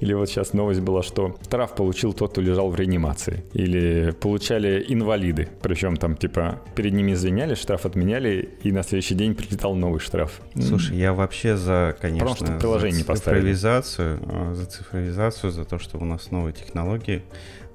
Или 0.00 0.12
вот 0.14 0.28
сейчас 0.28 0.52
новость 0.52 0.80
была, 0.80 1.02
что 1.02 1.36
штраф 1.42 1.74
получил 1.74 2.12
тот, 2.12 2.32
кто 2.32 2.40
лежал 2.40 2.70
в 2.70 2.76
реанимации. 2.76 3.44
Или 3.52 4.12
получали 4.12 4.84
инвалиды. 4.88 5.48
Причем 5.62 5.96
там 5.96 6.16
типа 6.16 6.60
перед 6.74 6.92
ними 6.92 7.12
извинялись, 7.12 7.58
штраф 7.58 7.86
отменяли, 7.86 8.50
и 8.62 8.72
на 8.72 8.82
следующий 8.82 9.14
день 9.14 9.34
прилетал 9.34 9.74
новый 9.74 10.00
штраф. 10.00 10.40
Слушай, 10.60 10.96
я 10.96 11.12
вообще 11.12 11.56
за, 11.56 11.96
конечно, 12.00 12.26
Просто 12.26 12.58
приложение 12.58 13.04
за 13.04 13.14
цифровизацию, 13.14 14.20
а, 14.24 14.54
за 14.54 14.66
цифровизацию, 14.66 15.50
за 15.52 15.64
то, 15.64 15.78
что 15.78 15.98
у 15.98 16.04
нас 16.04 16.30
новые 16.30 16.52
технологии 16.52 17.22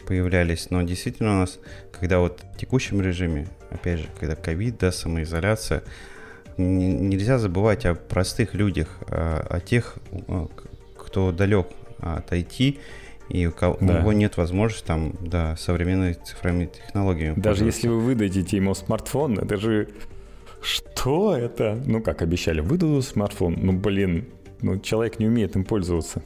появлялись. 0.05 0.67
Но 0.69 0.81
действительно 0.81 1.37
у 1.37 1.39
нас, 1.39 1.59
когда 1.91 2.19
вот 2.19 2.43
в 2.53 2.57
текущем 2.57 3.01
режиме, 3.01 3.47
опять 3.69 3.99
же, 3.99 4.05
когда 4.19 4.35
ковид, 4.35 4.77
да, 4.79 4.91
самоизоляция, 4.91 5.83
нельзя 6.57 7.37
забывать 7.37 7.85
о 7.85 7.95
простых 7.95 8.53
людях, 8.53 8.87
о, 9.07 9.45
о 9.49 9.59
тех, 9.59 9.95
кто 10.97 11.31
далек 11.31 11.67
от 12.01 12.31
IT, 12.31 12.79
и 13.29 13.47
у 13.47 13.51
кого 13.51 13.77
да. 13.79 14.01
нет 14.13 14.37
возможности 14.37 14.85
там, 14.85 15.13
да, 15.21 15.55
современными 15.55 16.13
цифровыми 16.13 16.65
технологиями. 16.65 17.39
Даже 17.39 17.65
если 17.65 17.87
вы 17.87 17.99
выдадите 17.99 18.57
ему 18.57 18.73
смартфон, 18.73 19.39
это 19.39 19.57
же... 19.57 19.89
Что 20.61 21.35
это? 21.35 21.81
Ну, 21.85 22.01
как 22.01 22.21
обещали, 22.21 22.59
выдадут 22.59 23.05
смартфон. 23.05 23.55
Ну, 23.57 23.73
блин, 23.73 24.27
ну, 24.61 24.79
человек 24.79 25.17
не 25.19 25.27
умеет 25.27 25.55
им 25.55 25.63
пользоваться. 25.63 26.21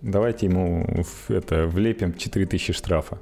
Давайте 0.00 0.46
ему 0.46 1.04
это 1.28 1.66
влепим 1.66 2.14
4000 2.14 2.72
штрафа 2.72 3.20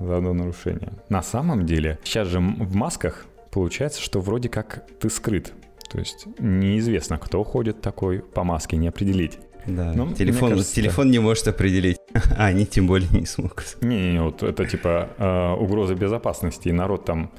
за 0.00 0.16
одно 0.16 0.32
нарушение. 0.32 0.92
На 1.08 1.22
самом 1.22 1.64
деле, 1.64 1.98
сейчас 2.02 2.28
же 2.28 2.38
в 2.40 2.74
масках 2.74 3.26
получается, 3.50 4.00
что 4.00 4.20
вроде 4.20 4.48
как 4.48 4.86
ты 5.00 5.10
скрыт. 5.10 5.52
То 5.90 5.98
есть 5.98 6.26
неизвестно, 6.38 7.18
кто 7.18 7.42
ходит 7.44 7.80
такой 7.80 8.20
по 8.20 8.44
маске, 8.44 8.76
не 8.76 8.88
определить. 8.88 9.38
Да, 9.68 9.92
Но, 9.94 10.12
телефон, 10.12 10.50
кажется, 10.50 10.74
телефон 10.74 11.10
не 11.10 11.18
может 11.18 11.46
определить, 11.46 11.98
а 12.36 12.46
они 12.46 12.64
тем 12.64 12.86
более 12.86 13.08
не 13.10 13.26
смогут. 13.26 13.76
Не-не, 13.82 14.22
вот 14.22 14.42
это 14.42 14.64
типа 14.64 15.08
э, 15.18 15.62
угроза 15.62 15.94
безопасности, 15.94 16.68
и 16.68 16.72
народ 16.72 17.04
там 17.04 17.30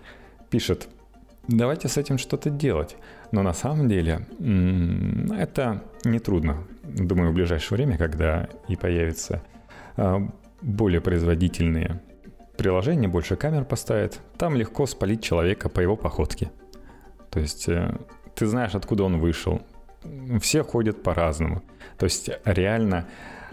пишет, 0.50 0.88
давайте 1.48 1.88
с 1.88 1.98
этим 1.98 2.18
что-то 2.18 2.50
делать. 2.50 2.96
Но 3.32 3.42
на 3.42 3.54
самом 3.54 3.89
деле 3.89 4.28
это 5.38 5.84
нетрудно. 6.04 6.63
Думаю, 6.84 7.32
в 7.32 7.34
ближайшее 7.34 7.78
время, 7.78 7.98
когда 7.98 8.48
и 8.68 8.76
появятся 8.76 9.42
э, 9.98 10.18
более 10.62 11.02
производительные 11.02 12.02
приложения, 12.58 13.08
больше 13.08 13.36
камер 13.36 13.65
поставят, 13.65 14.20
там 14.38 14.56
легко 14.56 14.86
спалить 14.86 15.24
человека 15.24 15.70
по 15.70 15.80
его 15.80 15.96
походке. 15.96 16.52
То 17.32 17.39
есть 17.39 17.70
э, 17.70 17.96
ты 18.36 18.46
знаешь, 18.46 18.76
откуда 18.76 19.04
он 19.04 19.20
вышел. 19.20 19.62
Все 20.42 20.63
ходят 20.63 21.04
по-разному. 21.04 21.62
То 21.98 22.06
есть 22.06 22.30
реально 22.46 23.06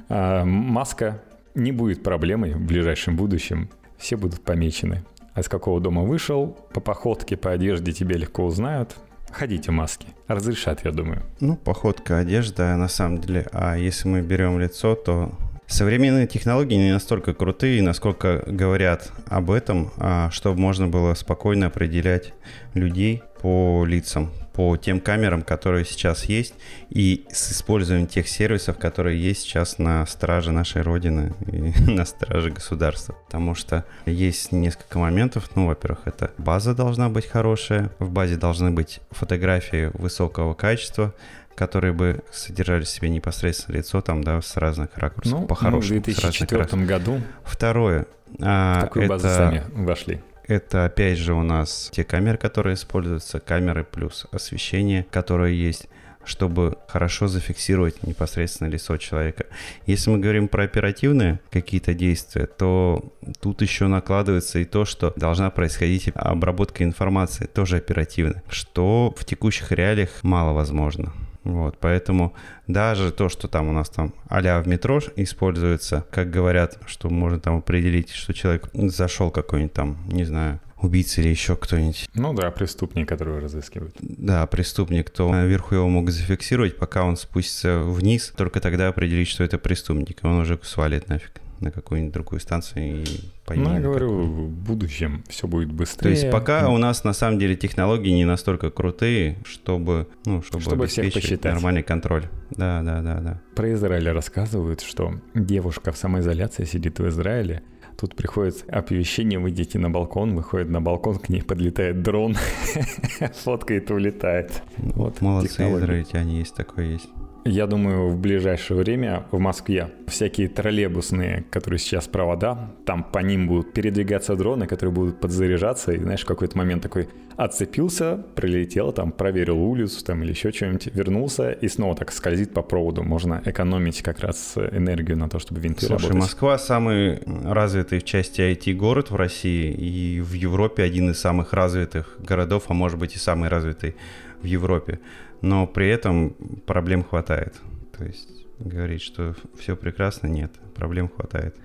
э, 0.09 0.45
маска 0.45 1.21
не 1.55 1.73
будет 1.73 2.03
проблемой 2.03 2.55
в 2.55 2.61
ближайшем 2.61 3.17
будущем. 3.17 3.71
Все 3.99 4.17
будут 4.17 4.43
помечены. 4.43 5.05
А 5.35 5.43
с 5.43 5.49
какого 5.49 5.81
дома 5.81 6.03
вышел, 6.03 6.57
по 6.73 6.81
походке, 6.81 7.37
по 7.37 7.51
одежде 7.51 7.93
тебе 7.93 8.17
легко 8.17 8.45
узнают. 8.45 8.97
Ходите 9.31 9.71
в 9.71 9.75
маске. 9.75 10.07
Разрешат, 10.29 10.85
я 10.85 10.93
думаю. 10.93 11.23
Ну, 11.41 11.57
походка, 11.57 12.19
одежда, 12.19 12.77
на 12.77 12.89
самом 12.89 13.21
деле. 13.21 13.47
А 13.53 13.77
если 13.77 14.09
мы 14.09 14.23
берем 14.23 14.59
лицо, 14.59 14.95
то 14.95 15.33
Современные 15.69 16.29
технологии 16.29 16.77
не 16.77 16.93
настолько 16.93 17.35
крутые, 17.35 17.83
насколько 17.83 18.45
говорят 18.47 19.11
об 19.27 19.51
этом, 19.51 19.91
а, 19.97 20.31
чтобы 20.31 20.61
можно 20.61 20.87
было 20.87 21.15
спокойно 21.15 21.67
определять 21.67 22.33
людей 22.75 23.25
по 23.43 23.85
лицам, 23.85 24.31
по 24.57 24.75
тем 24.79 25.01
камерам, 25.01 25.43
которые 25.43 25.85
сейчас 25.85 26.25
есть, 26.25 26.55
и 26.89 27.27
с 27.31 27.53
использованием 27.53 28.09
тех 28.09 28.27
сервисов, 28.27 28.79
которые 28.79 29.23
есть 29.23 29.43
сейчас 29.43 29.79
на 29.79 30.07
страже 30.07 30.51
нашей 30.51 30.81
Родины 30.81 31.35
и 31.47 31.75
на 31.91 32.07
страже 32.07 32.51
государства. 32.51 33.15
Потому 33.27 33.55
что 33.55 33.85
есть 34.07 34.53
несколько 34.53 34.99
моментов. 34.99 35.51
Ну, 35.55 35.67
во-первых, 35.67 36.01
это 36.07 36.31
база 36.39 36.75
должна 36.75 37.11
быть 37.11 37.27
хорошая, 37.27 37.91
в 37.99 38.11
базе 38.11 38.37
должны 38.37 38.71
быть 38.71 39.01
фотографии 39.11 39.91
высокого 39.93 40.55
качества, 40.55 41.15
которые 41.55 41.93
бы 41.93 42.23
содержали 42.33 42.85
в 42.85 42.89
себе 42.89 43.11
непосредственно 43.11 43.77
лицо 43.77 44.01
там, 44.01 44.25
да, 44.25 44.41
с 44.41 44.57
разных 44.57 44.97
ракурсов, 44.97 45.41
ну, 45.41 45.47
по-хорошему. 45.47 45.97
Ну, 45.97 46.01
в 46.01 46.05
2004 46.05 46.87
году. 46.87 47.21
Второе. 47.45 48.07
А, 48.41 48.79
в 48.79 48.85
такую 48.85 49.05
это... 49.05 49.13
базу 49.13 49.29
сами 49.29 49.65
вошли. 49.75 50.23
Это 50.47 50.85
опять 50.85 51.19
же 51.19 51.35
у 51.35 51.43
нас 51.43 51.91
те 51.93 52.05
камеры, 52.05 52.39
которые 52.39 52.75
используются, 52.75 53.41
камеры 53.41 53.85
плюс 53.85 54.27
освещение, 54.33 55.07
которое 55.11 55.53
есть 55.53 55.89
чтобы 56.27 56.77
хорошо 56.89 57.29
зафиксировать 57.29 58.03
непосредственно 58.03 58.69
лицо 58.69 58.97
человека. 58.97 59.47
Если 59.87 60.11
мы 60.11 60.19
говорим 60.19 60.49
про 60.49 60.65
оперативные 60.65 61.41
какие-то 61.51 61.95
действия, 61.95 62.47
то 62.47 63.13
тут 63.41 63.63
еще 63.63 63.87
накладывается 63.87 64.59
и 64.59 64.65
то, 64.65 64.85
что 64.85 65.13
должна 65.17 65.51
происходить 65.51 66.11
обработка 66.15 66.85
информации, 66.85 67.47
тоже 67.47 67.77
оперативно, 67.77 68.43
что 68.49 69.15
в 69.17 69.25
текущих 69.25 69.73
реалиях 69.73 70.23
мало 70.23 70.53
возможно. 70.53 71.13
Вот, 71.47 71.79
поэтому 71.79 72.35
даже 72.67 73.13
то, 73.13 73.29
что 73.29 73.47
там 73.47 73.69
у 73.69 73.73
нас 73.73 73.89
там 73.89 74.13
а 74.29 74.61
в 74.61 74.67
метро 74.67 75.01
используется, 75.15 76.05
как 76.11 76.29
говорят, 76.29 76.79
что 76.87 77.09
можно 77.09 77.39
там 77.39 77.59
определить, 77.59 78.11
что 78.11 78.35
человек 78.35 78.69
зашел 78.73 79.31
какой-нибудь 79.31 79.73
там, 79.73 79.97
не 80.09 80.25
знаю, 80.25 80.61
убийца 80.83 81.21
или 81.21 81.29
еще 81.29 81.55
кто-нибудь. 81.55 82.09
Ну 82.15 82.35
да, 82.35 82.51
преступник, 82.51 83.09
которого 83.09 83.41
разыскивают. 83.41 83.95
Да, 84.01 84.45
преступник, 84.49 85.11
то 85.11 85.31
наверху 85.31 85.77
его 85.77 85.89
могут 85.89 86.13
зафиксировать, 86.13 86.77
пока 86.77 87.05
он 87.05 87.17
спустится 87.17 87.79
вниз, 87.79 88.33
только 88.37 88.61
тогда 88.61 88.89
определить, 88.89 89.29
что 89.29 89.45
это 89.45 89.57
преступник, 89.57 90.25
и 90.25 90.27
он 90.27 90.41
уже 90.41 90.59
свалит 90.65 91.09
нафиг 91.09 91.41
на 91.61 91.71
какую-нибудь 91.71 92.13
другую 92.13 92.41
станцию 92.41 93.03
и 93.03 93.05
поедем. 93.45 93.65
Ну, 93.65 93.75
я 93.75 93.81
говорю, 93.81 94.23
в 94.23 94.49
будущем 94.49 95.25
все 95.29 95.47
будет 95.47 95.73
быстрее. 95.73 96.03
То 96.03 96.09
есть 96.09 96.31
пока 96.31 96.63
ну. 96.63 96.75
у 96.75 96.79
нас 96.79 97.05
на 97.05 97.13
самом 97.13 97.39
деле 97.39 97.57
технологии 97.57 98.11
не 98.11 98.25
настолько 98.25 98.71
крутые, 98.71 99.39
чтобы, 99.45 100.09
ну, 100.25 100.43
чтобы, 100.43 100.63
чтобы 100.63 100.85
обеспечить 100.85 101.25
всех 101.25 101.45
нормальный 101.45 101.83
контроль. 101.83 102.29
Да, 102.51 102.83
да, 102.83 103.03
да, 103.03 103.21
да. 103.21 103.41
Про 103.55 103.73
Израиль 103.75 104.11
рассказывают, 104.11 104.81
что 104.81 105.15
девушка 105.35 105.93
в 105.93 105.97
самоизоляции 105.97 106.65
сидит 106.65 106.99
в 106.99 107.09
Израиле, 107.09 107.63
Тут 107.99 108.15
приходит 108.15 108.65
оповещение, 108.69 109.39
выйдите 109.39 109.79
на 109.79 109.89
балкон, 109.89 110.37
выходит 110.37 110.69
на 110.69 110.83
балкон, 110.83 111.19
к 111.19 111.31
ней 111.31 111.43
подлетает 111.43 112.03
дрон, 112.03 112.37
фоткает 113.43 113.91
и 113.91 113.93
улетает. 113.95 114.63
Вот 114.77 115.23
Молодцы 115.23 115.63
израильтяне, 115.63 116.41
есть 116.41 116.55
такое 116.55 116.87
есть. 116.87 117.09
Я 117.47 117.67
думаю, 117.67 118.09
в 118.09 118.19
ближайшее 118.19 118.79
время 118.79 119.27
в 119.31 119.39
Москве 119.39 119.91
всякие 120.09 120.49
троллейбусные, 120.49 121.45
которые 121.51 121.79
сейчас 121.79 122.09
провода, 122.09 122.71
там 122.85 123.05
по 123.05 123.21
ним 123.21 123.47
будут 123.47 123.73
передвигаться 123.73 124.35
дроны, 124.35 124.67
которые 124.67 124.93
будут 124.93 125.21
подзаряжаться, 125.21 125.93
и 125.93 125.99
знаешь, 125.99 126.23
в 126.23 126.27
какой-то 126.27 126.59
момент 126.59 126.83
такой 126.83 127.09
отцепился, 127.37 128.25
прилетел, 128.35 128.93
там 128.93 129.13
проверил 129.13 129.59
улицу 129.59 130.05
там 130.05 130.23
или 130.23 130.31
еще 130.31 130.53
что-нибудь, 130.53 130.89
вернулся 130.95 131.53
и 131.53 131.69
снова 131.69 131.95
так 131.95 132.11
скользит 132.13 132.53
по 132.53 132.63
проводу. 132.63 133.03
Можно 133.03 133.43
экономить 133.45 134.03
как 134.03 134.21
раз 134.21 134.55
энергию 134.57 135.17
на 135.17 135.29
то, 135.29 135.39
чтобы 135.39 135.61
винты 135.61 135.87
Слушай, 135.87 136.05
работать. 136.05 136.23
Москва 136.23 136.59
самый 136.59 137.21
развитый 137.45 138.01
в 138.01 138.05
части 138.05 138.41
IT 138.41 138.73
город 138.75 139.11
в 139.11 139.17
России 139.17 139.71
и 139.71 140.21
в 140.21 140.33
Европе 140.33 140.83
один 140.83 141.11
из 141.11 141.21
самых 141.21 141.53
развитых 141.53 142.17
городов, 142.19 142.65
а 142.69 142.75
может 142.75 142.99
быть 142.99 143.15
и 143.15 143.19
самый 143.19 143.49
развитый 143.49 143.95
в 144.43 144.47
Европе 144.47 145.01
но 145.43 145.67
при 145.67 145.89
этом 145.89 146.31
проблем 146.67 147.05
хватает. 147.05 147.55
То 147.97 148.05
есть 148.05 148.47
говорить, 148.59 149.03
что 149.03 149.35
все 149.59 149.77
прекрасно, 149.77 150.27
нет, 150.27 150.53
проблем 150.75 151.09
хватает. 151.09 151.57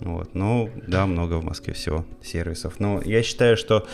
Вот. 0.00 0.34
Ну, 0.34 0.70
да, 0.86 1.06
много 1.06 1.34
в 1.34 1.44
Москве 1.44 1.74
всего 1.74 2.04
сервисов. 2.22 2.80
Но 2.80 3.00
я 3.04 3.22
считаю, 3.22 3.56
что 3.56 3.86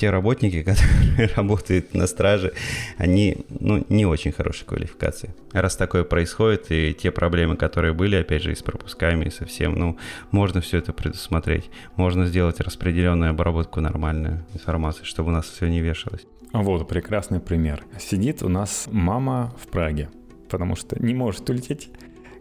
те 0.00 0.08
работники, 0.08 0.62
которые 1.16 1.28
работают 1.36 1.94
на 1.94 2.06
страже, 2.06 2.54
они 2.96 3.44
ну, 3.60 3.84
не 3.90 4.06
очень 4.06 4.32
хорошей 4.32 4.64
квалификации. 4.64 5.34
Раз 5.52 5.76
такое 5.76 6.04
происходит, 6.04 6.70
и 6.70 6.94
те 6.94 7.10
проблемы, 7.10 7.56
которые 7.56 7.92
были, 7.92 8.16
опять 8.16 8.42
же, 8.42 8.52
и 8.52 8.54
с 8.54 8.62
пропусками, 8.62 9.26
и 9.26 9.30
со 9.30 9.44
всем, 9.44 9.74
ну, 9.74 9.98
можно 10.30 10.62
все 10.62 10.78
это 10.78 10.94
предусмотреть. 10.94 11.70
Можно 11.96 12.24
сделать 12.24 12.60
распределенную 12.60 13.30
обработку 13.30 13.80
нормальную 13.80 14.46
информации, 14.54 15.04
чтобы 15.04 15.28
у 15.28 15.32
нас 15.32 15.46
все 15.46 15.68
не 15.68 15.82
вешалось. 15.82 16.22
Вот, 16.52 16.88
прекрасный 16.88 17.40
пример. 17.40 17.84
Сидит 17.98 18.42
у 18.42 18.48
нас 18.48 18.88
мама 18.90 19.54
в 19.60 19.68
Праге, 19.68 20.08
потому 20.48 20.74
что 20.74 21.00
не 21.02 21.14
может 21.14 21.48
улететь 21.48 21.90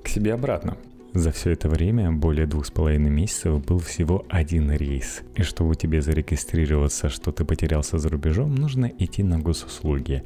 к 0.03 0.07
себе 0.07 0.33
обратно. 0.33 0.77
За 1.13 1.31
все 1.31 1.51
это 1.51 1.69
время, 1.69 2.11
более 2.11 2.45
двух 2.45 2.67
с 2.67 2.71
половиной 2.71 3.09
месяцев, 3.09 3.65
был 3.65 3.79
всего 3.79 4.25
один 4.29 4.71
рейс. 4.71 5.21
И 5.35 5.41
чтобы 5.41 5.75
тебе 5.75 6.01
зарегистрироваться, 6.01 7.09
что 7.09 7.31
ты 7.31 7.45
потерялся 7.45 7.97
за 7.97 8.09
рубежом, 8.09 8.53
нужно 8.53 8.85
идти 8.85 9.23
на 9.23 9.39
госуслуги 9.39 10.23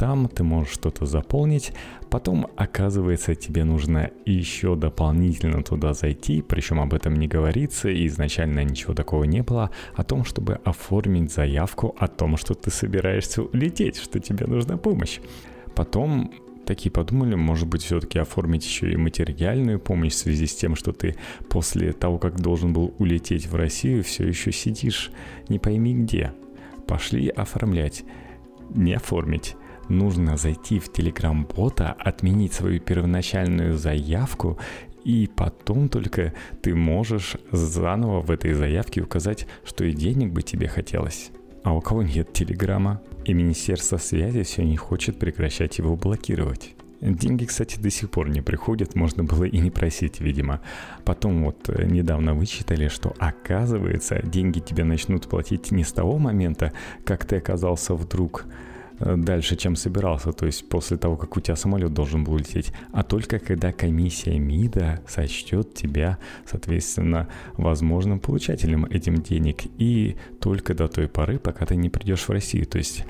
там 0.00 0.28
ты 0.28 0.44
можешь 0.44 0.72
что-то 0.72 1.04
заполнить, 1.04 1.74
потом 2.10 2.48
оказывается 2.56 3.34
тебе 3.34 3.64
нужно 3.64 4.10
еще 4.26 4.74
дополнительно 4.74 5.62
туда 5.62 5.94
зайти, 5.94 6.42
причем 6.42 6.80
об 6.80 6.92
этом 6.92 7.14
не 7.14 7.28
говорится 7.28 7.88
и 7.88 8.06
изначально 8.06 8.64
ничего 8.64 8.94
такого 8.94 9.24
не 9.24 9.42
было, 9.42 9.70
о 9.94 10.02
том, 10.02 10.24
чтобы 10.24 10.60
оформить 10.64 11.32
заявку 11.32 11.94
о 11.98 12.08
том, 12.08 12.36
что 12.36 12.54
ты 12.54 12.70
собираешься 12.70 13.42
улететь, 13.42 13.96
что 13.96 14.18
тебе 14.18 14.46
нужна 14.46 14.76
помощь. 14.76 15.20
Потом 15.74 16.32
такие 16.66 16.90
подумали, 16.90 17.36
может 17.36 17.68
быть, 17.68 17.82
все-таки 17.82 18.18
оформить 18.18 18.66
еще 18.66 18.90
и 18.92 18.96
материальную 18.96 19.78
помощь 19.78 20.12
в 20.12 20.18
связи 20.18 20.46
с 20.46 20.54
тем, 20.54 20.74
что 20.74 20.92
ты 20.92 21.16
после 21.48 21.92
того, 21.92 22.18
как 22.18 22.40
должен 22.40 22.72
был 22.72 22.92
улететь 22.98 23.46
в 23.46 23.54
Россию, 23.54 24.02
все 24.02 24.26
еще 24.26 24.52
сидишь 24.52 25.10
не 25.48 25.58
пойми 25.58 25.94
где. 25.94 26.32
Пошли 26.86 27.28
оформлять. 27.28 28.04
Не 28.74 28.94
оформить 28.94 29.56
нужно 29.90 30.36
зайти 30.36 30.78
в 30.78 30.88
Telegram-бота, 30.88 31.94
отменить 31.98 32.54
свою 32.54 32.80
первоначальную 32.80 33.76
заявку, 33.76 34.58
и 35.04 35.28
потом 35.34 35.88
только 35.88 36.32
ты 36.62 36.74
можешь 36.74 37.36
заново 37.52 38.20
в 38.20 38.30
этой 38.30 38.52
заявке 38.52 39.02
указать, 39.02 39.46
что 39.64 39.84
и 39.84 39.92
денег 39.92 40.32
бы 40.32 40.42
тебе 40.42 40.68
хотелось. 40.68 41.30
а 41.62 41.74
у 41.74 41.80
кого 41.80 42.02
нет 42.02 42.32
Телеграма. 42.32 43.02
И 43.26 43.34
Министерство 43.34 43.98
связи 43.98 44.42
все 44.44 44.64
не 44.64 44.76
хочет 44.76 45.18
прекращать 45.18 45.76
его 45.78 45.94
блокировать. 45.94 46.74
Деньги, 47.00 47.46
кстати, 47.46 47.78
до 47.78 47.90
сих 47.90 48.10
пор 48.10 48.28
не 48.28 48.42
приходят, 48.42 48.94
можно 48.94 49.24
было 49.24 49.44
и 49.44 49.58
не 49.58 49.70
просить, 49.70 50.20
видимо. 50.20 50.60
Потом 51.04 51.44
вот 51.44 51.68
э, 51.68 51.86
недавно 51.86 52.34
вычитали, 52.34 52.88
что 52.88 53.14
оказывается, 53.18 54.20
деньги 54.22 54.60
тебе 54.60 54.84
начнут 54.84 55.26
платить 55.26 55.70
не 55.70 55.82
с 55.82 55.92
того 55.92 56.18
момента, 56.18 56.72
как 57.04 57.24
ты 57.24 57.36
оказался 57.36 57.94
вдруг 57.94 58.44
дальше, 59.00 59.56
чем 59.56 59.76
собирался, 59.76 60.32
то 60.32 60.46
есть 60.46 60.68
после 60.68 60.96
того, 60.96 61.16
как 61.16 61.36
у 61.36 61.40
тебя 61.40 61.56
самолет 61.56 61.92
должен 61.92 62.24
был 62.24 62.36
лететь, 62.36 62.72
а 62.92 63.02
только 63.02 63.38
когда 63.38 63.72
комиссия 63.72 64.38
МИДа 64.38 65.00
сочтет 65.08 65.74
тебя, 65.74 66.18
соответственно, 66.46 67.28
возможным 67.54 68.20
получателем 68.20 68.84
этим 68.84 69.22
денег, 69.22 69.62
и 69.78 70.16
только 70.40 70.74
до 70.74 70.88
той 70.88 71.08
поры, 71.08 71.38
пока 71.38 71.66
ты 71.66 71.76
не 71.76 71.88
придешь 71.88 72.28
в 72.28 72.30
Россию. 72.30 72.66
То 72.66 72.78
есть 72.78 73.04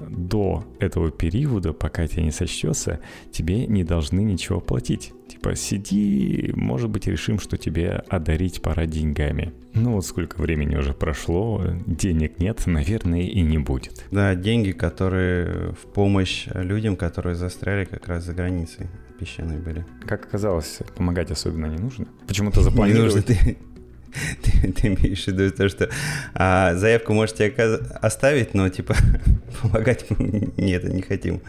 до 0.00 0.64
этого 0.78 1.10
периода, 1.10 1.72
пока 1.72 2.06
тебе 2.06 2.24
не 2.24 2.32
сочтется, 2.32 3.00
тебе 3.30 3.66
не 3.66 3.84
должны 3.84 4.20
ничего 4.20 4.60
платить. 4.60 5.12
Типа 5.36 5.54
сиди, 5.54 6.50
может 6.56 6.88
быть, 6.88 7.06
решим, 7.06 7.38
что 7.38 7.58
тебе 7.58 8.02
одарить 8.08 8.62
пора 8.62 8.86
деньгами. 8.86 9.52
Ну 9.74 9.92
вот 9.92 10.06
сколько 10.06 10.40
времени 10.40 10.76
уже 10.76 10.94
прошло, 10.94 11.62
денег 11.86 12.38
нет, 12.38 12.62
наверное, 12.66 13.20
и 13.20 13.42
не 13.42 13.58
будет. 13.58 14.06
Да, 14.10 14.34
деньги, 14.34 14.72
которые 14.72 15.72
в 15.72 15.92
помощь 15.92 16.46
людям, 16.54 16.96
которые 16.96 17.34
застряли 17.34 17.84
как 17.84 18.08
раз 18.08 18.24
за 18.24 18.32
границей 18.32 18.86
песчаные 19.20 19.58
были. 19.58 19.84
Как 20.06 20.24
оказалось, 20.24 20.78
помогать 20.96 21.30
особенно 21.30 21.66
не 21.66 21.78
нужно. 21.78 22.06
Почему-то 22.26 22.62
запланировать... 22.62 23.28
Не 23.28 23.34
нужно, 23.34 23.34
ты, 23.34 23.56
ты, 24.42 24.72
ты 24.72 24.86
имеешь 24.88 25.24
в 25.24 25.28
виду 25.28 25.50
то, 25.54 25.68
что 25.68 25.90
а, 26.32 26.74
заявку 26.76 27.12
можете 27.12 27.48
оставить, 28.00 28.54
но 28.54 28.70
типа 28.70 28.94
помогать 29.60 30.06
нет, 30.56 30.84
не 30.84 31.02
хотим 31.02 31.42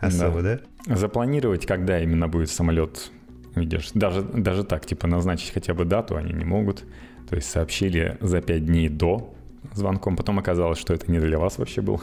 особо, 0.00 0.42
да. 0.42 0.60
да? 0.86 0.96
Запланировать, 0.96 1.66
когда 1.66 2.00
именно 2.00 2.26
будет 2.26 2.50
самолет, 2.50 3.12
видишь, 3.58 3.90
даже, 3.94 4.22
даже 4.22 4.64
так, 4.64 4.86
типа 4.86 5.06
назначить 5.06 5.52
хотя 5.52 5.74
бы 5.74 5.84
дату 5.84 6.16
они 6.16 6.32
не 6.32 6.44
могут. 6.44 6.84
То 7.28 7.36
есть 7.36 7.50
сообщили 7.50 8.16
за 8.20 8.40
пять 8.40 8.64
дней 8.64 8.88
до 8.88 9.34
звонком, 9.74 10.16
потом 10.16 10.38
оказалось, 10.38 10.78
что 10.78 10.94
это 10.94 11.10
не 11.10 11.20
для 11.20 11.38
вас 11.38 11.58
вообще 11.58 11.82
был. 11.82 12.00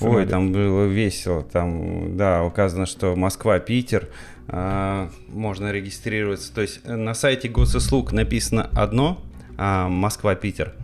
Ой, 0.00 0.26
там 0.26 0.52
было 0.52 0.86
весело. 0.86 1.42
Там, 1.42 2.16
да, 2.16 2.42
указано, 2.42 2.86
что 2.86 3.14
Москва, 3.14 3.58
Питер, 3.60 4.08
э, 4.48 5.08
можно 5.28 5.70
регистрироваться. 5.70 6.52
То 6.52 6.62
есть 6.62 6.84
на 6.84 7.14
сайте 7.14 7.48
госуслуг 7.48 8.12
написано 8.12 8.68
одно, 8.74 9.22
а, 9.56 9.88
Москва-Питер. 9.88 10.74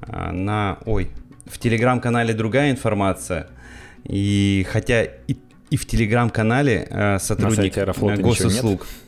А, 0.00 0.32
на, 0.32 0.78
ой, 0.86 1.10
в 1.46 1.58
телеграм-канале 1.58 2.34
другая 2.34 2.70
информация. 2.70 3.48
И 4.04 4.66
хотя 4.70 5.04
и, 5.04 5.36
и 5.70 5.76
в 5.76 5.86
телеграм-канале 5.86 6.88
а, 6.90 7.18
сотрудник 7.18 7.76
госуслуг, 8.20 8.82
а, 8.82 9.03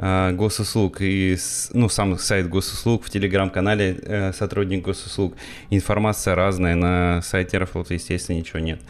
госуслуг 0.00 1.00
и 1.00 1.36
ну 1.72 1.88
сам 1.88 2.18
сайт 2.18 2.48
госуслуг 2.48 3.04
в 3.04 3.10
телеграм-канале 3.10 3.98
а, 4.02 4.32
сотрудник 4.32 4.82
госуслуг 4.82 5.34
информация 5.68 6.34
разная 6.34 6.74
на 6.74 7.20
сайте 7.22 7.58
Аэрофлота 7.58 7.94
естественно 7.94 8.36
ничего 8.36 8.60
нет 8.60 8.80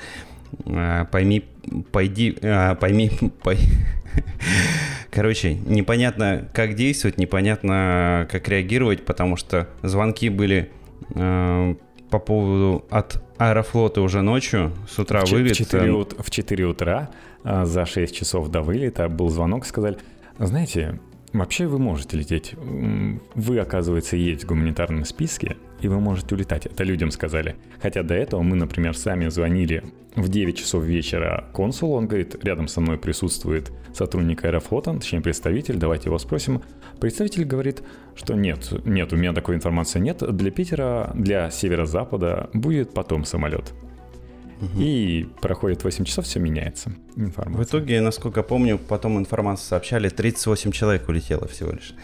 а, 0.66 1.06
пойми 1.06 1.44
пойди 1.90 2.36
пойми 2.78 3.10
пой... 3.42 3.58
Короче, 5.10 5.54
непонятно, 5.54 6.48
как 6.52 6.74
действовать, 6.74 7.18
непонятно, 7.18 8.28
как 8.30 8.48
реагировать, 8.48 9.04
потому 9.04 9.36
что 9.36 9.68
звонки 9.82 10.28
были 10.28 10.70
э, 11.14 11.74
по 12.10 12.18
поводу 12.18 12.84
от 12.90 13.22
Аэрофлота 13.38 14.00
уже 14.02 14.22
ночью, 14.22 14.72
с 14.88 14.98
утра 14.98 15.24
в 15.24 15.30
вылет. 15.30 15.54
В 15.54 15.58
4, 15.58 15.92
в 16.18 16.30
4 16.30 16.64
утра, 16.64 17.10
э, 17.44 17.64
за 17.64 17.86
6 17.86 18.14
часов 18.14 18.48
до 18.48 18.62
вылета, 18.62 19.08
был 19.08 19.28
звонок, 19.30 19.66
сказали, 19.66 19.98
знаете, 20.46 20.98
Вообще 21.32 21.68
вы 21.68 21.78
можете 21.78 22.16
лететь. 22.16 22.54
Вы, 23.34 23.58
оказывается, 23.60 24.16
есть 24.16 24.42
в 24.42 24.48
гуманитарном 24.48 25.04
списке, 25.04 25.56
и 25.80 25.86
вы 25.86 26.00
можете 26.00 26.34
улетать. 26.34 26.66
Это 26.66 26.82
людям 26.82 27.12
сказали. 27.12 27.54
Хотя 27.80 28.02
до 28.02 28.14
этого 28.14 28.42
мы, 28.42 28.56
например, 28.56 28.96
сами 28.96 29.28
звонили 29.28 29.84
в 30.16 30.28
9 30.28 30.58
часов 30.58 30.82
вечера 30.82 31.48
консулу. 31.54 31.94
Он 31.94 32.08
говорит, 32.08 32.44
рядом 32.44 32.66
со 32.66 32.80
мной 32.80 32.98
присутствует 32.98 33.70
сотрудник 33.94 34.44
Аэрофлота, 34.44 34.92
точнее 34.94 35.20
представитель, 35.20 35.76
давайте 35.76 36.08
его 36.08 36.18
спросим. 36.18 36.62
Представитель 37.00 37.44
говорит, 37.44 37.84
что 38.16 38.34
нет, 38.34 38.72
нет, 38.84 39.12
у 39.12 39.16
меня 39.16 39.32
такой 39.32 39.54
информации 39.54 40.00
нет. 40.00 40.18
Для 40.36 40.50
Питера, 40.50 41.12
для 41.14 41.50
северо-запада 41.50 42.50
будет 42.52 42.92
потом 42.92 43.24
самолет. 43.24 43.72
Угу. 44.60 44.78
И 44.78 45.28
проходит 45.40 45.84
8 45.84 46.04
часов, 46.04 46.26
все 46.26 46.38
меняется. 46.38 46.92
Информация. 47.16 47.64
В 47.64 47.66
итоге, 47.66 48.00
насколько 48.00 48.42
помню, 48.42 48.78
потом 48.78 49.18
информацию 49.18 49.66
сообщали, 49.66 50.08
38 50.08 50.72
человек 50.72 51.08
улетело 51.08 51.48
всего 51.48 51.72
лишь 51.72 51.94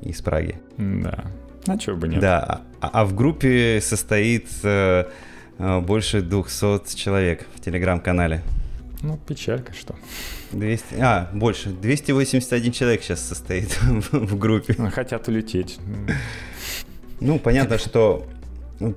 из 0.00 0.20
Праги. 0.22 0.58
Да. 0.78 1.26
А 1.66 1.78
чего 1.78 1.96
бы 1.96 2.08
нет. 2.08 2.20
Да, 2.20 2.62
а, 2.80 2.88
а 2.92 3.04
в 3.04 3.14
группе 3.14 3.80
состоит 3.82 4.48
э, 4.62 5.06
э 5.58 5.80
больше 5.80 6.22
200 6.22 6.94
человек 6.96 7.46
в 7.54 7.60
телеграм-канале. 7.60 8.42
Ну, 9.02 9.18
печалька, 9.18 9.72
что. 9.74 9.94
200, 10.52 10.94
а, 11.00 11.30
больше. 11.34 11.70
281 11.70 12.72
человек 12.72 13.02
сейчас 13.02 13.20
состоит 13.20 13.70
в, 13.82 14.12
в 14.12 14.38
группе. 14.38 14.74
Хотят 14.90 15.28
улететь. 15.28 15.78
Ну, 17.20 17.38
понятно, 17.38 17.78
что 17.78 18.26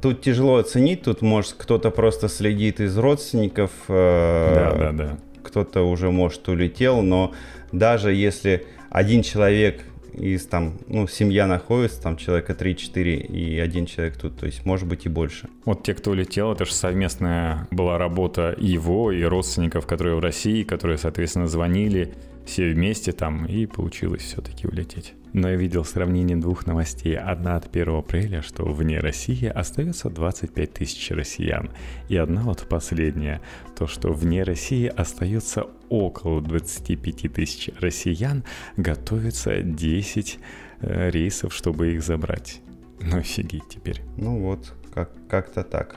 Тут 0.01 0.21
тяжело 0.21 0.57
оценить, 0.57 1.03
тут 1.03 1.21
может 1.21 1.53
кто-то 1.57 1.89
просто 1.89 2.27
следит 2.27 2.79
из 2.81 2.97
родственников, 2.97 3.71
э, 3.87 4.53
да, 4.55 4.75
да, 4.77 4.91
да. 4.91 5.17
кто-то 5.41 5.83
уже 5.83 6.11
может 6.11 6.47
улетел, 6.49 7.01
но 7.01 7.33
даже 7.71 8.13
если 8.13 8.65
один 8.89 9.21
человек 9.23 9.83
из 10.13 10.45
там, 10.45 10.79
ну, 10.87 11.07
семья 11.07 11.47
находится, 11.47 12.01
там 12.01 12.17
человека 12.17 12.53
3-4 12.53 13.27
и 13.27 13.59
один 13.59 13.85
человек 13.85 14.17
тут, 14.17 14.37
то 14.37 14.45
есть 14.45 14.65
может 14.65 14.87
быть 14.87 15.05
и 15.05 15.09
больше. 15.09 15.47
Вот 15.65 15.83
те, 15.83 15.93
кто 15.93 16.11
улетел, 16.11 16.51
это 16.51 16.65
же 16.65 16.73
совместная 16.73 17.67
была 17.71 17.97
работа 17.97 18.55
его 18.57 19.11
и 19.11 19.23
родственников, 19.23 19.87
которые 19.87 20.15
в 20.15 20.19
России, 20.19 20.63
которые, 20.63 20.97
соответственно, 20.97 21.47
звонили 21.47 22.13
все 22.45 22.71
вместе 22.71 23.11
там, 23.11 23.45
и 23.45 23.65
получилось 23.65 24.23
все-таки 24.23 24.67
улететь. 24.67 25.13
Но 25.33 25.49
я 25.49 25.55
видел 25.55 25.85
сравнение 25.85 26.37
двух 26.37 26.65
новостей. 26.65 27.15
Одна 27.17 27.55
от 27.55 27.67
1 27.67 27.89
апреля, 27.95 28.41
что 28.41 28.65
вне 28.65 28.99
России 28.99 29.47
остается 29.47 30.09
25 30.09 30.73
тысяч 30.73 31.11
россиян. 31.11 31.69
И 32.07 32.17
одна 32.17 32.41
вот 32.43 32.67
последняя, 32.67 33.41
то, 33.77 33.85
что 33.85 34.11
вне 34.11 34.43
России 34.43 34.87
остается 34.87 35.67
около 35.89 36.41
25 36.41 37.33
тысяч 37.33 37.69
россиян, 37.79 38.43
готовится 38.77 39.61
10 39.61 40.39
э, 40.81 41.09
рейсов, 41.11 41.53
чтобы 41.53 41.93
их 41.93 42.01
забрать. 42.03 42.61
Ну 43.01 43.17
офигеть 43.17 43.67
теперь. 43.69 44.01
Ну 44.17 44.39
вот, 44.39 44.73
как- 44.93 45.11
как-то 45.27 45.63
так. 45.63 45.95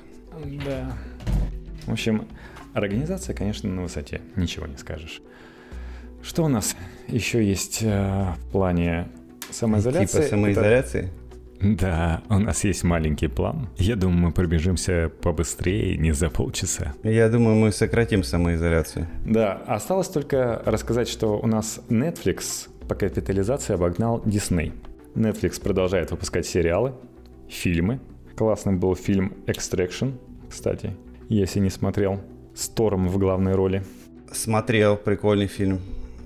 Да. 0.65 0.93
В 1.87 1.93
общем, 1.93 2.29
организация, 2.75 3.35
конечно, 3.35 3.69
на 3.71 3.83
высоте, 3.83 4.21
ничего 4.37 4.67
не 4.67 4.77
скажешь. 4.77 5.21
Что 6.23 6.45
у 6.45 6.49
нас 6.49 6.77
еще 7.09 7.45
есть 7.45 7.81
э, 7.83 8.35
в 8.39 8.53
плане 8.53 9.09
самоизоляции? 9.53 10.17
Типа 10.19 10.29
самоизоляции? 10.29 11.01
Это... 11.01 11.23
Да, 11.63 12.23
у 12.29 12.41
нас 12.41 12.65
есть 12.65 12.83
маленький 12.83 13.29
план. 13.29 13.69
Я 13.77 13.95
думаю, 13.95 14.19
мы 14.19 14.33
пробежимся 14.33 15.13
побыстрее, 15.23 15.97
не 15.97 16.13
за 16.13 16.29
полчаса. 16.29 16.93
Я 17.05 17.29
думаю, 17.29 17.55
мы 17.55 17.71
сократим 17.71 18.25
самоизоляцию. 18.25 19.07
Да, 19.25 19.63
осталось 19.67 20.09
только 20.09 20.61
рассказать, 20.65 21.09
что 21.09 21.39
у 21.39 21.47
нас 21.47 21.81
Netflix 21.89 22.69
по 22.89 22.97
капитализации 22.97 23.75
обогнал 23.75 24.21
Disney. 24.25 24.73
Netflix 25.15 25.63
продолжает 25.63 26.11
выпускать 26.11 26.47
сериалы, 26.47 26.95
фильмы. 27.49 28.01
Классный 28.35 28.73
был 28.73 28.97
фильм 28.97 29.35
Extraction, 29.47 30.15
кстати, 30.51 30.97
если 31.29 31.61
не 31.61 31.71
смотрел, 31.71 32.21
с 32.57 32.69
Тором 32.69 33.07
в 33.09 33.19
главной 33.19 33.55
роли. 33.55 33.85
Смотрел, 34.33 34.97
прикольный 34.97 35.47
фильм. 35.47 35.79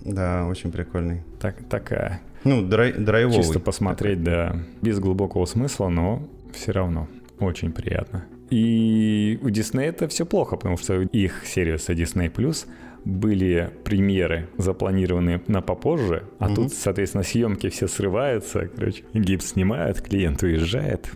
Да, 0.02 0.46
очень 0.46 0.72
прикольный. 0.72 1.22
Так, 1.40 1.56
такая. 1.68 2.20
Ну, 2.46 2.62
драй, 2.62 2.92
драйвовый. 2.92 3.42
Чисто 3.42 3.60
посмотреть, 3.60 4.22
да, 4.22 4.56
без 4.80 4.98
глубокого 4.98 5.44
смысла, 5.46 5.88
но 5.88 6.22
все 6.52 6.72
равно 6.72 7.08
очень 7.40 7.72
приятно. 7.72 8.24
И 8.50 9.38
у 9.42 9.48
Disney 9.48 9.82
это 9.82 10.06
все 10.08 10.24
плохо, 10.24 10.56
потому 10.56 10.76
что 10.76 11.00
их 11.00 11.44
сервиса 11.44 11.92
Disney 11.92 12.32
Plus 12.32 12.66
были 13.04 13.70
премьеры 13.84 14.48
запланированные 14.58 15.40
на 15.46 15.60
попозже, 15.60 16.24
а 16.38 16.46
угу. 16.46 16.54
тут, 16.54 16.72
соответственно, 16.72 17.22
съемки 17.22 17.68
все 17.68 17.86
срываются, 17.88 18.68
короче, 18.68 19.04
гипс 19.14 19.52
снимают, 19.52 20.00
клиент 20.00 20.42
уезжает, 20.42 21.08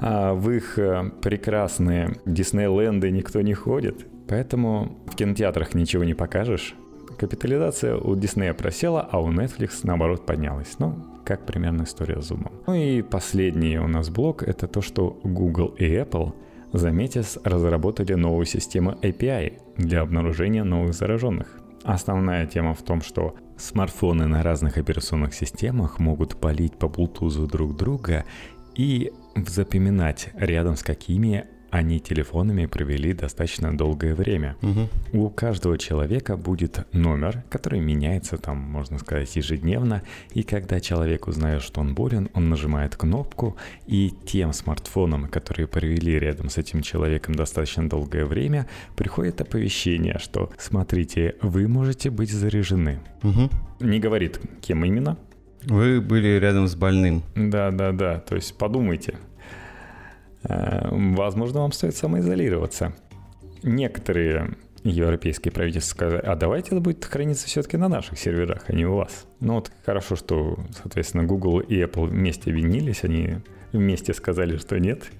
а 0.00 0.34
в 0.34 0.50
их 0.50 0.78
э, 0.78 1.10
прекрасные 1.22 2.16
Диснейленды 2.26 3.10
никто 3.10 3.40
не 3.42 3.54
ходит, 3.54 4.06
поэтому 4.28 4.98
в 5.06 5.14
кинотеатрах 5.14 5.74
ничего 5.74 6.02
не 6.02 6.14
покажешь, 6.14 6.74
Капитализация 7.16 7.96
у 7.96 8.14
Disney 8.14 8.52
просела, 8.52 9.08
а 9.10 9.20
у 9.20 9.32
Netflix 9.32 9.80
наоборот 9.84 10.26
поднялась. 10.26 10.78
Ну, 10.78 10.94
как 11.24 11.46
примерно 11.46 11.84
история 11.84 12.20
с 12.20 12.26
зумом. 12.26 12.52
Ну 12.66 12.74
и 12.74 13.02
последний 13.02 13.78
у 13.78 13.88
нас 13.88 14.10
блок— 14.10 14.42
это 14.46 14.68
то, 14.68 14.82
что 14.82 15.18
Google 15.24 15.74
и 15.78 15.84
Apple 15.84 16.32
заметив, 16.72 17.38
разработали 17.44 18.14
новую 18.14 18.46
систему 18.46 18.98
API 19.02 19.60
для 19.76 20.02
обнаружения 20.02 20.64
новых 20.64 20.94
зараженных. 20.94 21.60
Основная 21.84 22.46
тема 22.46 22.74
в 22.74 22.82
том, 22.82 23.00
что 23.00 23.34
смартфоны 23.56 24.26
на 24.26 24.42
разных 24.42 24.76
операционных 24.76 25.34
системах 25.34 25.98
могут 25.98 26.36
палить 26.36 26.74
по 26.74 26.86
Bluetooth 26.86 27.46
друг 27.46 27.76
друга 27.76 28.24
и 28.74 29.12
запоминать 29.36 30.30
рядом 30.34 30.76
с 30.76 30.82
какими 30.82 31.46
они 31.76 32.00
телефонами 32.00 32.66
провели 32.66 33.12
достаточно 33.12 33.76
долгое 33.76 34.14
время. 34.14 34.56
Угу. 34.62 34.88
У 35.12 35.30
каждого 35.30 35.78
человека 35.78 36.36
будет 36.36 36.86
номер, 36.92 37.44
который 37.50 37.80
меняется 37.80 38.38
там, 38.38 38.58
можно 38.58 38.98
сказать, 38.98 39.36
ежедневно. 39.36 40.02
И 40.32 40.42
когда 40.42 40.80
человек 40.80 41.28
узнает, 41.28 41.62
что 41.62 41.80
он 41.80 41.94
болен, 41.94 42.30
он 42.34 42.48
нажимает 42.48 42.96
кнопку, 42.96 43.56
и 43.86 44.12
тем 44.24 44.52
смартфоном, 44.52 45.28
которые 45.28 45.66
провели 45.66 46.18
рядом 46.18 46.48
с 46.48 46.58
этим 46.58 46.82
человеком 46.82 47.34
достаточно 47.34 47.88
долгое 47.88 48.24
время, 48.24 48.66
приходит 48.96 49.40
оповещение, 49.40 50.18
что 50.18 50.50
смотрите, 50.58 51.36
вы 51.42 51.68
можете 51.68 52.10
быть 52.10 52.30
заряжены. 52.30 53.00
Угу. 53.22 53.50
Не 53.80 54.00
говорит, 54.00 54.40
кем 54.62 54.84
именно. 54.84 55.18
Вы 55.64 56.00
были 56.00 56.38
рядом 56.38 56.68
с 56.68 56.74
больным. 56.74 57.22
Да, 57.34 57.70
да, 57.70 57.92
да. 57.92 58.20
То 58.20 58.36
есть 58.36 58.56
подумайте, 58.56 59.16
возможно, 60.48 61.60
вам 61.60 61.72
стоит 61.72 61.96
самоизолироваться. 61.96 62.94
Некоторые 63.62 64.56
европейские 64.84 65.52
правительства 65.52 65.94
сказали, 65.94 66.22
а 66.22 66.36
давайте 66.36 66.68
это 66.68 66.80
будет 66.80 67.04
храниться 67.04 67.46
все-таки 67.46 67.76
на 67.76 67.88
наших 67.88 68.18
серверах, 68.18 68.64
а 68.68 68.72
не 68.72 68.86
у 68.86 68.94
вас. 68.96 69.26
Ну 69.40 69.54
вот 69.54 69.72
хорошо, 69.84 70.16
что, 70.16 70.58
соответственно, 70.80 71.24
Google 71.24 71.60
и 71.60 71.76
Apple 71.82 72.06
вместе 72.06 72.50
объединились, 72.50 73.02
они 73.02 73.38
вместе 73.72 74.14
сказали, 74.14 74.56
что 74.56 74.78
нет. 74.78 75.10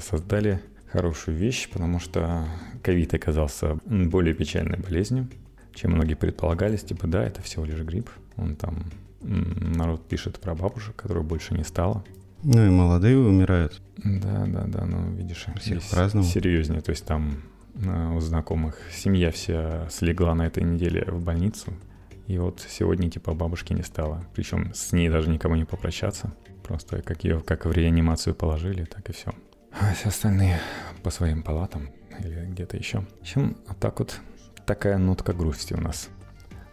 Создали 0.00 0.60
хорошую 0.90 1.36
вещь, 1.36 1.68
потому 1.70 2.00
что 2.00 2.48
ковид 2.82 3.14
оказался 3.14 3.78
более 3.84 4.34
печальной 4.34 4.78
болезнью, 4.78 5.28
чем 5.74 5.92
многие 5.92 6.14
предполагались. 6.14 6.82
Типа, 6.82 7.06
да, 7.06 7.24
это 7.24 7.42
всего 7.42 7.64
лишь 7.64 7.80
грипп. 7.80 8.10
Он 8.36 8.56
там, 8.56 8.84
народ 9.20 10.08
пишет 10.08 10.40
про 10.40 10.54
бабушек, 10.54 10.96
которых 10.96 11.24
больше 11.24 11.54
не 11.54 11.64
стало. 11.64 12.04
Ну 12.42 12.66
и 12.66 12.70
молодые 12.70 13.18
умирают. 13.18 13.80
Да, 13.96 14.44
да, 14.46 14.64
да, 14.66 14.84
ну 14.84 15.10
видишь, 15.12 15.46
всех 15.58 15.82
по-разному. 15.82 16.26
Серьезнее, 16.26 16.80
то 16.80 16.90
есть 16.90 17.04
там 17.04 17.42
э, 17.74 18.12
у 18.14 18.20
знакомых 18.20 18.78
семья 18.92 19.30
вся 19.30 19.88
слегла 19.90 20.34
на 20.34 20.46
этой 20.46 20.62
неделе 20.62 21.04
в 21.06 21.20
больницу, 21.20 21.72
и 22.26 22.38
вот 22.38 22.64
сегодня 22.68 23.10
типа 23.10 23.34
бабушки 23.34 23.72
не 23.72 23.82
стало. 23.82 24.24
Причем 24.34 24.72
с 24.74 24.92
ней 24.92 25.08
даже 25.08 25.30
никому 25.30 25.56
не 25.56 25.64
попрощаться. 25.64 26.34
Просто 26.62 27.00
как 27.02 27.24
ее 27.24 27.40
как 27.40 27.64
в 27.64 27.72
реанимацию 27.72 28.34
положили, 28.34 28.84
так 28.84 29.08
и 29.08 29.12
все. 29.12 29.32
А 29.72 29.92
все 29.94 30.08
остальные 30.08 30.58
по 31.02 31.10
своим 31.10 31.42
палатам 31.42 31.90
или 32.18 32.46
где-то 32.46 32.76
еще. 32.76 33.00
В 33.00 33.20
общем, 33.20 33.56
вот 33.68 33.78
так 33.78 33.98
вот 34.00 34.20
такая 34.64 34.98
нотка 34.98 35.32
грусти 35.32 35.74
у 35.74 35.80
нас. 35.80 36.08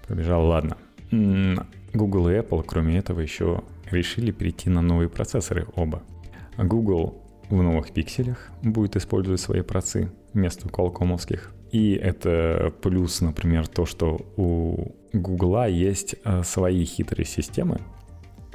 Пробежал, 0.08 0.46
ладно. 0.46 0.78
Google 1.12 2.30
и 2.30 2.34
Apple, 2.34 2.64
кроме 2.64 2.98
этого, 2.98 3.20
еще 3.20 3.64
решили 3.94 4.32
перейти 4.32 4.70
на 4.70 4.82
новые 4.82 5.10
процессоры 5.10 5.68
оба. 5.76 6.04
Google 6.58 7.22
в 7.50 7.62
новых 7.62 7.92
пикселях 7.92 8.52
будет 8.62 8.96
использовать 8.96 9.40
свои 9.40 9.62
процы 9.62 10.12
вместо 10.34 10.70
колкомовских. 10.70 11.52
И 11.72 11.94
это 11.94 12.74
плюс, 12.82 13.22
например, 13.22 13.68
то, 13.68 13.86
что 13.86 14.22
у 14.38 14.96
Google 15.12 15.66
есть 15.68 16.16
э, 16.24 16.44
свои 16.44 16.86
хитрые 16.86 17.26
системы, 17.26 17.80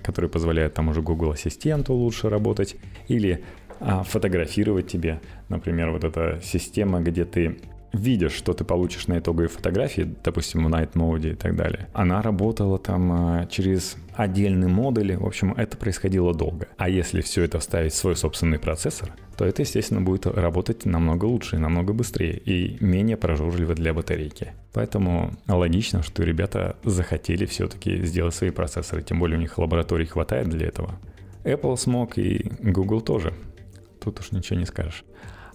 которые 0.03 0.31
позволяют 0.31 0.75
тому 0.75 0.95
же 0.95 1.03
Google 1.03 1.33
Ассистенту 1.33 1.95
лучше 1.95 2.29
работать 2.29 2.77
или 3.09 3.45
а, 3.81 4.03
фотографировать 4.03 4.89
тебе. 4.89 5.21
Например, 5.49 5.91
вот 5.91 6.05
эта 6.05 6.41
система, 6.43 7.01
где 7.01 7.25
ты 7.25 7.59
видишь, 7.93 8.33
что 8.33 8.53
ты 8.53 8.65
получишь 8.65 9.07
на 9.07 9.19
итоговой 9.19 9.49
фотографии, 9.49 10.17
допустим, 10.25 10.65
в 10.65 10.69
Night 10.69 10.93
Mode 10.93 11.33
и 11.33 11.35
так 11.35 11.57
далее, 11.57 11.89
она 11.93 12.23
работала 12.23 12.79
там 12.79 13.13
а, 13.13 13.47
через 13.47 13.97
отдельные 14.15 14.69
модули, 14.69 15.15
в 15.15 15.27
общем, 15.27 15.53
это 15.53 15.77
происходило 15.77 16.35
долго. 16.35 16.69
А 16.77 16.89
если 16.89 17.21
все 17.21 17.45
это 17.45 17.59
вставить 17.59 17.93
в 17.93 17.97
свой 17.97 18.17
собственный 18.17 18.59
процессор, 18.59 19.13
то 19.37 19.45
это, 19.45 19.63
естественно, 19.63 20.01
будет 20.01 20.27
работать 20.27 20.85
намного 20.85 21.27
лучше 21.27 21.59
намного 21.59 21.93
быстрее 21.93 22.37
и 22.37 22.77
менее 22.85 23.17
прожорливо 23.17 23.75
для 23.75 23.95
батарейки. 23.95 24.53
Поэтому 24.73 25.33
логично, 25.47 26.03
что 26.03 26.25
ребята 26.25 26.77
захотели 26.83 27.47
все-таки 27.47 28.03
сделать 28.05 28.35
свои 28.35 28.51
процессоры, 28.51 29.03
тем 29.03 29.21
более 29.21 29.39
у 29.39 29.41
них 29.41 29.57
лабораторий 29.59 30.07
хватает 30.07 30.49
для 30.49 30.67
этого. 30.67 30.99
Apple 31.45 31.77
смог 31.77 32.19
и 32.19 32.51
Google 32.61 33.01
тоже. 33.01 33.33
Тут 34.03 34.21
уж 34.21 34.33
ничего 34.33 34.59
не 34.59 34.67
скажешь. 34.67 35.05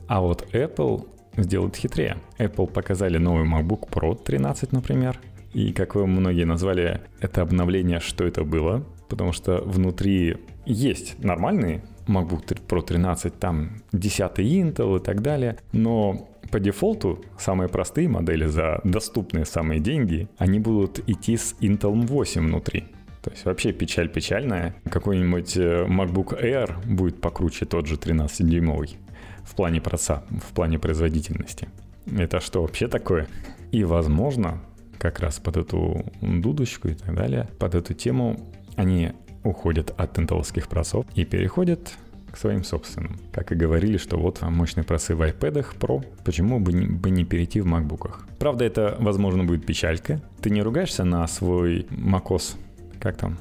А 0.08 0.22
вот 0.22 0.48
Apple 0.54 1.08
сделают 1.38 1.76
хитрее. 1.76 2.18
Apple 2.38 2.68
показали 2.68 3.18
новый 3.18 3.48
MacBook 3.48 3.90
Pro 3.90 4.22
13, 4.22 4.72
например. 4.72 5.20
И 5.54 5.72
как 5.72 5.96
вы 5.96 6.08
многие 6.08 6.46
назвали 6.46 7.02
это 7.20 7.42
обновление, 7.42 8.00
что 8.00 8.26
это 8.26 8.44
было, 8.44 8.84
потому 9.08 9.32
что 9.34 9.62
внутри 9.62 10.38
есть 10.66 11.24
нормальный 11.24 11.82
MacBook 12.08 12.58
Pro 12.68 12.82
13, 12.82 13.38
там 13.38 13.82
10 13.92 14.40
Intel 14.40 14.98
и 14.98 15.04
так 15.04 15.22
далее, 15.22 15.58
но 15.72 16.30
по 16.52 16.60
дефолту 16.60 17.24
самые 17.38 17.70
простые 17.70 18.08
модели 18.08 18.46
за 18.46 18.80
доступные 18.84 19.46
самые 19.46 19.80
деньги, 19.80 20.28
они 20.38 20.60
будут 20.60 21.00
идти 21.08 21.38
с 21.38 21.56
Intel 21.62 22.06
8 22.06 22.46
внутри. 22.46 22.86
То 23.24 23.32
есть 23.32 23.46
вообще 23.46 23.72
печаль 23.72 24.10
печальная. 24.10 24.76
Какой-нибудь 24.90 25.56
э, 25.56 25.86
MacBook 25.86 26.44
Air 26.44 26.76
будет 26.86 27.22
покруче 27.22 27.66
тот 27.66 27.88
же 27.88 27.96
13-дюймовый 27.96 28.98
в 29.44 29.56
плане 29.56 29.82
проца, 29.82 30.24
в 30.30 30.54
плане 30.54 30.80
производительности. 30.80 31.70
Это 32.06 32.40
что 32.40 32.62
вообще 32.62 32.88
такое? 32.88 33.28
И, 33.72 33.84
возможно, 33.84 34.62
как 34.98 35.20
раз 35.20 35.40
под 35.40 35.58
эту 35.58 36.06
дудочку 36.22 36.88
и 36.90 36.94
так 36.94 37.16
далее, 37.16 37.50
под 37.60 37.76
эту 37.76 37.94
тему 37.94 38.40
они 38.76 39.12
уходят 39.44 39.94
от 39.98 40.18
интеловских 40.20 40.68
просов 40.68 41.06
и 41.16 41.26
переходят 41.26 41.98
к 42.32 42.38
своим 42.38 42.64
собственным. 42.64 43.20
Как 43.32 43.52
и 43.52 43.56
говорили, 43.56 43.98
что 43.98 44.18
вот 44.18 44.42
мощные 44.42 44.84
просы 44.84 45.16
в 45.16 45.22
iPad 45.22 45.66
Pro, 45.80 46.04
почему 46.24 46.60
бы 46.60 46.74
не, 46.74 46.88
бы 46.88 47.12
не 47.12 47.26
перейти 47.26 47.62
в 47.62 47.68
MacBook? 47.68 48.12
Правда, 48.40 48.66
это, 48.66 48.98
возможно, 49.00 49.44
будет 49.44 49.66
печалька. 49.66 50.22
Ты 50.42 50.50
не 50.50 50.64
ругаешься 50.64 51.04
на 51.04 51.28
свой 51.28 51.86
macOS? 51.92 52.56
Как 53.00 53.18
там? 53.18 53.38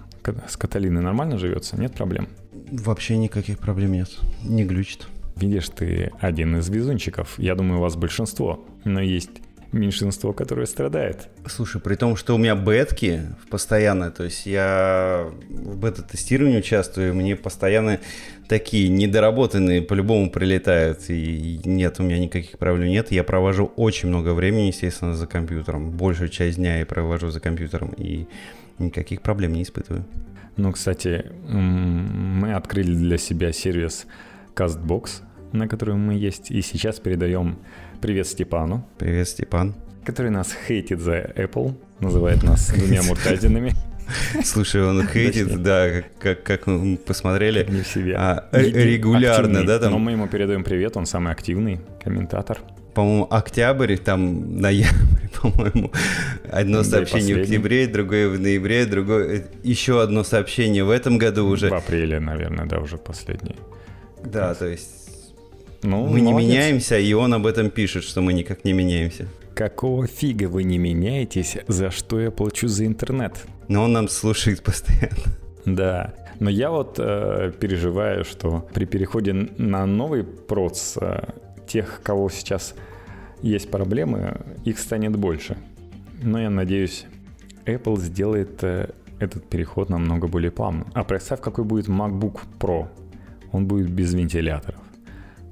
С 0.46 0.56
Каталиной 0.56 1.00
нормально 1.00 1.38
живется? 1.38 1.80
Нет 1.80 1.94
проблем? 1.94 2.28
Вообще 2.70 3.16
никаких 3.16 3.58
проблем 3.58 3.92
нет. 3.92 4.10
Не 4.44 4.64
глючит. 4.64 5.06
Видишь, 5.36 5.68
ты 5.70 6.12
один 6.20 6.56
из 6.56 6.68
везунчиков. 6.68 7.38
Я 7.38 7.54
думаю, 7.54 7.78
у 7.78 7.82
вас 7.82 7.96
большинство. 7.96 8.64
Но 8.84 9.00
есть 9.00 9.30
меньшинство, 9.72 10.32
которое 10.32 10.66
страдает. 10.66 11.28
Слушай, 11.46 11.80
при 11.80 11.94
том, 11.94 12.16
что 12.16 12.34
у 12.34 12.38
меня 12.38 12.54
бетки 12.54 13.22
постоянно, 13.50 14.10
то 14.10 14.24
есть 14.24 14.46
я 14.46 15.30
в 15.48 15.78
бета-тестировании 15.78 16.58
участвую, 16.58 17.14
мне 17.14 17.36
постоянно 17.36 17.98
такие 18.48 18.90
недоработанные 18.90 19.80
по-любому 19.80 20.30
прилетают, 20.30 21.08
и 21.08 21.60
нет, 21.64 21.98
у 21.98 22.02
меня 22.02 22.18
никаких 22.18 22.58
проблем 22.58 22.88
нет. 22.88 23.10
Я 23.10 23.24
провожу 23.24 23.72
очень 23.76 24.08
много 24.08 24.34
времени, 24.34 24.66
естественно, 24.66 25.14
за 25.14 25.26
компьютером. 25.26 25.90
Большую 25.90 26.28
часть 26.28 26.58
дня 26.58 26.78
я 26.78 26.86
провожу 26.86 27.30
за 27.30 27.40
компьютером, 27.40 27.94
и 27.96 28.26
никаких 28.78 29.22
проблем 29.22 29.54
не 29.54 29.62
испытываю. 29.62 30.04
Ну, 30.58 30.70
кстати, 30.72 31.24
мы 31.48 32.52
открыли 32.52 32.94
для 32.94 33.16
себя 33.16 33.52
сервис 33.52 34.06
CastBox, 34.54 35.22
на 35.52 35.68
котором 35.68 36.00
мы 36.00 36.14
есть. 36.14 36.50
И 36.50 36.62
сейчас 36.62 37.00
передаем 37.00 37.58
привет 38.00 38.26
Степану. 38.26 38.86
Привет, 38.98 39.28
Степан. 39.28 39.74
Который 40.04 40.30
нас 40.30 40.54
хейтит 40.66 41.00
за 41.00 41.20
Apple, 41.20 41.74
называет 42.00 42.42
нас 42.42 42.70
двумя 42.70 43.02
муртазинами. 43.08 43.74
Слушай, 44.44 44.84
он 44.84 45.06
хейтит, 45.06 45.62
да, 45.62 46.02
как, 46.18 46.42
как 46.42 46.66
мы 46.66 46.96
посмотрели. 46.96 47.66
Не 47.70 47.82
в 47.82 47.86
себе. 47.86 48.16
А, 48.16 48.48
регулярно, 48.52 49.60
активный, 49.60 49.66
да, 49.66 49.78
там. 49.78 49.92
Но 49.92 49.98
мы 49.98 50.12
ему 50.12 50.26
передаем 50.26 50.64
привет, 50.64 50.96
он 50.96 51.06
самый 51.06 51.32
активный 51.32 51.80
комментатор. 52.02 52.58
По-моему, 52.94 53.26
октябрь, 53.30 53.96
там 53.96 54.60
ноябрь, 54.60 55.28
по-моему. 55.40 55.92
Одно 56.50 56.78
да 56.78 56.84
сообщение 56.84 57.36
в 57.36 57.40
октябре, 57.40 57.86
другое 57.86 58.28
в 58.28 58.38
ноябре, 58.38 58.84
другое... 58.84 59.44
Еще 59.62 60.02
одно 60.02 60.24
сообщение 60.24 60.84
в 60.84 60.90
этом 60.90 61.16
году 61.16 61.46
уже. 61.46 61.70
В 61.70 61.74
апреле, 61.74 62.20
наверное, 62.20 62.66
да, 62.66 62.80
уже 62.80 62.98
последний. 62.98 63.56
Да, 64.24 64.54
то 64.54 64.66
есть 64.66 65.02
ну, 65.82 66.06
мы 66.06 66.20
молодец. 66.20 66.24
не 66.24 66.32
меняемся, 66.32 66.98
и 66.98 67.12
он 67.12 67.34
об 67.34 67.46
этом 67.46 67.70
пишет, 67.70 68.04
что 68.04 68.20
мы 68.20 68.32
никак 68.32 68.64
не 68.64 68.72
меняемся. 68.72 69.26
Какого 69.54 70.06
фига 70.06 70.48
вы 70.48 70.62
не 70.64 70.78
меняетесь, 70.78 71.58
за 71.66 71.90
что 71.90 72.20
я 72.20 72.30
плачу 72.30 72.68
за 72.68 72.86
интернет? 72.86 73.44
Но 73.68 73.84
он 73.84 73.92
нам 73.92 74.08
слушает 74.08 74.62
постоянно. 74.62 75.36
Да, 75.64 76.14
но 76.40 76.50
я 76.50 76.70
вот 76.70 76.96
э, 76.98 77.52
переживаю, 77.60 78.24
что 78.24 78.66
при 78.72 78.84
переходе 78.84 79.32
на 79.32 79.86
новый 79.86 80.24
проц 80.24 80.96
э, 81.00 81.28
тех, 81.66 82.00
кого 82.02 82.30
сейчас 82.30 82.74
есть 83.42 83.70
проблемы, 83.70 84.40
их 84.64 84.78
станет 84.78 85.16
больше. 85.16 85.56
Но 86.22 86.40
я 86.40 86.50
надеюсь, 86.50 87.06
Apple 87.64 87.98
сделает 87.98 88.62
э, 88.62 88.90
этот 89.20 89.48
переход 89.48 89.88
намного 89.88 90.26
более 90.26 90.50
плавным. 90.50 90.86
А 90.94 91.04
представь, 91.04 91.40
какой 91.40 91.64
будет 91.64 91.88
MacBook 91.88 92.40
Pro 92.58 92.88
он 93.52 93.66
будет 93.66 93.90
без 93.90 94.12
вентиляторов. 94.14 94.80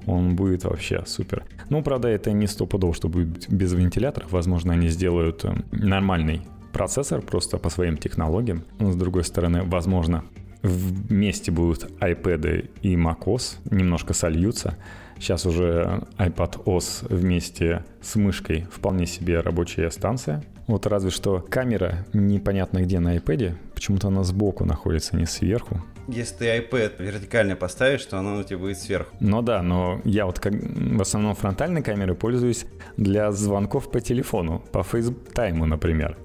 он 0.07 0.35
будет 0.35 0.63
вообще 0.63 1.03
супер. 1.05 1.45
Ну, 1.69 1.83
правда, 1.83 2.07
это 2.07 2.31
не 2.31 2.47
стопудово, 2.47 2.93
что 2.93 3.07
будет 3.07 3.49
без 3.49 3.71
вентиляторов. 3.73 4.31
Возможно, 4.31 4.73
они 4.73 4.89
сделают 4.89 5.45
э, 5.45 5.53
нормальный 5.71 6.41
процессор 6.73 7.21
просто 7.21 7.57
по 7.57 7.69
своим 7.69 7.97
технологиям. 7.97 8.63
Но, 8.79 8.91
с 8.91 8.95
другой 8.95 9.23
стороны, 9.23 9.63
возможно, 9.63 10.23
вместе 10.63 11.51
будут 11.51 11.85
iPad 11.99 12.69
и 12.81 12.95
macOS, 12.95 13.57
немножко 13.69 14.13
сольются. 14.13 14.75
Сейчас 15.17 15.45
уже 15.45 16.03
iPad 16.17 16.63
OS 16.65 17.05
вместе 17.13 17.85
с 18.01 18.15
мышкой 18.15 18.65
вполне 18.71 19.05
себе 19.05 19.39
рабочая 19.39 19.91
станция. 19.91 20.43
Вот 20.67 20.87
разве 20.87 21.11
что 21.11 21.45
камера 21.47 22.05
непонятно 22.13 22.81
где 22.81 22.99
на 22.99 23.17
iPad, 23.17 23.55
почему-то 23.75 24.07
она 24.07 24.23
сбоку 24.23 24.65
находится, 24.65 25.15
не 25.15 25.25
сверху. 25.25 25.81
Если 26.11 26.35
ты 26.35 26.45
iPad 26.57 27.01
вертикально 27.01 27.55
поставишь, 27.55 28.05
то 28.05 28.19
она 28.19 28.37
у 28.37 28.43
тебя 28.43 28.57
будет 28.57 28.77
сверху. 28.77 29.15
Ну 29.21 29.41
да, 29.41 29.61
но 29.61 30.01
я 30.03 30.25
вот 30.25 30.39
как 30.39 30.53
в 30.53 31.01
основном 31.01 31.35
фронтальной 31.35 31.81
камерой 31.81 32.15
пользуюсь 32.15 32.65
для 32.97 33.31
звонков 33.31 33.89
по 33.89 34.01
телефону, 34.01 34.61
по 34.71 34.79
FaceTime, 34.79 35.65
например, 35.65 36.17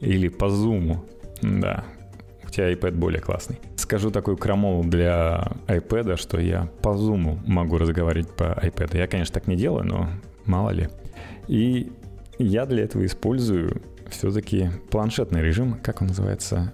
или 0.00 0.28
по 0.28 0.46
Zoom. 0.46 0.98
Да, 1.42 1.84
у 2.44 2.50
тебя 2.50 2.72
iPad 2.72 2.92
более 2.92 3.20
классный. 3.20 3.60
Скажу 3.76 4.10
такую 4.10 4.36
крамолу 4.36 4.82
для 4.82 5.52
iPad, 5.68 6.16
что 6.16 6.40
я 6.40 6.68
по 6.82 6.88
Zoom 6.88 7.38
могу 7.46 7.78
разговаривать 7.78 8.30
по 8.30 8.58
iPad. 8.60 8.96
Я, 8.96 9.06
конечно, 9.06 9.34
так 9.34 9.46
не 9.46 9.54
делаю, 9.54 9.84
но 9.84 10.08
мало 10.46 10.70
ли. 10.70 10.88
И 11.46 11.92
я 12.38 12.66
для 12.66 12.82
этого 12.82 13.06
использую 13.06 13.82
все-таки 14.10 14.70
планшетный 14.90 15.42
режим, 15.42 15.78
как 15.80 16.02
он 16.02 16.08
называется? 16.08 16.72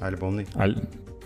Альбомный. 0.00 0.46
Аль 0.54 0.76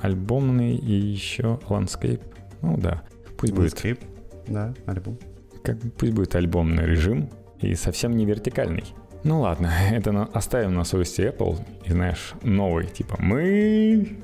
альбомный 0.06 0.76
и 0.76 0.92
еще 0.92 1.58
landscape. 1.68 2.22
Ну 2.62 2.76
да, 2.76 3.02
пусть 3.36 3.52
landscape. 3.52 3.98
будет. 3.98 4.48
Да, 4.48 4.74
альбом. 4.86 5.18
Как, 5.62 5.76
пусть 5.98 6.12
будет 6.12 6.34
альбомный 6.34 6.86
режим 6.86 7.28
и 7.60 7.74
совсем 7.74 8.16
не 8.16 8.24
вертикальный. 8.24 8.84
Ну 9.24 9.40
ладно, 9.40 9.70
это 9.90 10.12
на, 10.12 10.24
оставим 10.24 10.74
на 10.74 10.84
совести 10.84 11.22
Apple. 11.22 11.58
И 11.84 11.92
знаешь, 11.92 12.34
новый, 12.42 12.86
типа, 12.86 13.16
мы 13.18 14.16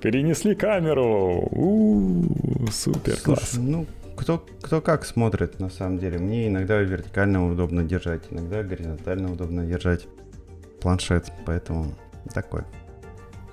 перенесли 0.00 0.54
камеру. 0.54 1.48
У-у-у, 1.50 2.66
супер, 2.72 3.14
Слушай, 3.14 3.24
класс. 3.24 3.54
Ну, 3.56 3.86
кто, 4.16 4.44
кто 4.60 4.80
как 4.80 5.04
смотрит, 5.04 5.60
на 5.60 5.70
самом 5.70 5.98
деле. 5.98 6.18
Мне 6.18 6.48
иногда 6.48 6.80
вертикально 6.80 7.48
удобно 7.48 7.84
держать, 7.84 8.22
иногда 8.30 8.64
горизонтально 8.64 9.32
удобно 9.32 9.64
держать 9.64 10.08
планшет, 10.80 11.32
поэтому 11.46 11.94
такой. 12.34 12.62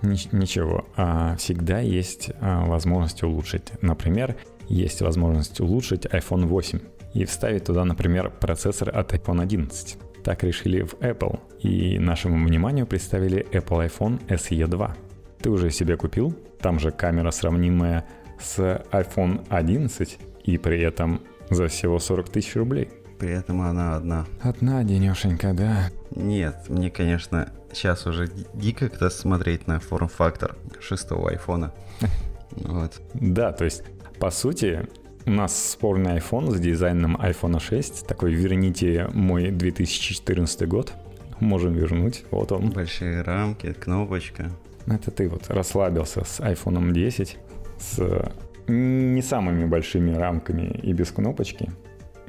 Ничего, 0.02 0.86
а 0.96 1.36
всегда 1.38 1.80
есть 1.80 2.32
а, 2.42 2.66
возможность 2.66 3.24
улучшить. 3.24 3.72
Например, 3.82 4.36
есть 4.68 5.02
возможность 5.02 5.60
улучшить 5.60 6.06
iPhone 6.06 6.46
8 6.46 6.80
и 7.14 7.26
вставить 7.26 7.66
туда, 7.66 7.86
например, 7.86 8.30
процессор 8.30 8.96
от 8.96 9.14
iPhone 9.14 9.42
11. 9.42 9.98
Так 10.24 10.44
решили 10.44 10.82
в 10.82 10.96
Apple, 10.96 11.40
и 11.60 12.00
нашему 12.00 12.46
вниманию 12.46 12.88
представили 12.88 13.46
Apple 13.52 13.90
iPhone 13.90 14.20
SE 14.28 14.68
2. 14.68 14.96
Ты 15.42 15.50
уже 15.50 15.70
себе 15.72 15.98
купил? 15.98 16.36
Там 16.60 16.80
же 16.80 16.92
камера 16.92 17.32
сравнимая 17.32 18.06
с 18.40 18.60
iPhone 18.92 19.46
11, 19.50 20.18
и 20.44 20.58
при 20.58 20.82
этом 20.82 21.22
за 21.50 21.68
всего 21.68 22.00
40 22.00 22.30
тысяч 22.30 22.56
рублей. 22.56 22.90
При 23.20 23.30
этом 23.30 23.62
она 23.62 23.96
одна. 23.96 24.26
Одна, 24.42 24.84
денешенька, 24.84 25.54
да. 25.54 25.90
Нет, 26.16 26.66
мне, 26.68 26.90
конечно, 26.90 27.50
сейчас 27.76 28.08
уже 28.08 28.30
дико 28.54 28.90
как-то 28.90 29.10
смотреть 29.10 29.68
на 29.68 29.80
форм-фактор 29.80 30.56
шестого 30.80 31.30
айфона. 31.30 31.74
Вот. 32.52 33.02
Да, 33.16 33.52
то 33.52 33.66
есть, 33.66 33.84
по 34.18 34.32
сути, 34.32 34.88
у 35.26 35.32
нас 35.32 35.72
спорный 35.72 36.18
iPhone 36.20 36.52
с 36.52 36.60
дизайном 36.60 37.18
iPhone 37.18 37.60
6. 37.60 38.08
Такой 38.08 38.34
верните 38.34 39.10
мой 39.14 39.52
2014 39.52 40.68
год. 40.68 40.94
Можем 41.40 41.74
вернуть. 41.74 42.24
Вот 42.32 42.54
он. 42.54 42.70
Большие 42.70 43.24
рамки, 43.24 43.74
кнопочка. 43.74 44.52
Это 44.86 45.12
ты 45.12 45.28
вот 45.28 45.50
расслабился 45.50 46.24
с 46.24 46.40
iPhone 46.40 46.94
10, 46.94 47.38
с 47.80 48.32
не 48.68 49.22
самыми 49.22 49.66
большими 49.66 50.14
рамками 50.14 50.80
и 50.82 50.94
без 50.94 51.12
кнопочки. 51.12 51.72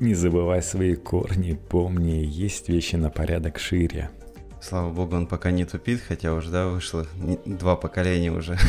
Не 0.00 0.14
забывай 0.14 0.62
свои 0.62 0.94
корни, 0.94 1.58
помни, 1.68 2.24
есть 2.26 2.68
вещи 2.68 2.96
на 2.96 3.10
порядок 3.10 3.58
шире. 3.58 4.10
Слава 4.60 4.90
богу, 4.90 5.16
он 5.16 5.26
пока 5.26 5.50
не 5.50 5.64
тупит, 5.64 6.00
хотя 6.06 6.32
уже, 6.32 6.50
да, 6.50 6.68
вышло 6.68 7.06
два 7.44 7.76
поколения 7.76 8.32
уже. 8.32 8.56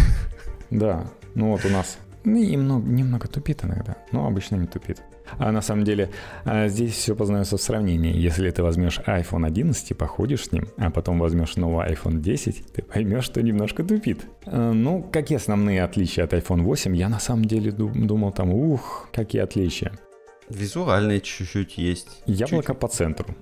Да, 0.70 1.10
ну 1.34 1.52
вот 1.52 1.64
у 1.64 1.70
нас 1.70 1.98
немного, 2.26 2.86
немного 2.86 3.28
тупит 3.30 3.64
иногда, 3.64 3.96
но 4.12 4.28
обычно 4.28 4.58
не 4.58 4.68
тупит. 4.68 5.02
А 5.38 5.52
на 5.52 5.62
самом 5.62 5.84
деле 5.84 6.10
а, 6.46 6.68
здесь 6.68 6.94
все 6.94 7.16
познается 7.16 7.58
в 7.58 7.62
сравнении. 7.62 8.16
Если 8.16 8.50
ты 8.50 8.64
возьмешь 8.64 9.00
iPhone 9.00 9.46
11 9.46 9.92
и 9.92 9.94
походишь 9.94 10.46
с 10.46 10.52
ним, 10.52 10.68
а 10.78 10.90
потом 10.90 11.20
возьмешь 11.20 11.56
новый 11.58 11.88
iPhone 11.88 12.20
10, 12.20 12.74
ты 12.74 12.82
поймешь, 12.82 13.24
что 13.24 13.42
немножко 13.42 13.84
тупит. 13.84 14.26
А, 14.46 14.72
ну, 14.72 15.04
какие 15.04 15.38
основные 15.38 15.84
отличия 15.84 16.24
от 16.24 16.34
iPhone 16.34 16.64
8? 16.64 16.96
Я 16.96 17.10
на 17.10 17.20
самом 17.20 17.46
деле 17.46 17.72
думал 17.72 18.32
там, 18.32 18.54
ух, 18.54 19.10
какие 19.14 19.42
отличия. 19.42 19.94
Визуальные 20.50 21.20
чуть-чуть 21.22 21.78
есть. 21.78 22.24
Яблоко 22.26 22.74
чуть-чуть. 22.74 22.80
по 22.80 22.88
центру. 22.88 23.36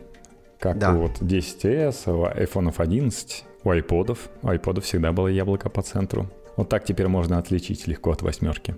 Как 0.59 0.77
да. 0.77 0.93
вот 0.93 1.21
10s, 1.21 2.09
у 2.11 2.25
iPhone 2.25 2.73
11, 2.75 3.45
у 3.63 3.69
iPod. 3.69 4.17
У 4.41 4.47
iPod 4.47 4.81
всегда 4.81 5.11
было 5.11 5.27
яблоко 5.27 5.69
по 5.69 5.81
центру. 5.81 6.29
Вот 6.55 6.69
так 6.69 6.85
теперь 6.85 7.07
можно 7.07 7.37
отличить 7.37 7.87
легко 7.87 8.11
от 8.11 8.21
восьмерки. 8.21 8.75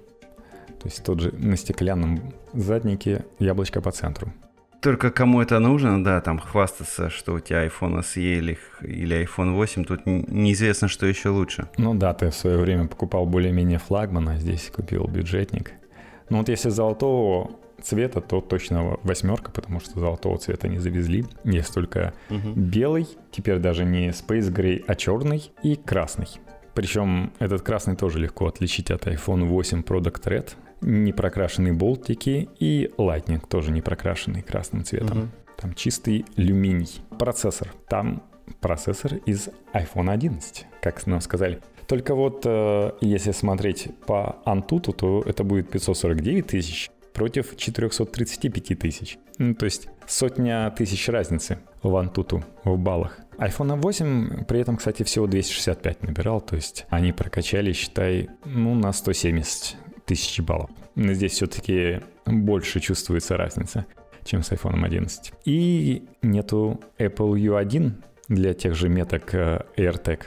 То 0.79 0.85
есть 0.85 1.03
тот 1.03 1.19
же 1.19 1.31
на 1.31 1.57
стеклянном 1.57 2.33
заднике 2.53 3.25
яблочко 3.39 3.81
по 3.81 3.91
центру. 3.91 4.31
Только 4.81 5.09
кому 5.09 5.41
это 5.41 5.59
нужно, 5.59 6.03
да, 6.03 6.21
там 6.21 6.39
хвастаться, 6.39 7.09
что 7.09 7.33
у 7.33 7.39
тебя 7.39 7.65
iPhone 7.65 7.99
SE 8.01 8.21
или, 8.21 8.57
или 8.81 9.25
iPhone 9.25 9.53
8, 9.53 9.85
тут 9.85 10.05
неизвестно, 10.05 10.87
что 10.87 11.07
еще 11.07 11.29
лучше. 11.29 11.67
Ну 11.77 11.95
да, 11.95 12.13
ты 12.13 12.29
в 12.29 12.35
свое 12.35 12.57
время 12.57 12.87
покупал 12.87 13.25
более-менее 13.25 13.79
флагмана, 13.79 14.33
а 14.33 14.37
здесь 14.37 14.69
купил 14.73 15.07
бюджетник. 15.07 15.73
Но 16.29 16.39
вот 16.39 16.49
если 16.49 16.69
золотого 16.69 17.51
цвета, 17.81 18.21
то 18.21 18.41
точно 18.41 18.97
восьмерка, 19.03 19.51
потому 19.51 19.79
что 19.79 19.99
золотого 19.99 20.37
цвета 20.37 20.67
не 20.67 20.79
завезли. 20.79 21.25
Есть 21.43 21.73
только 21.73 22.13
угу. 22.29 22.53
белый, 22.55 23.07
теперь 23.31 23.59
даже 23.59 23.85
не 23.85 24.09
Space 24.09 24.51
Gray, 24.51 24.83
а 24.87 24.95
черный 24.95 25.51
и 25.63 25.75
красный. 25.75 26.27
Причем 26.73 27.33
этот 27.39 27.61
красный 27.63 27.95
тоже 27.95 28.19
легко 28.19 28.47
отличить 28.47 28.91
от 28.91 29.07
iPhone 29.07 29.45
8 29.45 29.81
Product 29.81 30.23
Red. 30.23 30.51
Не 30.81 31.11
прокрашенные 31.11 31.73
болтики 31.73 32.49
и 32.59 32.91
Lightning 32.97 33.43
тоже 33.47 33.71
не 33.71 33.81
прокрашенный 33.81 34.43
красным 34.43 34.83
цветом. 34.83 35.17
Угу. 35.17 35.27
Там 35.57 35.73
чистый 35.73 36.25
люминий. 36.35 37.01
Процессор. 37.17 37.73
Там 37.89 38.21
процессор 38.61 39.15
из 39.25 39.49
iPhone 39.73 40.11
11, 40.11 40.67
как 40.81 41.05
нам 41.07 41.21
сказали. 41.21 41.59
Только 41.87 42.15
вот 42.15 42.43
э, 42.45 42.91
если 43.01 43.31
смотреть 43.31 43.89
по 44.05 44.37
Antutu, 44.45 44.93
то 44.93 45.23
это 45.25 45.43
будет 45.43 45.69
549 45.71 46.45
тысяч 46.45 46.91
против 47.17 47.57
435 47.57 48.77
тысяч. 48.79 49.17
Ну, 49.39 49.55
то 49.55 49.65
есть 49.65 49.89
сотня 50.05 50.69
тысяч 50.77 51.09
разницы 51.09 51.57
в 51.81 51.95
Antutu 51.95 52.43
в 52.63 52.77
баллах. 52.77 53.17
iPhone 53.39 53.81
8 53.81 54.45
при 54.45 54.59
этом, 54.59 54.77
кстати, 54.77 55.01
всего 55.01 55.25
265 55.25 56.03
набирал, 56.03 56.41
то 56.41 56.55
есть 56.55 56.85
они 56.89 57.13
прокачали, 57.13 57.73
считай, 57.73 58.29
ну, 58.45 58.75
на 58.75 58.93
170 58.93 59.77
тысяч 60.05 60.39
баллов. 60.41 60.69
Но 60.93 61.13
здесь 61.13 61.31
все-таки 61.31 62.01
больше 62.27 62.79
чувствуется 62.79 63.35
разница, 63.35 63.87
чем 64.23 64.43
с 64.43 64.51
iPhone 64.51 64.85
11. 64.85 65.33
И 65.45 66.03
нету 66.21 66.79
Apple 66.99 67.33
U1 67.33 67.93
для 68.27 68.53
тех 68.53 68.75
же 68.75 68.89
меток 68.89 69.33
э, 69.33 69.65
AirTag. 69.75 70.21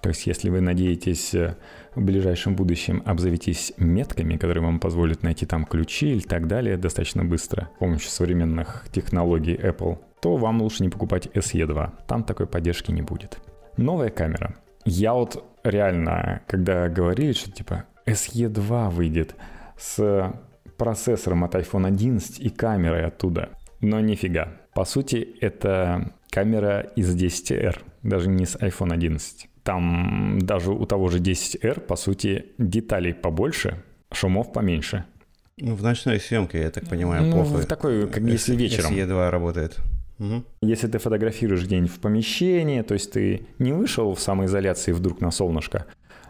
То 0.00 0.08
есть, 0.08 0.26
если 0.26 0.50
вы 0.50 0.60
надеетесь 0.60 1.34
э, 1.34 1.56
в 1.94 2.02
ближайшем 2.02 2.56
будущем 2.56 3.02
обзавестись 3.04 3.72
метками, 3.76 4.36
которые 4.36 4.64
вам 4.64 4.80
позволят 4.80 5.22
найти 5.22 5.46
там 5.46 5.64
ключи 5.64 6.16
и 6.16 6.20
так 6.20 6.46
далее 6.46 6.76
достаточно 6.76 7.24
быстро 7.24 7.68
с 7.76 7.78
помощью 7.78 8.10
современных 8.10 8.86
технологий 8.92 9.54
Apple, 9.54 9.98
то 10.20 10.36
вам 10.36 10.62
лучше 10.62 10.82
не 10.82 10.88
покупать 10.88 11.26
SE2. 11.26 11.90
Там 12.06 12.24
такой 12.24 12.46
поддержки 12.46 12.90
не 12.90 13.02
будет. 13.02 13.38
Новая 13.76 14.10
камера. 14.10 14.54
Я 14.84 15.14
вот 15.14 15.44
реально, 15.64 16.42
когда 16.46 16.88
говорили, 16.88 17.32
что 17.32 17.50
типа 17.50 17.84
SE2 18.06 18.90
выйдет 18.90 19.34
с 19.78 20.32
процессором 20.76 21.44
от 21.44 21.54
iPhone 21.54 21.86
11 21.86 22.40
и 22.40 22.50
камерой 22.50 23.06
оттуда. 23.06 23.50
Но 23.80 24.00
нифига. 24.00 24.48
По 24.74 24.84
сути, 24.84 25.36
это 25.40 26.12
камера 26.30 26.80
из 26.96 27.14
10R, 27.14 27.78
даже 28.02 28.28
не 28.28 28.46
с 28.46 28.56
iPhone 28.56 28.92
11. 28.92 29.48
Там 29.62 30.38
даже 30.40 30.72
у 30.72 30.86
того 30.86 31.08
же 31.08 31.20
10R, 31.20 31.80
по 31.80 31.96
сути, 31.96 32.46
деталей 32.58 33.14
побольше, 33.14 33.82
шумов 34.12 34.52
поменьше. 34.52 35.04
Ну, 35.58 35.74
в 35.74 35.82
ночной 35.82 36.18
съемке, 36.18 36.60
я 36.60 36.70
так 36.70 36.88
понимаю, 36.88 37.24
ну, 37.24 37.32
плохо. 37.32 37.62
В 37.62 37.66
такой, 37.66 38.08
как 38.08 38.22
если 38.22 38.56
вечером. 38.56 38.92
Если 38.92 39.14
E2 39.14 39.30
работает. 39.30 39.78
Угу. 40.18 40.44
Если 40.62 40.88
ты 40.88 40.98
фотографируешь 40.98 41.64
где-нибудь 41.64 41.90
в 41.90 42.00
помещении, 42.00 42.82
то 42.82 42.94
есть 42.94 43.12
ты 43.12 43.46
не 43.58 43.72
вышел 43.72 44.14
в 44.14 44.20
самоизоляции 44.20 44.92
вдруг 44.92 45.20
на 45.20 45.30
солнышко, 45.30 45.86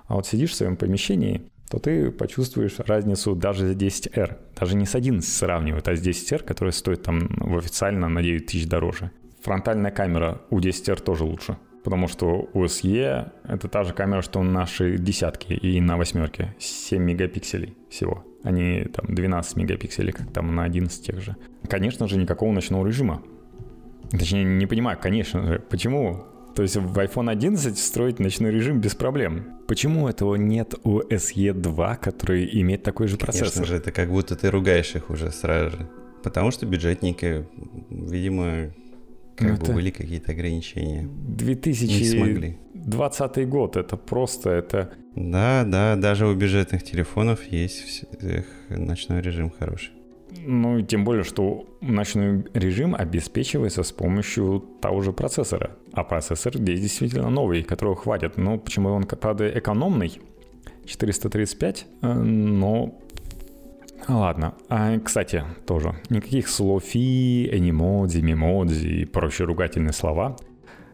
а 0.06 0.14
вот 0.14 0.26
сидишь 0.26 0.50
в 0.50 0.54
своем 0.54 0.76
помещении, 0.76 1.42
то 1.70 1.78
ты 1.78 2.10
почувствуешь 2.10 2.78
разницу 2.78 3.34
даже 3.34 3.66
за 3.66 3.72
10R. 3.72 4.36
Даже 4.58 4.76
не 4.76 4.84
с 4.84 4.94
11 4.94 5.26
сравнивают, 5.26 5.88
а 5.88 5.96
с 5.96 6.06
10R, 6.06 6.44
которая 6.44 6.72
стоит 6.72 7.02
там 7.02 7.28
в 7.38 7.56
официально 7.56 8.08
на 8.08 8.22
9 8.22 8.46
тысяч 8.46 8.66
дороже. 8.66 9.10
Фронтальная 9.42 9.90
камера 9.90 10.42
у 10.50 10.60
10R 10.60 11.02
тоже 11.02 11.24
лучше. 11.24 11.56
Потому 11.84 12.08
что 12.08 12.48
у 12.52 12.64
SE 12.64 13.32
это 13.44 13.68
та 13.68 13.84
же 13.84 13.92
камера, 13.92 14.22
что 14.22 14.42
на 14.42 14.50
нашей 14.50 14.98
десятке 14.98 15.54
и 15.54 15.80
на 15.80 15.96
восьмерке. 15.96 16.54
7 16.58 17.02
мегапикселей 17.02 17.76
всего. 17.90 18.24
Они 18.44 18.84
там 18.84 19.14
12 19.14 19.56
мегапикселей, 19.56 20.12
как 20.12 20.32
там 20.32 20.54
на 20.54 20.64
11 20.64 21.06
тех 21.06 21.20
же. 21.20 21.36
Конечно 21.68 22.06
же, 22.08 22.18
никакого 22.18 22.52
ночного 22.52 22.86
режима. 22.86 23.22
Точнее, 24.10 24.44
не 24.44 24.66
понимаю, 24.66 24.98
конечно 25.00 25.42
же, 25.46 25.58
почему 25.58 26.24
то 26.54 26.62
есть 26.62 26.76
в 26.76 26.98
iPhone 26.98 27.30
11 27.30 27.78
строить 27.78 28.18
ночной 28.18 28.50
режим 28.50 28.80
без 28.80 28.94
проблем. 28.94 29.60
Почему 29.66 30.08
этого 30.08 30.34
нет 30.34 30.74
у 30.84 31.00
SE 31.00 31.52
2, 31.52 31.96
который 31.96 32.48
имеет 32.60 32.82
такой 32.82 33.08
же 33.08 33.16
процессор? 33.16 33.48
Конечно 33.48 33.64
же, 33.64 33.76
это 33.76 33.90
как 33.90 34.10
будто 34.10 34.36
ты 34.36 34.50
ругаешь 34.50 34.94
их 34.94 35.08
уже 35.08 35.30
сразу 35.30 35.76
же. 35.76 35.88
Потому 36.22 36.50
что 36.50 36.66
бюджетники, 36.66 37.46
видимо, 37.90 38.72
как 39.36 39.60
ну, 39.60 39.66
бы 39.66 39.74
были 39.74 39.90
какие-то 39.90 40.32
ограничения. 40.32 41.08
2020 41.12 43.48
год, 43.48 43.76
это 43.76 43.96
просто, 43.96 44.50
это... 44.50 44.90
Да, 45.14 45.64
да, 45.66 45.96
даже 45.96 46.26
у 46.26 46.34
бюджетных 46.34 46.82
телефонов 46.82 47.44
есть 47.44 48.06
ночной 48.70 49.20
режим 49.20 49.50
хороший. 49.50 49.92
Ну, 50.38 50.80
тем 50.80 51.04
более, 51.04 51.24
что 51.24 51.66
ночной 51.80 52.44
режим 52.54 52.94
обеспечивается 52.94 53.82
с 53.82 53.92
помощью 53.92 54.64
того 54.80 55.02
же 55.02 55.12
процессора. 55.12 55.72
А 55.92 56.04
процессор 56.04 56.56
здесь 56.56 56.80
действительно 56.80 57.28
новый, 57.30 57.62
которого 57.62 57.96
хватит. 57.96 58.38
Ну, 58.38 58.58
почему 58.58 58.90
он, 58.90 59.04
правда, 59.04 59.46
экономный, 59.58 60.20
435, 60.86 61.86
э, 62.02 62.12
но 62.12 62.98
Ладно. 64.08 64.54
А, 64.68 64.98
кстати, 64.98 65.44
тоже. 65.66 65.94
Никаких 66.10 66.48
слов 66.48 66.84
фи, 66.84 67.48
энимодзи, 67.52 68.20
мемодзи 68.20 68.86
и 68.86 69.04
прочие 69.04 69.46
ругательные 69.46 69.92
слова 69.92 70.36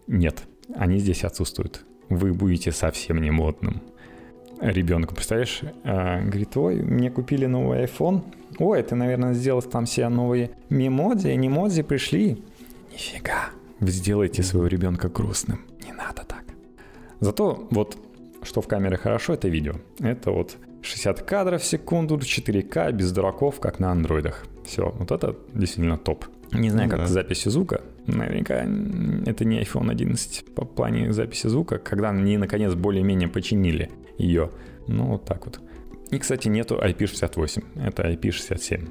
нет. 0.07 0.43
Они 0.75 0.99
здесь 0.99 1.25
отсутствуют. 1.25 1.85
Вы 2.09 2.33
будете 2.33 2.73
совсем 2.73 3.21
не 3.21 3.31
модным. 3.31 3.83
Ребенку, 4.61 5.15
представляешь, 5.15 5.61
а, 5.85 6.21
говорит, 6.21 6.57
ой, 6.57 6.83
мне 6.83 7.11
купили 7.11 7.47
новый 7.47 7.85
iPhone. 7.85 8.25
Ой, 8.59 8.83
ты, 8.83 8.95
наверное, 8.95 9.35
сделал 9.35 9.63
там 9.63 9.87
себе 9.87 10.09
новые 10.09 10.51
мемодзи, 10.69 11.29
энимодзи 11.33 11.83
пришли. 11.83 12.43
Нифига. 12.93 13.51
Вы 13.79 13.91
сделаете 13.91 14.43
своего 14.43 14.67
ребенка 14.67 15.09
грустным. 15.09 15.61
Не 15.85 15.93
надо 15.93 16.25
так. 16.27 16.45
Зато 17.21 17.69
вот 17.71 17.97
что 18.43 18.61
в 18.61 18.69
камере 18.69 18.97
хорошо, 18.97 19.35
это 19.35 19.49
видео. 19.49 19.75
Это 20.01 20.31
вот 20.31 20.57
60 20.83 21.23
кадров 21.23 21.63
в 21.63 21.65
секунду, 21.65 22.17
4К, 22.17 22.93
без 22.93 23.13
дураков, 23.13 23.61
как 23.61 23.79
на 23.79 23.93
андроидах. 23.93 24.45
Все, 24.65 24.95
вот 24.99 25.11
это 25.11 25.37
действительно 25.55 25.99
топ. 25.99 26.27
Не 26.53 26.71
знаю, 26.71 26.89
ну, 26.89 26.91
как 26.91 27.01
да. 27.01 27.07
с 27.07 27.11
записью 27.11 27.53
звука. 27.53 27.83
Наверняка 28.07 28.67
это 29.27 29.45
не 29.45 29.61
iPhone 29.61 29.91
11 29.91 30.55
по 30.55 30.65
плане 30.65 31.13
записи 31.13 31.47
звука, 31.49 31.79
когда 31.79 32.11
они 32.11 32.39
наконец 32.39 32.75
более-менее 32.75 33.29
починили 33.29 33.91
ее. 34.17 34.51
Ну, 34.87 35.07
вот 35.09 35.25
так 35.25 35.45
вот. 35.45 35.61
И, 36.11 36.19
кстати, 36.19 36.49
нету 36.49 36.81
IP68, 36.83 37.65
это 37.85 38.11
IP67. 38.11 38.89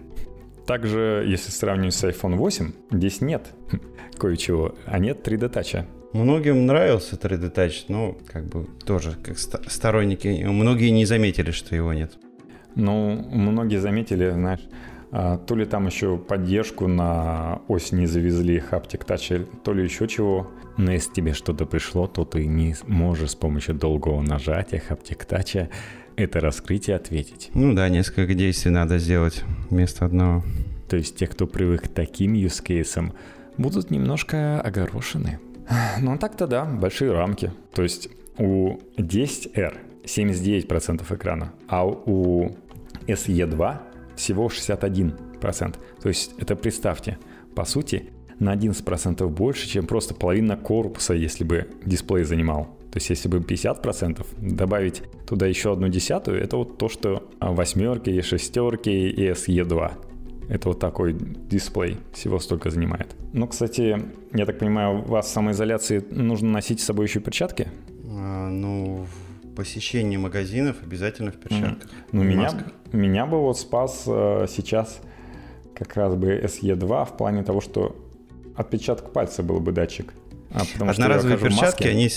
Также, 0.68 1.24
если 1.26 1.50
сравнивать 1.50 1.96
с 1.96 2.04
iPhone 2.04 2.36
8, 2.36 2.72
здесь 2.92 3.22
нет 3.22 3.48
кое-чего, 4.18 4.76
а 4.86 5.00
нет 5.00 5.28
3D 5.28 5.52
Touch. 5.52 5.86
Многим 6.18 6.66
нравился 6.66 7.16
3D 7.16 7.54
Touch, 7.54 7.86
но 7.90 8.18
как 8.28 8.46
бы 8.46 8.68
тоже 8.86 9.16
как 9.24 9.38
сторонники, 9.38 10.44
многие 10.46 10.90
не 10.90 11.06
заметили, 11.06 11.52
что 11.52 11.76
его 11.76 11.94
нет. 11.94 12.18
Ну, 12.74 13.24
многие 13.32 13.80
заметили, 13.80 14.32
знаешь, 14.32 14.62
а, 15.12 15.38
то 15.38 15.56
ли 15.56 15.66
там 15.66 15.86
еще 15.86 16.18
поддержку 16.18 16.88
на 16.88 17.62
ось 17.68 17.92
не 17.92 18.08
завезли 18.08 18.58
Haptic 18.58 19.06
Touch, 19.06 19.48
то 19.64 19.74
ли 19.74 19.84
еще 19.84 20.08
чего. 20.08 20.50
Но 20.78 20.92
если 20.92 21.14
тебе 21.14 21.34
что-то 21.34 21.68
пришло, 21.68 22.08
то 22.08 22.26
ты 22.26 22.48
не 22.48 22.76
можешь 22.88 23.32
с 23.32 23.36
помощью 23.36 23.76
долгого 23.76 24.22
нажатия 24.22 24.82
Haptic 24.90 25.28
Touch 25.28 25.70
это 26.16 26.40
раскрытие 26.40 26.96
ответить. 26.96 27.52
Ну 27.54 27.76
да, 27.76 27.90
несколько 27.90 28.34
действий 28.34 28.72
надо 28.72 28.98
сделать 28.98 29.44
вместо 29.70 30.06
одного. 30.06 30.44
То 30.90 30.98
есть 30.98 31.16
те, 31.16 31.28
кто 31.28 31.46
привык 31.46 31.84
к 31.84 31.88
таким 31.90 32.34
cases, 32.34 33.14
будут 33.58 33.92
немножко 33.92 34.60
огорошены. 34.62 35.40
Ну 36.02 36.18
так-то 36.18 36.48
да, 36.48 36.66
большие 36.66 37.12
рамки. 37.12 37.52
То 37.74 37.84
есть 37.84 38.10
у 38.38 38.78
10R 38.98 39.78
79% 40.04 41.16
экрана, 41.16 41.54
а 41.68 41.86
у 41.86 42.56
SE2 43.08 43.78
всего 44.16 44.48
61%. 44.48 45.76
То 46.02 46.10
есть 46.10 46.34
это 46.38 46.56
представьте, 46.56 47.18
по 47.56 47.66
сути, 47.66 48.10
на 48.40 48.56
11% 48.56 49.28
больше, 49.28 49.68
чем 49.68 49.88
просто 49.88 50.14
половина 50.14 50.58
корпуса, 50.58 51.14
если 51.14 51.44
бы 51.44 51.68
дисплей 51.86 52.24
занимал. 52.24 52.78
То 52.92 52.98
есть 52.98 53.10
если 53.10 53.28
бы 53.28 53.40
50% 53.40 54.26
добавить 54.56 55.04
туда 55.28 55.46
еще 55.46 55.74
одну 55.74 55.88
десятую, 55.88 56.42
это 56.42 56.58
вот 56.58 56.78
то, 56.78 56.90
что 56.90 57.30
восьмерки, 57.40 58.22
шестерки 58.22 59.10
и 59.10 59.30
SE2. 59.32 59.92
Это 60.50 60.70
вот 60.70 60.80
такой 60.80 61.14
дисплей 61.14 61.98
всего 62.14 62.40
столько 62.40 62.70
занимает. 62.70 63.16
Ну, 63.34 63.48
кстати, 63.48 64.02
я 64.34 64.46
так 64.46 64.60
понимаю, 64.60 65.00
у 65.00 65.10
вас 65.10 65.28
в 65.28 65.30
самоизоляции 65.30 66.04
нужно 66.10 66.50
носить 66.50 66.80
с 66.80 66.86
собой 66.86 67.08
еще 67.08 67.20
перчатки? 67.20 67.68
А, 68.10 68.50
ну, 68.50 69.06
посещение 69.56 70.18
магазинов 70.18 70.78
обязательно 70.84 71.32
в 71.32 71.36
перчатках. 71.38 71.90
Mm. 71.90 71.96
Ну, 72.14 72.24
меня, 72.24 72.52
меня 72.94 73.26
бы 73.26 73.42
вот 73.42 73.60
спас 73.60 74.04
э, 74.08 74.46
сейчас 74.50 75.02
как 75.76 75.96
раз 75.96 76.16
бы 76.16 76.40
SE2 76.44 77.06
в 77.06 77.18
плане 77.18 77.44
того, 77.44 77.60
что 77.60 77.96
отпечаток 78.56 79.12
пальца 79.12 79.44
был 79.44 79.60
бы 79.60 79.72
датчик. 79.72 80.14
А, 80.52 80.62
потому 80.74 80.92
Одноразовые 80.92 81.38
что 81.38 81.48
перчатки, 81.48 81.84
они 81.88 82.10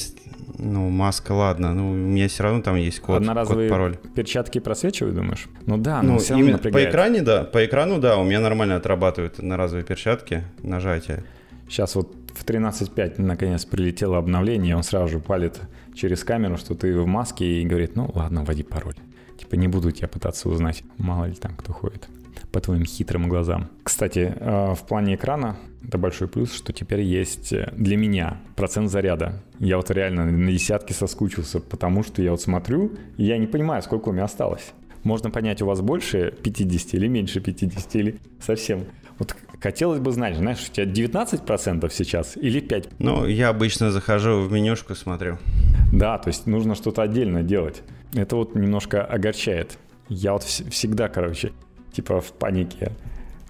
ну, 0.58 0.88
маска, 0.88 1.32
ладно. 1.32 1.74
Ну, 1.74 1.90
у 1.90 1.94
меня 1.94 2.28
все 2.28 2.42
равно 2.42 2.62
там 2.62 2.76
есть 2.76 3.00
код, 3.00 3.18
Одноразовые 3.18 3.68
код 3.68 3.76
пароль. 3.76 3.96
перчатки 4.14 4.58
просвечивают, 4.58 5.16
думаешь? 5.16 5.48
Ну 5.66 5.76
да, 5.78 6.02
но 6.02 6.14
ну, 6.14 6.18
все 6.18 6.34
равно 6.34 6.52
напрягает. 6.52 6.86
По 6.86 6.90
экране, 6.90 7.22
да. 7.22 7.44
По 7.44 7.64
экрану, 7.64 7.98
да, 7.98 8.16
у 8.18 8.24
меня 8.24 8.40
нормально 8.40 8.76
отрабатывают 8.76 9.38
одноразовые 9.38 9.84
перчатки, 9.84 10.44
нажатие. 10.62 11.24
Сейчас 11.68 11.94
вот 11.94 12.14
в 12.34 12.44
13.5 12.44 13.20
наконец 13.20 13.64
прилетело 13.64 14.18
обновление, 14.18 14.76
он 14.76 14.82
сразу 14.82 15.08
же 15.08 15.18
палит 15.20 15.60
через 15.94 16.24
камеру, 16.24 16.56
что 16.56 16.74
ты 16.74 16.98
в 16.98 17.06
маске 17.06 17.62
и 17.62 17.66
говорит, 17.66 17.96
ну 17.96 18.10
ладно, 18.14 18.44
вводи 18.44 18.62
пароль. 18.62 18.96
Типа 19.38 19.54
не 19.54 19.68
буду 19.68 19.90
тебя 19.90 20.08
пытаться 20.08 20.48
узнать, 20.48 20.82
мало 20.98 21.24
ли 21.24 21.34
там 21.34 21.56
кто 21.56 21.72
ходит 21.72 22.08
по 22.52 22.60
твоим 22.60 22.84
хитрым 22.84 23.28
глазам. 23.28 23.70
Кстати, 23.82 24.34
э, 24.34 24.74
в 24.74 24.86
плане 24.86 25.14
экрана 25.14 25.56
это 25.86 25.98
большой 25.98 26.28
плюс, 26.28 26.52
что 26.52 26.72
теперь 26.72 27.00
есть 27.00 27.52
э, 27.52 27.72
для 27.76 27.96
меня 27.96 28.40
процент 28.56 28.90
заряда. 28.90 29.42
Я 29.58 29.76
вот 29.76 29.90
реально 29.90 30.26
на 30.26 30.52
десятки 30.52 30.92
соскучился, 30.92 31.60
потому 31.60 32.02
что 32.02 32.22
я 32.22 32.32
вот 32.32 32.40
смотрю, 32.40 32.92
и 33.16 33.24
я 33.24 33.38
не 33.38 33.46
понимаю, 33.46 33.82
сколько 33.82 34.10
у 34.10 34.12
меня 34.12 34.24
осталось. 34.24 34.72
Можно 35.02 35.30
понять, 35.30 35.62
у 35.62 35.66
вас 35.66 35.80
больше 35.80 36.34
50 36.42 36.94
или 36.94 37.06
меньше 37.06 37.40
50 37.40 37.96
или 37.96 38.20
совсем. 38.40 38.84
Вот 39.18 39.34
хотелось 39.60 40.00
бы 40.00 40.12
знать, 40.12 40.36
знаешь, 40.36 40.66
у 40.68 40.72
тебя 40.72 40.86
19% 40.86 41.90
сейчас 41.92 42.36
или 42.36 42.60
5%? 42.60 42.92
Ну, 42.98 43.26
я 43.26 43.48
обычно 43.48 43.90
захожу 43.90 44.40
в 44.40 44.52
менюшку, 44.52 44.94
смотрю. 44.94 45.38
Да, 45.92 46.18
то 46.18 46.28
есть 46.28 46.46
нужно 46.46 46.74
что-то 46.74 47.02
отдельно 47.02 47.42
делать. 47.42 47.82
Это 48.14 48.36
вот 48.36 48.54
немножко 48.54 49.04
огорчает. 49.04 49.78
Я 50.08 50.32
вот 50.32 50.42
всегда, 50.42 51.08
короче, 51.08 51.52
типа 51.92 52.20
в 52.20 52.32
панике. 52.32 52.92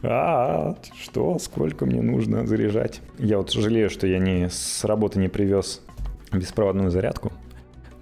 А, 0.02 0.76
что, 0.98 1.38
сколько 1.38 1.84
мне 1.84 2.00
нужно 2.00 2.46
заряжать? 2.46 3.00
Я 3.18 3.38
вот 3.38 3.50
жалею, 3.52 3.90
что 3.90 4.06
я 4.06 4.18
не 4.18 4.48
с 4.48 4.84
работы 4.84 5.18
не 5.18 5.28
привез 5.28 5.82
беспроводную 6.32 6.90
зарядку. 6.90 7.32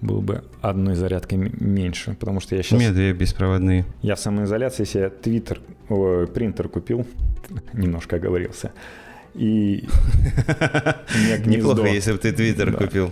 Было 0.01 0.21
бы 0.21 0.43
одной 0.61 0.95
зарядкой 0.95 1.51
меньше, 1.59 2.15
потому 2.17 2.39
что 2.39 2.55
я 2.55 2.63
сейчас... 2.63 2.77
У 2.77 2.81
меня 2.81 2.91
две 2.91 3.11
беспроводные. 3.11 3.85
Я 4.01 4.15
в 4.15 4.19
самоизоляции 4.19 4.85
себе 4.85 5.09
твиттер, 5.09 5.59
о, 5.89 6.25
принтер 6.25 6.69
купил, 6.69 7.05
немножко 7.73 8.15
оговорился. 8.15 8.71
И 9.33 9.87
Неплохо, 11.45 11.85
если 11.87 12.13
бы 12.13 12.17
ты 12.17 12.31
твиттер 12.31 12.73
купил 12.73 13.11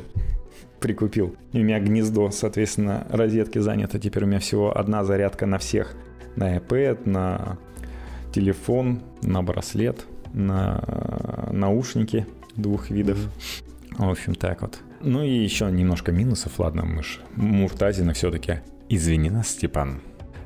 прикупил. 0.79 1.35
И 1.53 1.59
у 1.59 1.63
меня 1.63 1.79
гнездо, 1.79 2.29
соответственно, 2.31 3.07
розетки 3.09 3.59
занято. 3.59 3.99
Теперь 3.99 4.23
у 4.23 4.27
меня 4.27 4.39
всего 4.39 4.77
одна 4.77 5.03
зарядка 5.03 5.45
на 5.45 5.57
всех 5.57 5.95
на 6.37 6.55
iPad, 6.55 7.09
на 7.09 7.57
телефон, 8.31 9.01
на 9.21 9.43
браслет, 9.43 10.05
на 10.33 11.49
наушники 11.51 12.25
двух 12.55 12.89
видов. 12.89 13.17
В 13.97 14.09
общем, 14.09 14.35
так 14.35 14.61
вот. 14.61 14.79
Ну 15.01 15.23
и 15.23 15.29
еще 15.29 15.69
немножко 15.71 16.11
минусов, 16.11 16.59
ладно, 16.59 16.85
мы 16.85 17.01
Муртазина 17.35 18.13
все-таки. 18.13 18.59
Извини 18.89 19.29
нас, 19.29 19.49
Степан. 19.49 20.01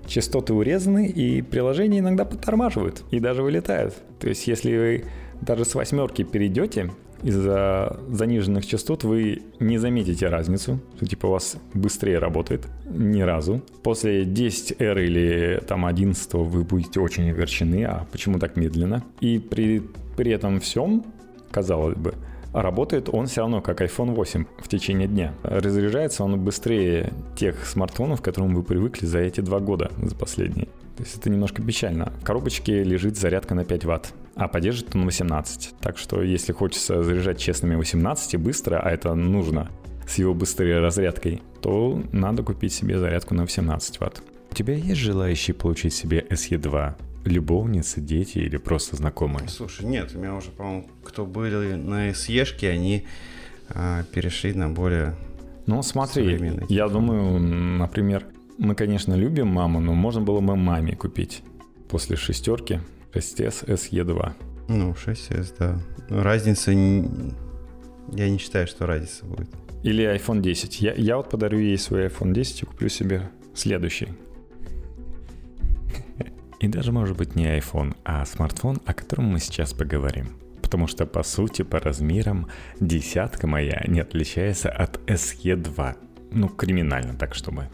Частоты 0.07 0.53
урезаны, 0.53 1.07
и 1.07 1.41
приложения 1.41 1.99
иногда 1.99 2.25
подтормаживают 2.25 3.03
и 3.11 3.19
даже 3.19 3.43
вылетают. 3.43 3.93
То 4.19 4.29
есть, 4.29 4.47
если 4.47 4.75
вы 4.75 5.05
даже 5.41 5.63
с 5.63 5.75
восьмерки 5.75 6.23
перейдете 6.23 6.91
из-за 7.23 7.99
заниженных 8.09 8.65
частот 8.65 9.03
вы 9.03 9.41
не 9.59 9.77
заметите 9.77 10.27
разницу, 10.27 10.79
что 10.97 11.05
типа 11.05 11.27
у 11.27 11.31
вас 11.31 11.57
быстрее 11.73 12.19
работает 12.19 12.67
ни 12.89 13.21
разу. 13.21 13.61
После 13.83 14.23
10R 14.23 15.05
или 15.05 15.63
там 15.67 15.85
11 15.85 16.33
вы 16.33 16.63
будете 16.63 16.99
очень 16.99 17.29
огорчены, 17.31 17.85
а 17.85 18.05
почему 18.11 18.39
так 18.39 18.55
медленно? 18.55 19.03
И 19.19 19.39
при, 19.39 19.81
при 20.17 20.31
этом 20.31 20.59
всем, 20.59 21.05
казалось 21.51 21.97
бы, 21.97 22.13
работает 22.53 23.09
он 23.11 23.27
все 23.27 23.41
равно 23.41 23.61
как 23.61 23.81
iPhone 23.81 24.13
8 24.13 24.45
в 24.57 24.67
течение 24.67 25.07
дня. 25.07 25.33
Разряжается 25.43 26.23
он 26.23 26.39
быстрее 26.39 27.13
тех 27.35 27.65
смартфонов, 27.65 28.21
к 28.21 28.25
которым 28.25 28.55
вы 28.55 28.63
привыкли 28.63 29.05
за 29.05 29.19
эти 29.19 29.41
два 29.41 29.59
года, 29.59 29.91
за 30.01 30.15
последние. 30.15 30.67
То 31.01 31.05
есть 31.05 31.17
это 31.17 31.31
немножко 31.31 31.63
печально. 31.63 32.13
В 32.21 32.23
коробочке 32.23 32.83
лежит 32.83 33.17
зарядка 33.17 33.55
на 33.55 33.65
5 33.65 33.85
ватт, 33.85 34.13
а 34.35 34.47
поддержит 34.47 34.95
он 34.95 35.05
18. 35.05 35.73
Так 35.81 35.97
что 35.97 36.21
если 36.21 36.51
хочется 36.51 37.01
заряжать 37.01 37.39
честными 37.39 37.73
18 37.73 38.35
и 38.35 38.37
быстро, 38.37 38.79
а 38.79 38.91
это 38.91 39.15
нужно 39.15 39.71
с 40.07 40.19
его 40.19 40.35
быстрой 40.35 40.79
разрядкой, 40.79 41.41
то 41.59 42.03
надо 42.11 42.43
купить 42.43 42.71
себе 42.71 42.99
зарядку 42.99 43.33
на 43.33 43.41
18 43.41 43.99
ватт. 43.99 44.21
У 44.51 44.53
тебя 44.53 44.75
есть 44.75 45.01
желающие 45.01 45.55
получить 45.55 45.95
себе 45.95 46.23
SE2? 46.29 46.93
любовницы, 47.25 47.99
дети 47.99 48.39
или 48.39 48.57
просто 48.57 48.95
знакомые? 48.95 49.47
Слушай, 49.47 49.85
нет, 49.87 50.11
у 50.15 50.19
меня 50.19 50.35
уже, 50.35 50.51
по-моему, 50.51 50.87
кто 51.03 51.25
были 51.25 51.73
на 51.73 52.09
SE-шке, 52.09 52.69
они 52.69 53.05
а, 53.69 54.03
перешли 54.03 54.53
на 54.53 54.69
более 54.69 55.15
Ну, 55.65 55.81
смотри, 55.83 56.39
я 56.69 56.87
думаю, 56.87 57.39
например, 57.39 58.25
мы, 58.61 58.75
конечно, 58.75 59.15
любим 59.15 59.47
маму, 59.47 59.79
но 59.79 59.95
можно 59.95 60.21
было 60.21 60.39
бы 60.39 60.55
маме 60.55 60.95
купить 60.95 61.41
после 61.89 62.15
шестерки 62.15 62.79
6S 63.11 63.65
SE2. 63.65 64.33
Ну, 64.67 64.91
6S, 64.91 65.55
да. 65.57 65.79
Разница... 66.09 66.71
Я 66.71 68.29
не 68.29 68.37
считаю, 68.37 68.67
что 68.67 68.85
разница 68.85 69.25
будет. 69.25 69.49
Или 69.81 70.05
iPhone 70.15 70.41
10. 70.41 70.79
Я, 70.79 70.93
я 70.93 71.17
вот 71.17 71.31
подарю 71.31 71.57
ей 71.57 71.77
свой 71.79 72.05
iPhone 72.05 72.33
10 72.33 72.61
и 72.61 72.65
куплю 72.67 72.87
себе 72.87 73.31
следующий. 73.55 74.09
И 76.59 76.67
даже 76.67 76.91
может 76.91 77.17
быть 77.17 77.35
не 77.35 77.57
iPhone, 77.57 77.95
а 78.05 78.23
смартфон, 78.25 78.79
о 78.85 78.93
котором 78.93 79.25
мы 79.25 79.39
сейчас 79.39 79.73
поговорим. 79.73 80.27
Потому 80.61 80.85
что 80.85 81.07
по 81.07 81.23
сути 81.23 81.63
по 81.63 81.79
размерам 81.79 82.47
десятка 82.79 83.47
моя 83.47 83.83
не 83.87 84.01
отличается 84.01 84.69
от 84.69 84.97
SE2. 85.07 85.95
Ну, 86.29 86.47
криминально 86.47 87.15
так, 87.15 87.33
чтобы. 87.33 87.67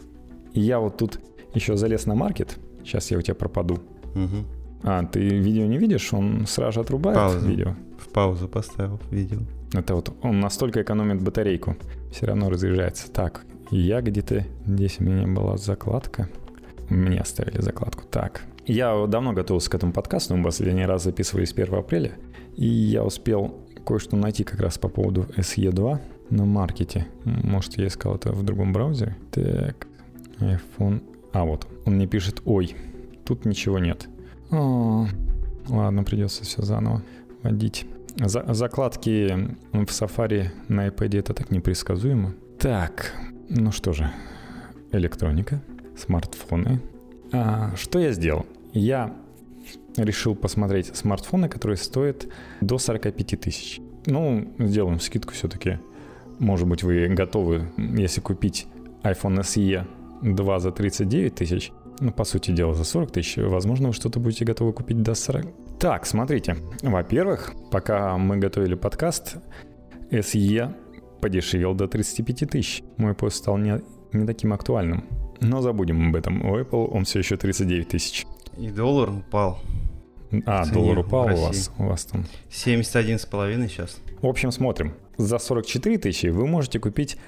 Я 0.52 0.80
вот 0.80 0.96
тут 0.96 1.20
еще 1.54 1.76
залез 1.76 2.06
на 2.06 2.14
маркет. 2.14 2.58
Сейчас 2.84 3.10
я 3.10 3.18
у 3.18 3.22
тебя 3.22 3.34
пропаду. 3.34 3.80
Угу. 4.14 4.44
А, 4.84 5.04
ты 5.04 5.20
видео 5.20 5.66
не 5.66 5.78
видишь? 5.78 6.12
Он 6.12 6.46
сразу 6.46 6.74
же 6.74 6.80
отрубает 6.80 7.16
Паузу. 7.16 7.46
видео. 7.46 7.74
В 7.98 8.08
паузу 8.10 8.48
поставил 8.48 9.00
видео. 9.10 9.38
Это 9.72 9.94
вот 9.94 10.14
он 10.22 10.40
настолько 10.40 10.82
экономит 10.82 11.22
батарейку. 11.22 11.76
Все 12.12 12.26
равно 12.26 12.48
разряжается. 12.48 13.10
Так, 13.10 13.44
я 13.70 14.00
где-то... 14.00 14.46
Здесь 14.66 14.96
у 15.00 15.04
меня 15.04 15.26
была 15.26 15.56
закладка. 15.56 16.28
Мне 16.88 17.20
оставили 17.20 17.60
закладку. 17.60 18.04
Так, 18.10 18.42
я 18.66 19.06
давно 19.06 19.32
готовился 19.32 19.70
к 19.70 19.74
этому 19.74 19.92
подкасту, 19.92 20.36
мы 20.36 20.44
последний 20.44 20.84
раз 20.84 21.04
записывались 21.04 21.52
1 21.52 21.74
апреля, 21.74 22.12
и 22.54 22.66
я 22.66 23.02
успел 23.02 23.54
кое-что 23.86 24.16
найти 24.16 24.44
как 24.44 24.60
раз 24.60 24.76
по 24.76 24.88
поводу 24.88 25.26
SE2 25.36 25.98
на 26.30 26.44
маркете. 26.44 27.06
Может, 27.24 27.78
я 27.78 27.86
искал 27.86 28.16
это 28.16 28.32
в 28.32 28.42
другом 28.42 28.72
браузере. 28.74 29.16
Так, 29.30 29.86
iPhone... 30.40 31.02
А, 31.32 31.44
вот, 31.44 31.66
он 31.84 31.94
мне 31.94 32.06
пишет, 32.06 32.42
ой, 32.44 32.74
тут 33.24 33.44
ничего 33.44 33.78
нет. 33.78 34.08
О, 34.50 35.06
ладно, 35.68 36.04
придется 36.04 36.44
все 36.44 36.62
заново 36.62 37.02
вводить. 37.42 37.86
За, 38.16 38.52
закладки 38.52 39.28
в 39.72 39.84
Safari 39.84 40.48
на 40.68 40.88
iPad 40.88 41.18
это 41.18 41.34
так 41.34 41.50
непредсказуемо. 41.50 42.34
Так, 42.58 43.12
ну 43.48 43.70
что 43.70 43.92
же, 43.92 44.10
электроника, 44.90 45.62
смартфоны. 45.96 46.80
А, 47.32 47.74
что 47.76 47.98
я 47.98 48.12
сделал? 48.12 48.46
я 48.72 49.14
решил 49.96 50.34
посмотреть 50.34 50.94
смартфоны, 50.96 51.48
которые 51.48 51.76
стоят 51.76 52.26
до 52.60 52.78
45 52.78 53.40
тысяч. 53.40 53.80
Ну, 54.06 54.48
сделаем 54.58 55.00
скидку 55.00 55.32
все-таки. 55.32 55.78
Может 56.38 56.68
быть, 56.68 56.82
вы 56.82 57.08
готовы, 57.08 57.68
если 57.76 58.20
купить 58.20 58.66
iPhone 59.02 59.40
SE 59.40 59.86
2 60.22 60.58
за 60.60 60.72
39 60.72 61.34
тысяч, 61.34 61.72
ну, 62.00 62.12
по 62.12 62.24
сути 62.24 62.50
дела, 62.50 62.74
за 62.74 62.84
40 62.84 63.10
тысяч, 63.10 63.36
возможно, 63.36 63.88
вы 63.88 63.94
что-то 63.94 64.20
будете 64.20 64.44
готовы 64.44 64.72
купить 64.72 65.02
до 65.02 65.14
40. 65.14 65.46
Так, 65.78 66.06
смотрите. 66.06 66.56
Во-первых, 66.82 67.54
пока 67.70 68.16
мы 68.18 68.36
готовили 68.36 68.74
подкаст, 68.74 69.36
SE 70.10 70.74
подешевел 71.20 71.74
до 71.74 71.88
35 71.88 72.50
тысяч. 72.50 72.82
Мой 72.96 73.14
пост 73.14 73.36
стал 73.36 73.58
не, 73.58 73.80
не 74.12 74.26
таким 74.26 74.52
актуальным. 74.52 75.04
Но 75.40 75.60
забудем 75.60 76.08
об 76.08 76.16
этом. 76.16 76.44
У 76.44 76.58
Apple 76.58 76.88
он 76.88 77.04
все 77.04 77.20
еще 77.20 77.36
39 77.36 77.88
тысяч. 77.88 78.26
И 78.56 78.70
доллар 78.70 79.10
упал. 79.10 79.60
А, 80.46 80.66
доллар 80.66 80.98
упал 80.98 81.26
у 81.26 81.36
вас, 81.36 81.70
у 81.78 81.84
вас 81.84 82.04
там. 82.04 82.24
71,5 82.50 83.68
сейчас. 83.68 83.98
В 84.20 84.26
общем, 84.26 84.50
смотрим. 84.50 84.94
За 85.16 85.38
44 85.38 85.98
тысячи 85.98 86.26
вы 86.26 86.46
можете 86.46 86.80
купить 86.80 87.18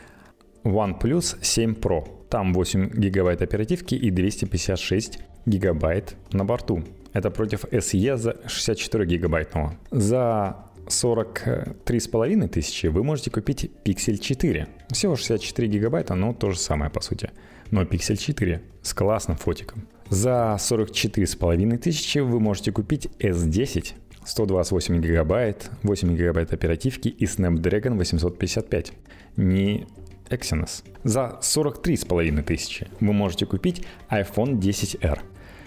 OnePlus 0.64 1.38
7 1.40 1.74
Pro. 1.74 2.19
Там 2.30 2.54
8 2.54 2.90
гигабайт 2.94 3.42
оперативки 3.42 3.96
и 3.96 4.10
256 4.10 5.18
гигабайт 5.46 6.16
на 6.32 6.44
борту. 6.44 6.84
Это 7.12 7.30
против 7.30 7.64
SE 7.64 8.16
за 8.16 8.36
64 8.46 9.04
гигабайтного. 9.04 9.74
За 9.90 10.56
43,5 10.86 12.48
тысячи 12.48 12.86
вы 12.86 13.02
можете 13.02 13.30
купить 13.30 13.68
Pixel 13.84 14.16
4. 14.16 14.68
Всего 14.90 15.16
64 15.16 15.68
гигабайта, 15.68 16.14
но 16.14 16.32
то 16.32 16.52
же 16.52 16.58
самое 16.58 16.88
по 16.90 17.00
сути. 17.00 17.30
Но 17.72 17.82
Pixel 17.82 18.16
4 18.16 18.62
с 18.82 18.94
классным 18.94 19.36
фотиком. 19.36 19.88
За 20.08 20.56
44,5 20.56 21.78
тысячи 21.78 22.18
вы 22.18 22.38
можете 22.38 22.70
купить 22.70 23.08
S10, 23.18 23.94
128 24.24 25.00
гигабайт, 25.00 25.70
8 25.82 26.16
гигабайт 26.16 26.52
оперативки 26.52 27.08
и 27.08 27.24
Snapdragon 27.24 27.96
855. 27.96 28.92
Не 29.36 29.86
Exynos. 30.30 30.84
За 31.04 31.38
43,5 31.40 32.42
тысячи 32.42 32.88
вы 33.00 33.12
можете 33.12 33.46
купить 33.46 33.84
iPhone 34.10 34.58
10R. 34.58 35.20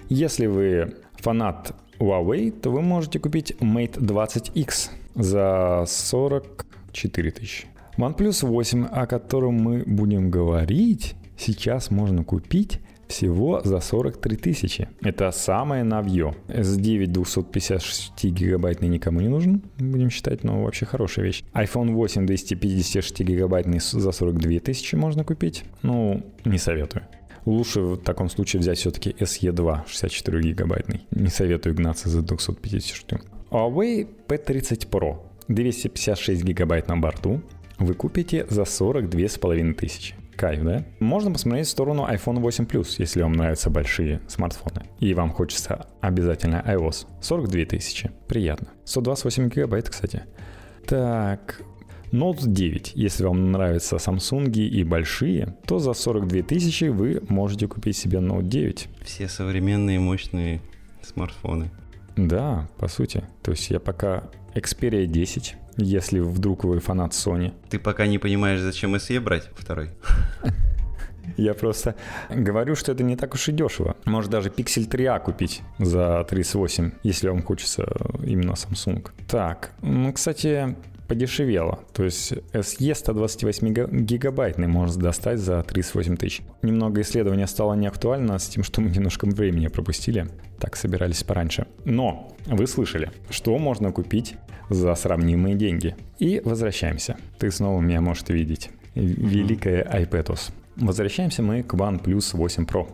Если 0.10 0.48
вы 0.48 0.96
фанат 1.16 1.74
Huawei, 2.00 2.52
то 2.52 2.72
вы 2.72 2.82
можете 2.82 3.20
купить 3.20 3.52
Mate 3.60 4.00
20X 4.00 4.90
за 5.16 5.84
44 5.88 7.32
тысячи. 7.32 7.68
OnePlus 7.98 8.46
8, 8.46 8.86
о 8.86 9.06
котором 9.06 9.56
мы 9.56 9.84
будем 9.86 10.32
говорить, 10.32 11.16
сейчас 11.38 11.92
можно 11.92 12.24
купить 12.24 12.80
всего 13.14 13.62
за 13.64 13.80
43 13.80 14.38
тысячи. 14.38 14.90
Это 15.02 15.32
самое 15.32 15.84
новье. 15.84 16.36
S9 16.48 17.06
256 17.08 18.24
гигабайтный 18.26 18.90
никому 18.90 19.22
не 19.22 19.30
нужен, 19.30 19.62
будем 19.78 20.10
считать, 20.10 20.44
но 20.44 20.64
вообще 20.64 20.86
хорошая 20.86 21.26
вещь. 21.26 21.44
iPhone 21.54 21.94
8 21.94 22.26
256 22.26 23.22
гигабайтный 23.22 23.80
за 23.80 24.12
42 24.12 24.60
тысячи 24.60 24.96
можно 24.96 25.24
купить. 25.24 25.64
Ну, 25.84 26.24
не 26.46 26.58
советую. 26.58 27.06
Лучше 27.46 27.82
в 27.82 27.98
таком 27.98 28.30
случае 28.30 28.62
взять 28.62 28.80
все-таки 28.80 29.12
SE2 29.12 29.88
64 29.88 30.42
гигабайтный. 30.42 31.06
Не 31.12 31.30
советую 31.30 31.76
гнаться 31.76 32.10
за 32.10 32.22
256. 32.22 33.06
Huawei 33.52 34.08
P30 34.28 34.90
Pro 34.90 35.18
256 35.48 36.44
гигабайт 36.44 36.88
на 36.88 36.98
борту 36.98 37.42
вы 37.78 37.94
купите 37.94 38.46
за 38.50 38.64
42,5 38.64 39.74
тысячи. 39.74 40.16
Кайф, 40.36 40.64
да? 40.64 40.86
Можно 41.00 41.32
посмотреть 41.32 41.68
в 41.68 41.72
сторону 41.72 42.08
iPhone 42.10 42.40
8 42.40 42.66
Plus, 42.66 42.96
если 42.98 43.22
вам 43.22 43.34
нравятся 43.34 43.70
большие 43.70 44.22
смартфоны. 44.28 44.86
И 45.00 45.14
вам 45.14 45.32
хочется 45.32 45.88
обязательно 46.02 46.64
iOS. 46.66 47.08
42 47.22 47.66
тысячи. 47.66 48.12
Приятно. 48.28 48.70
128 48.86 49.50
гигабайт, 49.50 49.90
кстати. 49.90 50.24
Так, 50.86 51.62
Note 52.12 52.46
9. 52.46 52.92
Если 52.96 53.24
вам 53.24 53.52
нравятся 53.52 53.96
Samsung 53.96 54.52
и 54.54 54.84
большие, 54.84 55.58
то 55.66 55.80
за 55.80 55.94
42 55.94 56.44
тысячи 56.44 56.86
вы 56.86 57.22
можете 57.28 57.68
купить 57.68 57.98
себе 57.98 58.20
Note 58.20 58.44
9. 58.44 58.90
Все 59.04 59.28
современные 59.28 60.00
мощные 60.00 60.62
смартфоны. 61.02 61.72
Да, 62.16 62.70
по 62.78 62.88
сути. 62.88 63.24
То 63.42 63.52
есть 63.52 63.70
я 63.72 63.80
пока 63.80 64.30
Xperia 64.56 65.06
10 65.06 65.58
если 65.78 66.20
вдруг 66.20 66.64
вы 66.64 66.80
фанат 66.80 67.14
Sony. 67.14 67.54
Ты 67.70 67.80
пока 67.80 68.08
не 68.08 68.20
понимаешь, 68.20 68.60
зачем 68.60 68.96
SE 68.96 69.20
брать 69.20 69.50
второй. 69.56 69.90
Я 71.38 71.54
просто 71.54 71.96
говорю, 72.30 72.76
что 72.76 72.92
это 72.92 73.04
не 73.04 73.16
так 73.16 73.34
уж 73.34 73.48
и 73.50 73.52
дешево. 73.52 73.96
Может 74.06 74.30
даже 74.30 74.50
Pixel 74.50 74.88
3a 74.88 75.20
купить 75.20 75.62
за 75.80 76.26
38, 76.30 76.92
если 77.04 77.30
вам 77.30 77.42
хочется 77.42 77.88
именно 78.24 78.52
Samsung. 78.52 79.10
Так, 79.28 79.72
ну, 79.82 80.12
кстати, 80.12 80.76
подешевело. 81.08 81.80
То 81.94 82.04
есть 82.04 82.34
SE 82.54 82.96
128 82.96 83.74
гигабайтный 84.06 84.68
можно 84.68 85.02
достать 85.02 85.40
за 85.40 85.64
38 85.64 86.18
тысяч. 86.18 86.42
Немного 86.62 87.02
исследования 87.02 87.48
стало 87.48 87.74
неактуально 87.74 88.38
с 88.40 88.48
тем, 88.48 88.64
что 88.64 88.82
мы 88.82 88.90
немножко 88.90 89.26
времени 89.26 89.68
пропустили. 89.68 90.28
Так 90.60 90.76
собирались 90.76 91.24
пораньше. 91.24 91.68
Но 91.86 92.36
вы 92.46 92.68
слышали, 92.68 93.12
что 93.30 93.58
можно 93.58 93.92
купить 93.92 94.36
за 94.70 94.94
сравнимые 94.96 95.56
деньги. 95.56 95.96
И 96.20 96.42
возвращаемся. 96.44 97.18
Ты 97.40 97.52
снова 97.52 97.82
меня 97.82 98.02
можешь 98.02 98.28
видеть. 98.28 98.70
Великая 98.96 99.84
iPadOS. 99.84 100.52
Возвращаемся 100.76 101.44
мы 101.44 101.64
к 101.64 101.74
OnePlus 101.74 102.36
8 102.36 102.66
Pro. 102.66 102.88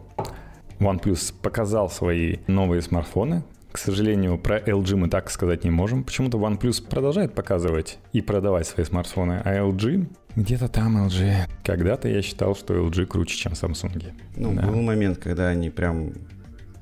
OnePlus 0.79 1.33
показал 1.41 1.89
свои 1.89 2.37
новые 2.47 2.81
смартфоны, 2.81 3.43
к 3.71 3.77
сожалению, 3.77 4.37
про 4.37 4.59
LG 4.59 4.95
мы 4.95 5.09
так 5.09 5.29
сказать 5.29 5.63
не 5.63 5.69
можем. 5.69 6.03
Почему-то 6.03 6.37
OnePlus 6.37 6.87
продолжает 6.87 7.33
показывать 7.33 7.99
и 8.13 8.21
продавать 8.21 8.67
свои 8.67 8.85
смартфоны, 8.85 9.41
а 9.43 9.57
LG 9.57 10.07
где-то 10.35 10.67
там 10.67 11.07
LG. 11.07 11.47
Когда-то 11.63 12.07
я 12.07 12.21
считал, 12.21 12.55
что 12.55 12.73
LG 12.75 13.07
круче, 13.07 13.35
чем 13.35 13.53
Samsung. 13.53 14.13
Ну, 14.35 14.53
да. 14.53 14.61
был 14.61 14.81
момент, 14.81 15.17
когда 15.17 15.49
они 15.49 15.69
прям 15.69 16.13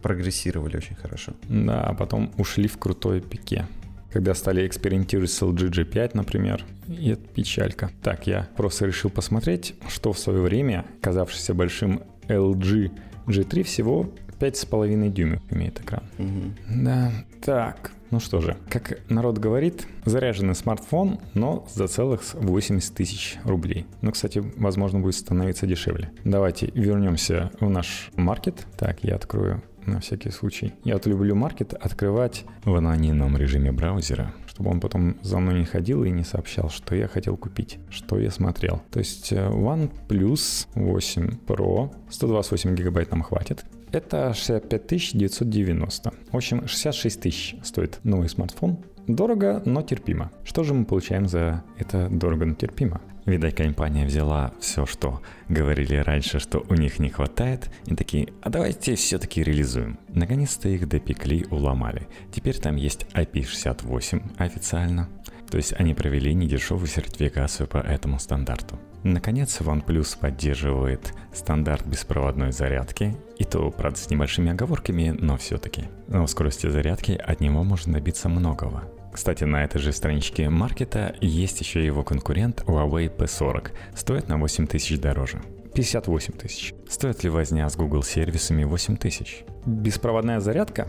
прогрессировали 0.02 0.78
очень 0.78 0.96
хорошо. 0.96 1.34
Да, 1.50 1.82
а 1.82 1.94
потом 1.94 2.32
ушли 2.38 2.68
в 2.68 2.78
крутой 2.78 3.22
пике. 3.22 3.66
Когда 4.12 4.34
стали 4.34 4.66
экспериментировать 4.66 5.32
с 5.32 5.42
LG 5.42 5.72
G5, 5.72 6.12
например, 6.14 6.64
и 6.88 7.10
это 7.10 7.28
печалька. 7.28 7.92
Так, 8.02 8.28
я 8.28 8.48
просто 8.56 8.86
решил 8.86 9.10
посмотреть, 9.10 9.76
что 9.90 10.14
в 10.14 10.20
свое 10.20 10.42
время, 10.42 10.86
казавшийся 11.02 11.54
большим 11.54 12.04
LG 12.28 12.92
G3 13.28 13.64
всего 13.64 14.10
5,5 14.40 15.10
дюймов 15.10 15.42
имеет 15.52 15.80
экран. 15.80 16.04
Угу. 16.18 16.84
Да, 16.84 17.12
так. 17.42 17.92
Ну 18.10 18.22
что 18.22 18.40
же, 18.40 18.56
как 18.70 19.00
народ 19.10 19.38
говорит, 19.38 19.86
заряженный 20.06 20.56
смартфон, 20.56 21.20
но 21.34 21.68
за 21.74 21.88
целых 21.88 22.22
80 22.34 22.96
тысяч 22.96 23.38
рублей. 23.44 23.86
Ну, 24.02 24.12
кстати, 24.12 24.42
возможно, 24.56 25.00
будет 25.00 25.16
становиться 25.16 25.68
дешевле. 25.68 26.12
Давайте 26.24 26.72
вернемся 26.74 27.52
в 27.60 27.70
наш 27.70 28.10
маркет. 28.16 28.66
Так, 28.78 29.04
я 29.04 29.16
открою 29.16 29.62
на 29.86 30.00
всякий 30.00 30.30
случай. 30.32 30.74
Я 30.84 30.94
вот 30.94 31.06
люблю 31.06 31.36
маркет 31.36 31.74
открывать 31.74 32.46
в 32.64 32.76
анонимном 32.76 33.36
режиме 33.38 33.72
браузера, 33.72 34.34
чтобы 34.48 34.70
он 34.70 34.80
потом 34.80 35.18
за 35.22 35.40
мной 35.40 35.60
не 35.60 35.66
ходил 35.66 36.04
и 36.04 36.10
не 36.10 36.24
сообщал, 36.24 36.70
что 36.70 36.96
я 36.96 37.08
хотел 37.08 37.38
купить, 37.38 37.80
что 37.90 38.20
я 38.20 38.32
смотрел. 38.32 38.82
То 38.92 39.00
есть 39.00 39.32
э, 39.32 39.50
OnePlus 39.50 40.68
8 40.76 41.40
Pro, 41.46 41.94
128 42.10 42.76
гигабайт 42.76 43.12
нам 43.12 43.24
хватит. 43.24 43.66
Это 43.92 44.34
65 44.34 45.14
990. 45.14 46.14
В 46.32 46.36
общем, 46.36 46.68
66 46.68 47.22
тысяч 47.22 47.56
стоит 47.64 48.00
новый 48.04 48.30
смартфон. 48.30 48.80
Дорого, 49.08 49.62
но 49.66 49.82
терпимо. 49.82 50.32
Что 50.44 50.64
же 50.64 50.74
мы 50.74 50.84
получаем 50.84 51.28
за 51.28 51.64
это 51.78 52.10
дорого, 52.10 52.46
но 52.46 52.56
терпимо? 52.56 53.02
Видать, 53.26 53.56
компания 53.56 54.06
взяла 54.06 54.54
все, 54.60 54.86
что 54.86 55.22
говорили 55.50 55.96
раньше, 55.96 56.40
что 56.40 56.66
у 56.70 56.74
них 56.76 57.00
не 57.00 57.10
хватает, 57.10 57.70
и 57.86 57.94
такие, 57.94 58.30
а 58.42 58.50
давайте 58.50 58.96
все-таки 58.96 59.44
реализуем. 59.44 60.00
Наконец-то 60.10 60.70
их 60.70 60.88
допекли, 60.88 61.46
уломали. 61.50 62.08
Теперь 62.32 62.58
там 62.58 62.76
есть 62.76 63.06
IP68 63.14 64.22
официально. 64.38 65.10
То 65.50 65.58
есть 65.58 65.74
они 65.78 65.94
провели 65.94 66.34
недешевую 66.34 66.88
сертификацию 66.88 67.68
по 67.68 67.78
этому 67.78 68.20
стандарту. 68.20 68.80
Наконец, 69.14 69.62
OnePlus 69.62 70.20
поддерживает 70.20 71.14
стандарт 71.34 71.88
беспроводной 71.88 72.51
зарядки, 72.51 73.16
и 73.38 73.45
то, 73.45 73.72
правда, 73.72 73.97
с 73.97 74.10
небольшими 74.10 74.51
оговорками, 74.51 75.16
но 75.18 75.38
все-таки. 75.38 75.84
Но 76.10 76.26
в 76.26 76.30
скорости 76.30 76.68
зарядки 76.68 77.14
от 77.14 77.39
него 77.39 77.64
можно 77.64 77.93
добиться 77.93 78.28
многого. 78.28 78.84
Кстати, 79.14 79.45
на 79.45 79.64
этой 79.64 79.80
же 79.80 79.93
страничке 79.93 80.49
маркета 80.49 81.16
есть 81.22 81.62
еще 81.62 81.86
его 81.86 82.03
конкурент 82.03 82.66
Huawei 82.68 83.10
P40. 83.16 83.70
Стоит 83.95 84.28
на 84.28 84.38
8 84.38 84.68
тысяч 84.68 84.99
дороже. 84.99 85.41
58 85.74 86.34
тысяч. 86.34 86.74
Стоит 86.89 87.24
ли 87.24 87.30
возня 87.30 87.70
с 87.70 87.78
Google 87.78 88.03
сервисами 88.03 88.66
8 88.66 88.97
тысяч? 88.97 89.45
Беспроводная 89.66 90.41
зарядка 90.41 90.86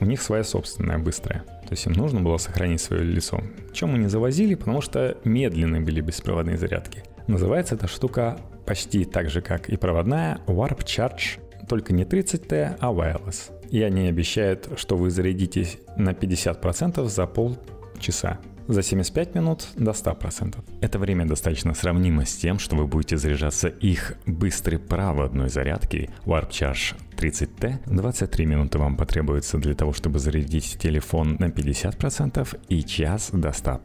у 0.00 0.04
них 0.04 0.20
своя 0.20 0.42
собственная, 0.42 0.98
быстрая. 0.98 1.44
То 1.62 1.68
есть 1.70 1.86
им 1.86 1.92
нужно 1.92 2.20
было 2.20 2.38
сохранить 2.38 2.80
свое 2.80 3.04
лицо. 3.04 3.40
Чем 3.72 3.90
мы 3.90 3.98
не 3.98 4.08
завозили, 4.08 4.56
потому 4.56 4.80
что 4.80 5.16
медленные 5.22 5.80
были 5.80 6.00
беспроводные 6.00 6.58
зарядки. 6.58 7.04
Называется 7.26 7.74
эта 7.74 7.86
штука 7.86 8.38
почти 8.66 9.04
так 9.04 9.30
же, 9.30 9.40
как 9.42 9.68
и 9.68 9.76
проводная 9.76 10.40
Warp 10.46 10.84
Charge, 10.84 11.40
только 11.68 11.92
не 11.92 12.04
30T, 12.04 12.76
а 12.80 12.92
wireless. 12.92 13.52
И 13.70 13.82
они 13.82 14.08
обещают, 14.08 14.68
что 14.76 14.96
вы 14.96 15.10
зарядитесь 15.10 15.78
на 15.96 16.10
50% 16.10 17.06
за 17.08 17.26
полчаса. 17.26 18.38
За 18.68 18.82
75 18.82 19.34
минут 19.34 19.66
до 19.76 19.90
100%. 19.90 20.56
Это 20.80 20.98
время 20.98 21.26
достаточно 21.26 21.74
сравнимо 21.74 22.24
с 22.24 22.36
тем, 22.36 22.58
что 22.58 22.76
вы 22.76 22.86
будете 22.86 23.16
заряжаться 23.16 23.68
их 23.68 24.14
быстрой 24.24 24.78
проводной 24.78 25.48
зарядки 25.48 26.10
Warp 26.24 26.50
Charge 26.50 26.94
30T. 27.16 27.80
23 27.86 28.46
минуты 28.46 28.78
вам 28.78 28.96
потребуется 28.96 29.58
для 29.58 29.74
того, 29.74 29.92
чтобы 29.92 30.20
зарядить 30.20 30.78
телефон 30.80 31.36
на 31.38 31.46
50% 31.46 32.58
и 32.68 32.82
час 32.84 33.30
до 33.32 33.48
100%. 33.48 33.80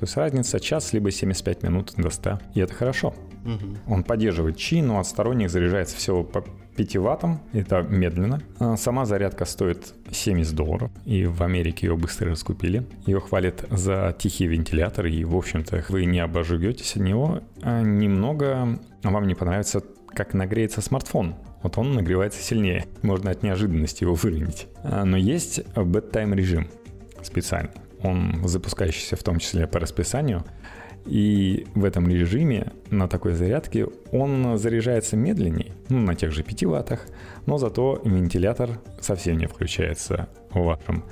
То 0.00 0.04
есть 0.04 0.16
разница 0.16 0.58
час 0.60 0.94
либо 0.94 1.10
75 1.10 1.62
минут 1.62 1.92
до 1.98 2.08
100. 2.08 2.38
И 2.54 2.60
это 2.60 2.72
хорошо. 2.72 3.12
Угу. 3.44 3.92
Он 3.92 4.02
поддерживает 4.02 4.56
чи, 4.56 4.80
но 4.80 4.98
от 4.98 5.06
сторонних 5.06 5.50
заряжается 5.50 5.94
всего 5.94 6.24
по 6.24 6.42
5 6.76 6.96
ваттам. 6.96 7.42
Это 7.52 7.82
медленно. 7.82 8.40
А 8.58 8.78
сама 8.78 9.04
зарядка 9.04 9.44
стоит 9.44 9.92
70 10.10 10.54
долларов. 10.54 10.90
И 11.04 11.26
в 11.26 11.42
Америке 11.42 11.86
ее 11.86 11.98
быстро 11.98 12.30
раскупили. 12.30 12.86
Ее 13.04 13.20
хвалят 13.20 13.66
за 13.70 14.16
тихий 14.18 14.46
вентилятор. 14.46 15.04
И, 15.04 15.22
в 15.24 15.36
общем-то, 15.36 15.84
вы 15.90 16.06
не 16.06 16.20
обожуетесь 16.20 16.96
от 16.96 17.02
него. 17.02 17.42
А 17.60 17.82
немного 17.82 18.78
вам 19.02 19.26
не 19.26 19.34
понравится, 19.34 19.82
как 20.14 20.32
нагреется 20.32 20.80
смартфон. 20.80 21.34
Вот 21.62 21.76
он 21.76 21.92
нагревается 21.92 22.42
сильнее. 22.42 22.86
Можно 23.02 23.32
от 23.32 23.42
неожиданности 23.42 24.04
его 24.04 24.14
выровнять. 24.14 24.66
А, 24.82 25.04
но 25.04 25.18
есть 25.18 25.58
bedtime 25.74 26.34
режим 26.34 26.68
специальный 27.22 27.72
он 28.02 28.40
запускающийся 28.44 29.16
в 29.16 29.22
том 29.22 29.38
числе 29.38 29.66
по 29.66 29.78
расписанию. 29.78 30.44
И 31.06 31.66
в 31.74 31.84
этом 31.84 32.08
режиме 32.08 32.72
на 32.90 33.08
такой 33.08 33.32
зарядке 33.32 33.86
он 34.12 34.58
заряжается 34.58 35.16
медленнее, 35.16 35.72
ну, 35.88 35.98
на 35.98 36.14
тех 36.14 36.30
же 36.30 36.42
5 36.42 36.64
ваттах, 36.64 37.06
но 37.46 37.56
зато 37.56 38.00
вентилятор 38.04 38.80
совсем 39.00 39.38
не 39.38 39.46
включается 39.46 40.28
в 40.50 40.62
вашем 40.62 41.04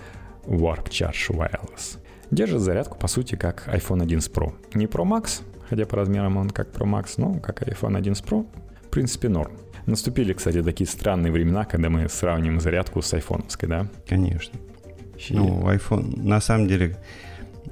Warp 0.44 0.88
Charge 0.88 1.30
Wireless. 1.30 1.98
Держит 2.30 2.60
зарядку, 2.60 2.98
по 2.98 3.08
сути, 3.08 3.36
как 3.36 3.66
iPhone 3.68 4.02
11 4.02 4.30
Pro. 4.30 4.52
Не 4.74 4.86
Pro 4.86 5.04
Max, 5.04 5.42
хотя 5.68 5.86
по 5.86 5.96
размерам 5.96 6.36
он 6.36 6.50
как 6.50 6.68
Pro 6.68 6.86
Max, 6.86 7.14
но 7.16 7.40
как 7.40 7.62
iPhone 7.62 7.96
11 7.96 8.24
Pro, 8.24 8.46
в 8.86 8.90
принципе, 8.90 9.28
норм. 9.28 9.52
Наступили, 9.86 10.34
кстати, 10.34 10.62
такие 10.62 10.86
странные 10.86 11.32
времена, 11.32 11.64
когда 11.64 11.88
мы 11.88 12.10
сравним 12.10 12.60
зарядку 12.60 13.00
с 13.00 13.14
айфоновской, 13.14 13.68
да? 13.68 13.88
Конечно. 14.06 14.58
Ну, 15.30 15.68
iPhone, 15.70 16.20
на 16.22 16.40
самом 16.40 16.68
деле, 16.68 16.96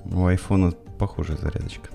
у 0.05 0.29
iPhone 0.29 0.77
похожая 0.99 1.37
зарядочка. 1.37 1.91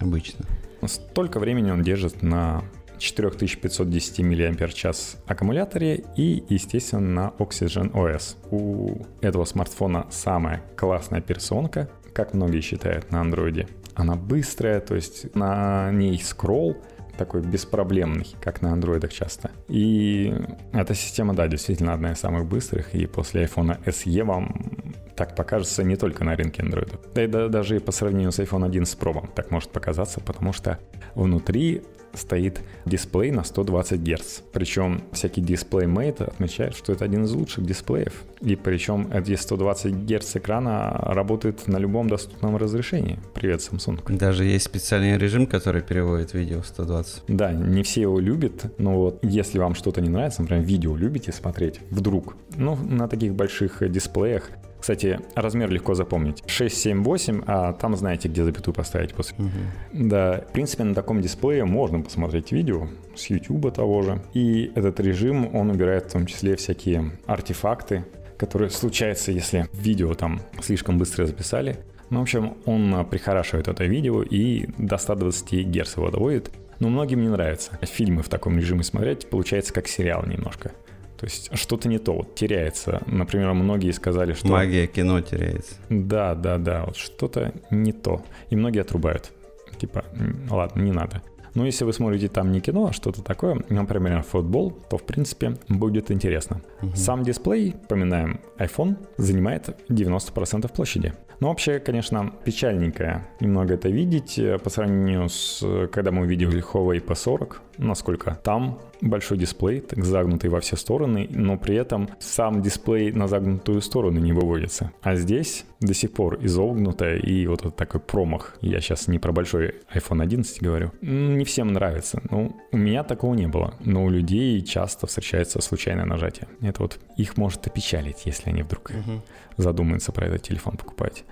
Обычно. 0.00 0.44
Столько 0.86 1.40
времени 1.40 1.70
он 1.70 1.82
держит 1.82 2.22
на 2.22 2.62
4510 2.98 4.18
мАч 4.20 4.84
аккумуляторе 5.26 6.04
и, 6.16 6.44
естественно, 6.48 7.32
на 7.38 7.42
Oxygen 7.42 7.92
OS. 7.92 8.36
У 8.50 9.02
этого 9.20 9.44
смартфона 9.44 10.06
самая 10.10 10.62
классная 10.76 11.18
операционка, 11.18 11.88
как 12.12 12.34
многие 12.34 12.60
считают 12.60 13.10
на 13.10 13.20
андроиде. 13.20 13.68
Она 13.94 14.14
быстрая, 14.14 14.80
то 14.80 14.94
есть 14.94 15.34
на 15.34 15.90
ней 15.92 16.18
скролл 16.20 16.76
такой 17.18 17.42
беспроблемный, 17.42 18.26
как 18.40 18.62
на 18.62 18.72
андроидах 18.72 19.12
часто. 19.12 19.50
И 19.68 20.34
эта 20.72 20.94
система, 20.94 21.34
да, 21.34 21.48
действительно 21.48 21.92
одна 21.92 22.12
из 22.12 22.18
самых 22.18 22.46
быстрых, 22.46 22.94
и 22.94 23.06
после 23.06 23.44
iPhone 23.44 23.78
SE 23.84 24.24
вам 24.24 24.94
так 25.14 25.34
покажется 25.34 25.82
не 25.82 25.96
только 25.96 26.24
на 26.24 26.36
рынке 26.36 26.62
андроидов. 26.62 27.00
Да 27.12 27.24
и 27.24 27.26
да, 27.26 27.48
даже 27.48 27.76
и 27.76 27.80
по 27.80 27.92
сравнению 27.92 28.32
с 28.32 28.38
iPhone 28.38 28.64
11 28.64 28.98
Pro 28.98 29.12
вам 29.12 29.28
так 29.34 29.50
может 29.50 29.70
показаться, 29.70 30.20
потому 30.20 30.52
что 30.52 30.78
внутри 31.14 31.82
стоит 32.14 32.60
дисплей 32.84 33.30
на 33.30 33.44
120 33.44 34.00
Гц. 34.00 34.40
Причем 34.52 35.02
всякий 35.12 35.40
дисплей-мейт 35.40 36.20
отмечает, 36.20 36.74
что 36.74 36.92
это 36.92 37.04
один 37.04 37.24
из 37.24 37.32
лучших 37.32 37.64
дисплеев. 37.64 38.24
И 38.40 38.56
причем 38.56 39.08
эти 39.12 39.34
120 39.34 39.94
Гц 39.94 40.36
экрана 40.36 40.90
работает 41.06 41.66
на 41.66 41.78
любом 41.78 42.08
доступном 42.08 42.56
разрешении. 42.56 43.18
Привет, 43.34 43.60
Samsung. 43.60 44.00
Даже 44.16 44.44
есть 44.44 44.64
специальный 44.64 45.18
режим, 45.18 45.46
который 45.46 45.82
переводит 45.82 46.34
видео 46.34 46.62
в 46.62 46.66
120. 46.66 47.24
Да, 47.28 47.52
не 47.52 47.82
все 47.82 48.02
его 48.02 48.18
любят, 48.20 48.72
но 48.78 48.96
вот 48.96 49.18
если 49.22 49.58
вам 49.58 49.74
что-то 49.74 50.00
не 50.00 50.08
нравится, 50.08 50.42
например, 50.42 50.64
видео 50.64 50.96
любите 50.96 51.32
смотреть, 51.32 51.80
вдруг, 51.90 52.36
ну, 52.56 52.76
на 52.76 53.08
таких 53.08 53.34
больших 53.34 53.90
дисплеях 53.90 54.50
кстати, 54.80 55.20
размер 55.34 55.70
легко 55.70 55.94
запомнить. 55.94 56.42
6, 56.46 56.76
7, 56.76 57.02
8, 57.02 57.42
а 57.46 57.72
там 57.72 57.96
знаете, 57.96 58.28
где 58.28 58.44
запятую 58.44 58.74
поставить 58.74 59.14
после. 59.14 59.36
Угу. 59.38 60.08
Да, 60.08 60.44
в 60.48 60.52
принципе, 60.52 60.84
на 60.84 60.94
таком 60.94 61.20
дисплее 61.20 61.64
можно 61.64 62.00
посмотреть 62.00 62.52
видео 62.52 62.88
с 63.16 63.28
YouTube 63.30 63.72
того 63.72 64.02
же. 64.02 64.22
И 64.34 64.70
этот 64.74 65.00
режим, 65.00 65.54
он 65.54 65.70
убирает 65.70 66.06
в 66.06 66.12
том 66.12 66.26
числе 66.26 66.56
всякие 66.56 67.12
артефакты, 67.26 68.04
которые 68.36 68.70
случаются, 68.70 69.32
если 69.32 69.68
видео 69.72 70.14
там 70.14 70.40
слишком 70.62 70.98
быстро 70.98 71.26
записали. 71.26 71.78
Ну, 72.10 72.20
в 72.20 72.22
общем, 72.22 72.56
он 72.64 73.04
прихорашивает 73.10 73.68
это 73.68 73.84
видео 73.84 74.22
и 74.22 74.66
до 74.78 74.96
120 74.96 75.66
Гц 75.66 75.96
его 75.96 76.10
доводит. 76.10 76.50
Но 76.78 76.88
многим 76.88 77.20
не 77.20 77.28
нравится. 77.28 77.72
Фильмы 77.82 78.22
в 78.22 78.28
таком 78.28 78.56
режиме 78.56 78.84
смотреть 78.84 79.28
получается 79.28 79.74
как 79.74 79.88
сериал 79.88 80.24
немножко. 80.24 80.72
То 81.18 81.24
есть 81.24 81.50
что-то 81.58 81.88
не 81.88 81.98
то, 81.98 82.12
вот 82.12 82.36
теряется. 82.36 83.02
Например, 83.06 83.52
многие 83.52 83.90
сказали, 83.90 84.34
что... 84.34 84.46
Магия 84.46 84.86
кино 84.86 85.20
теряется. 85.20 85.74
Да, 85.88 86.34
да, 86.34 86.58
да, 86.58 86.84
вот 86.86 86.96
что-то 86.96 87.52
не 87.70 87.92
то. 87.92 88.22
И 88.50 88.56
многие 88.56 88.80
отрубают. 88.80 89.32
Типа, 89.78 90.04
ладно, 90.48 90.80
не 90.80 90.92
надо. 90.92 91.22
Но 91.54 91.66
если 91.66 91.84
вы 91.84 91.92
смотрите 91.92 92.28
там 92.28 92.52
не 92.52 92.60
кино, 92.60 92.88
а 92.88 92.92
что-то 92.92 93.20
такое, 93.22 93.60
например, 93.68 94.22
футбол, 94.22 94.70
то 94.70 94.96
в 94.96 95.02
принципе 95.02 95.56
будет 95.68 96.12
интересно. 96.12 96.60
Угу. 96.82 96.94
Сам 96.94 97.24
дисплей, 97.24 97.74
поминаем, 97.88 98.40
iPhone 98.58 98.96
занимает 99.16 99.76
90% 99.88 100.72
площади. 100.72 101.14
Но 101.40 101.48
вообще, 101.48 101.80
конечно, 101.80 102.32
печальненько 102.44 103.26
немного 103.40 103.74
это 103.74 103.88
видеть 103.88 104.38
э, 104.38 104.58
по 104.58 104.70
сравнению 104.70 105.28
с, 105.28 105.64
когда 105.92 106.12
мы 106.12 106.22
увидели 106.22 106.62
Huawei 106.62 107.04
P40, 107.04 107.56
насколько 107.78 108.38
там 108.42 108.80
большой 109.00 109.38
дисплей, 109.38 109.80
так 109.80 110.04
загнутый 110.04 110.50
во 110.50 110.60
все 110.60 110.76
стороны, 110.76 111.28
но 111.30 111.56
при 111.56 111.76
этом 111.76 112.08
сам 112.18 112.62
дисплей 112.62 113.12
на 113.12 113.28
загнутую 113.28 113.80
сторону 113.80 114.20
не 114.20 114.32
выводится. 114.32 114.92
А 115.02 115.14
здесь 115.16 115.64
до 115.80 115.94
сих 115.94 116.12
пор 116.12 116.38
изогнутая 116.44 117.18
и 117.18 117.46
вот 117.46 117.60
этот 117.60 117.76
такой 117.76 118.00
промах. 118.00 118.56
Я 118.60 118.80
сейчас 118.80 119.08
не 119.08 119.18
про 119.18 119.32
большой 119.32 119.76
iPhone 119.94 120.22
11 120.22 120.62
говорю. 120.62 120.90
Не 121.00 121.44
всем 121.44 121.72
нравится. 121.72 122.20
Ну, 122.30 122.56
у 122.72 122.76
меня 122.76 123.04
такого 123.04 123.34
не 123.34 123.46
было. 123.46 123.74
Но 123.80 124.04
у 124.04 124.10
людей 124.10 124.60
часто 124.62 125.06
встречается 125.06 125.60
случайное 125.62 126.04
нажатие. 126.04 126.48
Это 126.60 126.82
вот 126.82 126.98
их 127.16 127.36
может 127.36 127.66
опечалить, 127.66 128.26
если 128.26 128.50
они 128.50 128.62
вдруг 128.62 128.90
угу. 128.90 129.22
задумаются 129.56 130.12
про 130.12 130.26
этот 130.26 130.42
телефон 130.42 130.76
покупать. 130.76 131.24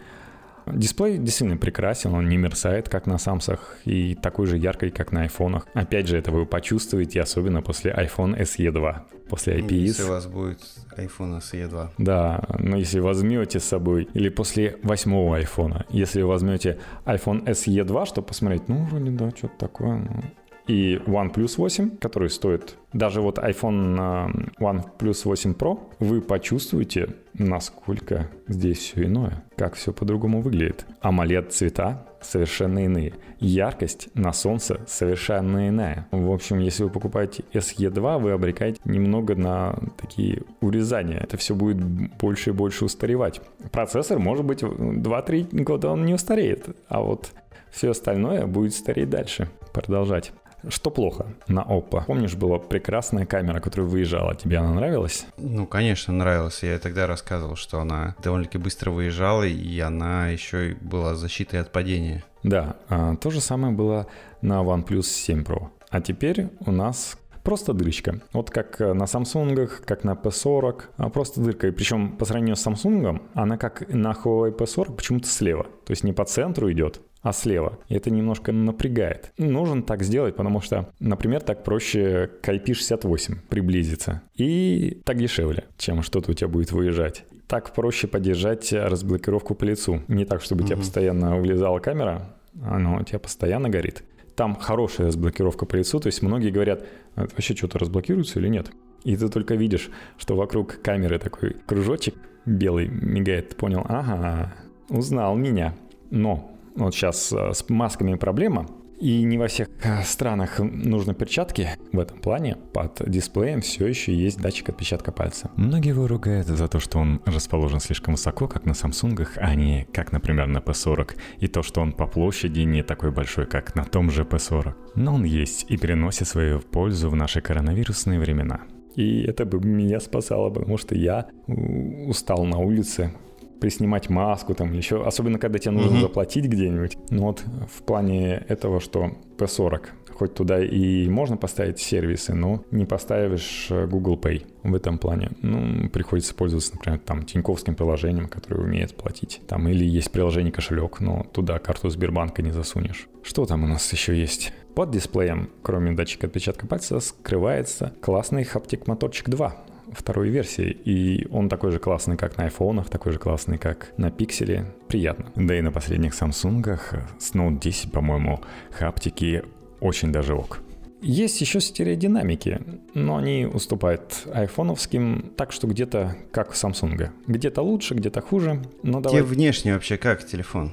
Дисплей 0.67 1.19
действительно 1.19 1.57
прекрасен, 1.57 2.15
он 2.15 2.29
не 2.29 2.37
мерцает, 2.37 2.89
как 2.89 3.07
на 3.07 3.19
самсах, 3.19 3.79
и 3.85 4.15
такой 4.15 4.47
же 4.47 4.57
яркий, 4.59 4.91
как 4.91 5.13
на 5.13 5.23
айфонах. 5.23 5.67
Опять 5.75 6.09
же, 6.09 6.17
это 6.17 6.33
вы 6.33 6.47
почувствуете, 6.47 7.21
особенно 7.21 7.63
после 7.63 7.93
iPhone 7.93 8.39
SE 8.41 8.71
2. 8.71 9.05
После 9.29 9.59
IPS. 9.61 9.75
Если 9.75 10.03
у 10.05 10.09
вас 10.09 10.27
будет 10.27 10.61
iPhone 10.97 11.39
SE 11.39 11.69
2. 11.69 11.93
Да, 11.99 12.43
но 12.59 12.77
если 12.77 13.01
возьмете 13.01 13.61
с 13.61 13.65
собой, 13.65 14.09
или 14.15 14.29
после 14.29 14.79
восьмого 14.83 15.41
iPhone, 15.41 15.85
если 15.91 16.23
возьмете 16.23 16.79
iPhone 17.05 17.45
SE 17.47 17.85
2, 17.85 18.07
чтобы 18.07 18.27
посмотреть, 18.27 18.69
ну, 18.69 18.85
вроде 18.85 19.11
да, 19.11 19.31
что-то 19.31 19.55
такое, 19.59 19.97
ну, 19.97 20.23
и 20.67 20.97
OnePlus 21.07 21.55
8, 21.59 21.99
который 21.99 22.31
стоит 22.31 22.77
даже 22.93 23.21
вот 23.21 23.39
iPhone 23.39 24.53
OnePlus 24.59 25.23
8 25.25 25.53
Pro, 25.53 25.79
вы 26.01 26.21
почувствуете, 26.21 27.15
насколько 27.35 28.31
здесь 28.49 28.79
все 28.79 29.05
иное, 29.05 29.45
как 29.57 29.75
все 29.75 29.93
по-другому 29.93 30.41
выглядит. 30.41 30.87
AMOLED 31.03 31.51
цвета 31.51 32.07
совершенно 32.21 32.85
иные. 32.85 33.15
Яркость 33.39 34.09
на 34.15 34.33
солнце 34.33 34.81
совершенно 34.87 35.69
иная. 35.69 36.09
В 36.11 36.33
общем, 36.33 36.59
если 36.59 36.85
вы 36.85 36.91
покупаете 36.91 37.45
SE2, 37.53 38.19
вы 38.21 38.33
обрекаете 38.33 38.81
немного 38.85 39.37
на 39.37 39.79
такие 40.01 40.43
урезания. 40.61 41.19
Это 41.19 41.37
все 41.37 41.55
будет 41.55 41.83
больше 41.85 42.51
и 42.51 42.53
больше 42.55 42.87
устаревать. 42.87 43.41
Процессор, 43.71 44.19
может 44.19 44.45
быть, 44.45 44.63
2-3 44.63 45.63
года 45.63 45.91
он 45.91 46.07
не 46.07 46.15
устареет, 46.15 46.75
а 46.89 47.03
вот 47.03 47.31
все 47.71 47.91
остальное 47.91 48.47
будет 48.47 48.73
стареть 48.75 49.11
дальше, 49.11 49.49
продолжать. 49.73 50.33
Что 50.69 50.91
плохо 50.91 51.27
на 51.49 51.61
Oppo? 51.61 52.05
Помнишь, 52.07 52.35
была 52.35 52.59
прекрасная 52.59 53.27
камера, 53.27 53.61
которая 53.61 53.89
выезжала. 53.89 54.35
Тебе 54.35 54.59
она 54.59 54.75
нравилась? 54.75 55.27
Ну, 55.37 55.67
конечно, 55.67 56.13
нравилась. 56.13 56.63
Я 56.63 56.79
тогда 56.79 57.07
рассказывал, 57.07 57.57
что 57.57 57.81
она 57.81 58.15
довольно-таки 58.23 58.59
быстро 58.59 58.91
выезжала, 58.91 59.45
и 59.45 59.79
она 59.81 60.29
еще 60.29 60.71
и 60.71 60.75
была 60.75 61.15
защитой 61.15 61.61
от 61.61 61.73
падения. 61.73 62.25
Да, 62.43 62.77
а, 62.89 63.17
то 63.17 63.31
же 63.31 63.41
самое 63.41 63.73
было 63.73 64.07
на 64.41 64.63
OnePlus 64.63 65.03
7 65.03 65.43
Pro. 65.43 65.69
А 65.91 66.01
теперь 66.01 66.49
у 66.61 66.71
нас 66.71 67.17
просто 67.47 67.73
дырочка. 67.73 68.21
Вот 68.33 68.51
как 68.51 68.81
на 68.81 69.05
Samsung, 69.05 69.69
как 69.85 70.03
на 70.03 70.15
P40, 70.15 70.83
а 70.97 71.09
просто 71.11 71.41
дырка. 71.41 71.69
И 71.69 71.71
причем 71.71 72.17
по 72.17 72.25
сравнению 72.25 72.57
с 72.57 72.67
Samsung, 72.67 73.23
она 73.35 73.57
как 73.57 73.89
на 73.89 74.13
Huawei 74.13 74.57
P40 74.57 74.97
почему-то 74.97 75.29
слева. 75.29 75.65
То 75.85 75.93
есть 75.93 76.03
не 76.03 76.13
по 76.13 76.25
центру 76.25 76.71
идет, 76.73 77.01
а 77.23 77.33
слева. 77.33 77.79
И 77.89 77.95
это 77.95 78.11
немножко 78.11 78.53
напрягает. 78.53 79.33
Нужно 79.39 79.83
так 79.83 80.03
сделать, 80.03 80.37
потому 80.37 80.61
что, 80.61 80.91
например, 81.01 81.41
так 81.43 81.65
проще 81.65 82.31
к 82.43 82.49
IP68 82.49 83.37
приблизиться. 83.49 84.23
И 84.37 85.01
так 85.05 85.19
дешевле, 85.19 85.65
чем 85.77 86.03
что-то 86.03 86.31
у 86.31 86.35
тебя 86.35 86.49
будет 86.49 86.73
выезжать. 86.73 87.25
Так 87.49 87.75
проще 87.75 88.07
поддержать 88.07 88.73
разблокировку 88.73 89.55
по 89.55 89.65
лицу. 89.65 90.03
Не 90.09 90.25
так, 90.25 90.43
чтобы 90.43 90.65
у 90.65 90.67
тебя 90.67 90.77
постоянно 90.77 91.37
вылезала 91.37 91.79
камера, 91.79 92.37
оно 92.63 92.99
у 92.99 93.05
тебя 93.05 93.19
постоянно 93.19 93.69
горит. 93.69 94.03
Там 94.35 94.55
хорошая 94.55 95.09
разблокировка 95.09 95.65
по 95.65 95.77
лицу, 95.77 95.99
то 95.99 96.09
есть 96.09 96.23
многие 96.23 96.51
говорят, 96.51 96.85
«А 97.15 97.23
вообще 97.23 97.55
что-то 97.55 97.79
разблокируется 97.79 98.39
или 98.39 98.49
нет. 98.49 98.71
И 99.05 99.17
ты 99.17 99.29
только 99.29 99.55
видишь, 99.55 99.91
что 100.19 100.37
вокруг 100.37 100.81
камеры 100.83 101.19
такой 101.19 101.57
кружочек 101.67 102.15
белый 102.45 102.89
мигает. 102.89 103.57
Понял, 103.57 103.85
ага, 103.89 104.53
узнал 104.89 105.37
меня. 105.37 105.75
Но 106.11 106.56
вот 106.77 106.95
сейчас 106.95 107.33
э, 107.33 107.53
с 107.53 107.69
масками 107.69 108.15
проблема, 108.15 108.67
и 108.99 109.23
не 109.25 109.37
во 109.37 109.47
всех 109.47 109.69
э, 109.83 110.03
странах 110.05 110.59
нужны 110.59 111.15
перчатки. 111.15 111.69
В 111.93 111.99
этом 111.99 112.19
плане 112.19 112.57
под 112.73 113.03
дисплеем 113.07 113.61
все 113.61 113.87
еще 113.87 114.15
есть 114.15 114.41
датчик 114.41 114.71
отпечатка 114.71 115.13
пальца. 115.13 115.51
Многие 115.57 115.91
его 115.91 116.07
ругают 116.07 116.47
за 116.47 116.69
то, 116.69 116.81
что 116.81 116.99
он 116.99 117.21
расположен 117.27 117.81
слишком 117.81 118.15
высоко, 118.15 118.49
как 118.49 118.65
на 118.65 118.73
Samsung, 118.73 119.29
а 119.37 119.55
не 119.55 119.87
как, 119.93 120.13
например, 120.13 120.47
на 120.47 120.59
P40. 120.59 121.17
И 121.41 121.49
то, 121.49 121.63
что 121.63 121.81
он 121.81 121.93
по 121.93 122.07
площади 122.07 122.61
не 122.61 122.83
такой 122.83 123.11
большой, 123.11 123.47
как 123.47 123.75
на 123.75 123.85
том 123.85 124.11
же 124.11 124.23
P40. 124.23 124.75
Но 124.95 125.15
он 125.15 125.25
есть 125.25 125.67
и 125.69 125.77
переносит 125.77 126.29
свою 126.29 126.61
пользу 126.61 127.11
в 127.11 127.17
наши 127.17 127.41
коронавирусные 127.41 128.19
времена. 128.19 128.61
И 128.95 129.23
это 129.25 129.45
бы 129.45 129.61
меня 129.61 130.01
спасало, 130.01 130.49
потому 130.49 130.79
что 130.79 130.95
я 130.95 131.27
устал 131.47 132.45
на 132.47 132.59
улице, 132.59 133.13
приснимать 133.61 134.09
маску 134.09 134.55
там 134.55 134.71
или 134.71 134.79
еще, 134.79 135.05
особенно 135.05 135.39
когда 135.39 135.59
тебе 135.59 135.73
нужно 135.73 135.97
mm-hmm. 135.97 136.01
заплатить 136.01 136.47
где-нибудь. 136.47 136.97
Ну 137.11 137.23
вот 137.23 137.45
в 137.73 137.83
плане 137.83 138.45
этого, 138.49 138.81
что 138.81 139.13
P40, 139.39 139.87
хоть 140.17 140.35
туда 140.35 140.63
и 140.65 141.09
можно 141.09 141.37
поставить 141.37 141.79
сервисы, 141.79 142.35
но 142.35 142.65
не 142.71 142.87
поставишь 142.87 143.69
э, 143.71 143.87
Google 143.87 144.17
Pay 144.17 144.47
в 144.63 144.75
этом 144.75 144.99
плане. 144.99 145.33
Ну, 145.43 145.89
приходится 145.91 146.35
пользоваться, 146.35 146.75
например, 146.75 146.99
там 147.01 147.23
Тиньковским 147.25 147.75
приложением, 147.75 148.29
которое 148.29 148.63
умеет 148.63 148.97
платить. 148.97 149.41
Там 149.47 149.69
или 149.69 149.85
есть 149.85 150.11
приложение 150.11 150.53
кошелек, 150.53 151.01
но 151.01 151.27
туда 151.33 151.59
карту 151.59 151.91
Сбербанка 151.91 152.43
не 152.43 152.51
засунешь. 152.51 153.09
Что 153.23 153.45
там 153.45 153.65
у 153.65 153.67
нас 153.67 153.93
еще 153.93 154.19
есть? 154.19 154.53
Под 154.75 154.91
дисплеем, 154.91 155.51
кроме 155.63 155.93
датчика 155.93 156.27
отпечатка 156.27 156.67
пальца, 156.67 157.01
скрывается 157.01 157.95
классный 158.01 158.45
хаптик 158.45 158.87
моторчик 158.87 159.29
2 159.29 159.57
второй 159.93 160.29
версии, 160.29 160.71
и 160.71 161.27
он 161.31 161.49
такой 161.49 161.73
же 161.73 161.79
классный, 161.79 162.17
как 162.17 162.37
на 162.37 162.45
айфонах, 162.45 162.89
такой 162.89 163.13
же 163.13 163.19
классный, 163.19 163.59
как 163.59 163.93
на 163.97 164.11
пикселе. 164.11 164.67
Приятно. 164.89 165.33
Да 165.37 165.57
и 165.57 165.61
на 165.61 165.73
последних 165.73 166.15
Самсунгах 166.15 166.95
с 167.19 167.35
Note 167.35 167.61
10, 167.61 167.93
по-моему, 167.93 168.41
хаптики 168.71 169.45
очень 169.81 170.13
даже 170.13 170.35
ок. 170.35 170.61
Есть 171.03 171.41
еще 171.41 171.61
стереодинамики, 171.61 172.61
но 172.95 173.19
они 173.19 173.47
уступают 173.47 174.27
айфоновским, 174.33 175.33
так 175.37 175.53
что 175.53 175.67
где-то 175.67 176.17
как 176.33 176.51
у 176.51 176.53
Samsung. 176.55 177.11
Где-то 177.27 177.63
лучше, 177.63 177.95
где-то 177.95 178.23
хуже, 178.23 178.63
но 178.83 179.01
давай... 179.01 179.21
Тебе 179.21 179.29
внешне 179.29 179.75
вообще 179.75 179.99
как 179.99 180.27
телефон, 180.27 180.73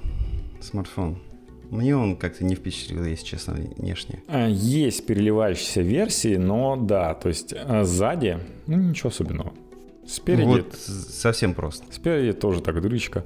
смартфон? 0.61 1.19
Мне 1.73 1.97
он 1.97 2.15
как-то 2.15 2.45
не 2.45 2.53
впечатлил, 2.53 3.03
если 3.03 3.25
честно, 3.25 3.53
внешне. 3.53 4.21
А, 4.27 4.47
есть 4.47 5.05
переливающиеся 5.07 5.81
версии, 5.81 6.35
но 6.35 6.75
да, 6.75 7.15
то 7.15 7.29
есть 7.29 7.53
а, 7.57 7.83
сзади, 7.83 8.37
ну 8.67 8.77
ничего 8.77 9.09
особенного. 9.09 9.53
Спереди... 10.07 10.45
Вот 10.45 10.73
совсем 10.73 11.55
просто. 11.55 11.91
Спереди 11.91 12.33
тоже 12.33 12.61
так 12.61 12.79
дырочка. 12.79 13.25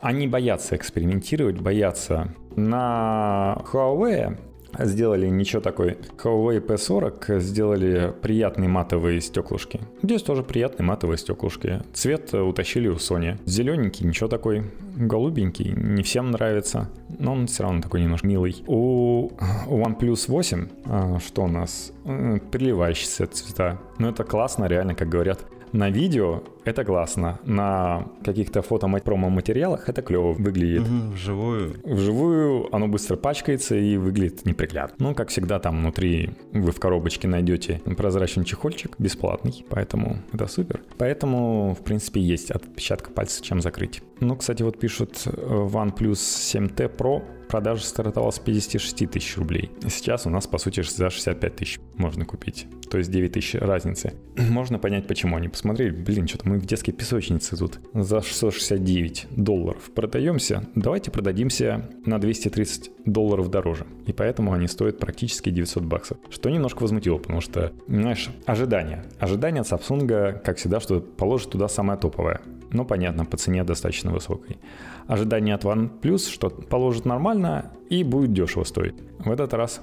Они 0.00 0.26
боятся 0.26 0.76
экспериментировать, 0.76 1.60
боятся. 1.60 2.34
На 2.56 3.62
Huawei 3.70 4.38
сделали 4.78 5.26
ничего 5.28 5.60
такой. 5.60 5.98
Huawei 6.22 6.64
P40 6.64 7.40
сделали 7.40 8.12
приятные 8.22 8.68
матовые 8.68 9.20
стеклышки. 9.20 9.80
Здесь 10.02 10.22
тоже 10.22 10.42
приятные 10.42 10.86
матовые 10.86 11.18
стеклышки. 11.18 11.82
Цвет 11.92 12.32
утащили 12.34 12.88
у 12.88 12.94
Sony. 12.94 13.38
Зелененький, 13.44 14.06
ничего 14.06 14.28
такой. 14.28 14.64
Голубенький, 14.96 15.72
не 15.72 16.02
всем 16.02 16.30
нравится. 16.30 16.90
Но 17.18 17.32
он 17.32 17.46
все 17.46 17.62
равно 17.64 17.80
такой 17.80 18.00
немножко 18.00 18.26
милый. 18.26 18.62
У 18.66 19.30
OnePlus 19.66 20.24
8, 20.28 20.68
а, 20.86 21.18
что 21.20 21.42
у 21.42 21.48
нас? 21.48 21.92
Переливающиеся 22.04 23.26
цвета. 23.26 23.78
Ну 23.98 24.08
это 24.08 24.24
классно, 24.24 24.66
реально, 24.66 24.94
как 24.94 25.08
говорят 25.08 25.40
На 25.72 25.90
видео 25.90 26.42
это 26.64 26.84
классно, 26.84 27.40
на 27.44 28.06
каких-то 28.24 28.62
фото-промо-материалах 28.62 29.88
это 29.88 30.02
клево 30.02 30.32
выглядит. 30.32 30.82
Угу, 30.82 31.12
вживую. 31.14 31.74
Вживую 31.84 32.74
оно 32.74 32.88
быстро 32.88 33.16
пачкается 33.16 33.74
и 33.74 33.96
выглядит 33.96 34.44
неприглядно. 34.44 34.96
Ну, 34.98 35.14
как 35.14 35.28
всегда, 35.28 35.58
там 35.58 35.78
внутри 35.78 36.30
вы 36.52 36.72
в 36.72 36.80
коробочке 36.80 37.28
найдете 37.28 37.80
прозрачный 37.96 38.44
чехольчик, 38.44 38.94
бесплатный, 38.98 39.64
поэтому 39.68 40.18
это 40.32 40.46
супер. 40.46 40.80
Поэтому, 40.98 41.74
в 41.78 41.84
принципе, 41.84 42.20
есть 42.20 42.50
отпечатка 42.50 43.10
пальца, 43.10 43.42
чем 43.42 43.60
закрыть. 43.60 44.02
Ну, 44.20 44.36
кстати, 44.36 44.62
вот 44.62 44.78
пишут 44.78 45.22
э, 45.26 45.30
OnePlus 45.30 46.14
7T 46.14 46.96
Pro 46.96 47.22
продажа 47.48 47.84
стартовала 47.84 48.30
с 48.30 48.38
56 48.38 49.10
тысяч 49.10 49.36
рублей. 49.36 49.70
Сейчас 49.88 50.26
у 50.26 50.30
нас, 50.30 50.46
по 50.46 50.58
сути, 50.58 50.82
за 50.82 51.10
65 51.10 51.56
тысяч 51.56 51.80
можно 51.96 52.24
купить. 52.24 52.66
То 52.90 52.98
есть 52.98 53.10
9 53.10 53.32
тысяч 53.32 53.54
разницы. 53.54 54.14
Можно 54.36 54.78
понять, 54.78 55.06
почему 55.06 55.36
они 55.36 55.48
посмотрели, 55.48 55.90
блин, 55.90 56.26
что-то 56.26 56.48
мы 56.48 56.58
в 56.58 56.64
детской 56.64 56.92
песочнице 56.92 57.56
тут 57.56 57.80
за 57.92 58.22
669 58.22 59.26
долларов 59.30 59.90
продаемся. 59.94 60.64
Давайте 60.74 61.10
продадимся 61.10 61.88
на 62.06 62.18
230 62.18 62.90
долларов 63.04 63.50
дороже. 63.50 63.86
И 64.06 64.12
поэтому 64.12 64.52
они 64.52 64.68
стоят 64.68 64.98
практически 64.98 65.50
900 65.50 65.84
баксов. 65.84 66.18
Что 66.30 66.50
немножко 66.50 66.82
возмутило, 66.82 67.18
потому 67.18 67.40
что, 67.40 67.72
знаешь, 67.88 68.30
ожидания. 68.46 69.04
Ожидания 69.18 69.60
от 69.60 69.66
Samsung, 69.66 70.40
как 70.42 70.56
всегда, 70.56 70.80
что 70.80 71.00
положит 71.00 71.50
туда 71.50 71.68
самое 71.68 71.98
топовое. 71.98 72.40
Но 72.70 72.84
понятно, 72.84 73.24
по 73.24 73.36
цене 73.36 73.64
достаточно 73.64 74.12
высокой. 74.12 74.58
Ожидание 75.06 75.54
от 75.54 75.64
OnePlus, 75.64 76.30
что 76.30 76.50
положит 76.50 77.04
нормально 77.06 77.70
и 77.88 78.04
будет 78.04 78.32
дешево 78.32 78.64
стоить. 78.64 78.94
В 79.18 79.30
этот 79.30 79.54
раз 79.54 79.80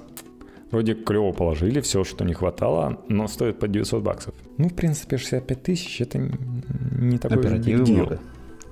вроде 0.70 0.94
клево 0.94 1.32
положили, 1.32 1.80
все, 1.80 2.04
что 2.04 2.24
не 2.24 2.34
хватало, 2.34 3.00
но 3.08 3.28
стоит 3.28 3.58
по 3.58 3.68
900 3.68 4.02
баксов. 4.02 4.34
Ну, 4.58 4.68
в 4.68 4.74
принципе, 4.74 5.18
65 5.18 5.62
тысяч 5.62 6.00
это 6.00 6.18
не 6.18 7.18
такой 7.18 7.38
Оперативы 7.38 7.82
deal, 7.82 7.94
много. 7.94 8.20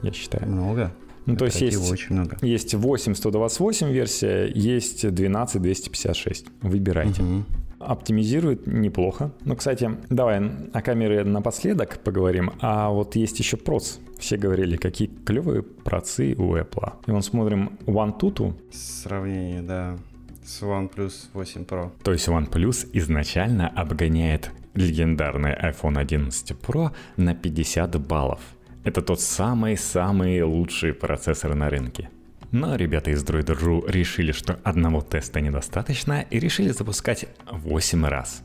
я 0.02 0.12
считаю. 0.12 0.48
Много. 0.50 0.92
Ну, 1.26 1.36
то 1.36 1.46
есть 1.46 1.60
есть, 1.62 1.90
очень 1.90 2.14
много. 2.14 2.36
есть 2.42 2.74
8 2.74 3.14
128 3.14 3.90
версия, 3.90 4.46
есть 4.54 5.08
12 5.08 5.62
256. 5.62 6.46
Выбирайте. 6.60 7.22
Мгм. 7.22 7.46
Оптимизирует 7.84 8.66
неплохо. 8.66 9.30
Ну, 9.44 9.56
кстати, 9.56 9.90
давай 10.10 10.50
о 10.72 10.82
камере 10.82 11.24
напоследок 11.24 11.98
поговорим. 12.02 12.52
А 12.60 12.90
вот 12.90 13.16
есть 13.16 13.38
еще 13.38 13.56
проц. 13.56 13.98
Все 14.18 14.36
говорили, 14.36 14.76
какие 14.76 15.08
клевые 15.08 15.62
процы 15.62 16.34
у 16.36 16.56
Apple. 16.56 16.92
И 17.06 17.10
вон 17.10 17.22
смотрим 17.22 17.78
OneTutu. 17.86 18.54
Сравнение, 18.72 19.62
да, 19.62 19.98
с 20.44 20.62
OnePlus 20.62 21.28
8 21.32 21.64
Pro. 21.64 21.90
То 22.02 22.12
есть 22.12 22.28
OnePlus 22.28 22.88
изначально 22.92 23.68
обгоняет 23.68 24.50
легендарный 24.74 25.52
iPhone 25.52 25.98
11 25.98 26.52
Pro 26.52 26.90
на 27.16 27.34
50 27.34 28.00
баллов. 28.06 28.40
Это 28.84 29.00
тот 29.00 29.20
самый-самый 29.20 30.42
лучший 30.42 30.92
процессор 30.92 31.54
на 31.54 31.70
рынке. 31.70 32.10
Но 32.54 32.76
ребята 32.76 33.10
из 33.10 33.24
Droid.ru 33.24 33.90
решили, 33.90 34.30
что 34.30 34.60
одного 34.62 35.00
теста 35.00 35.40
недостаточно 35.40 36.24
и 36.30 36.38
решили 36.38 36.68
запускать 36.68 37.26
8 37.50 38.06
раз. 38.06 38.44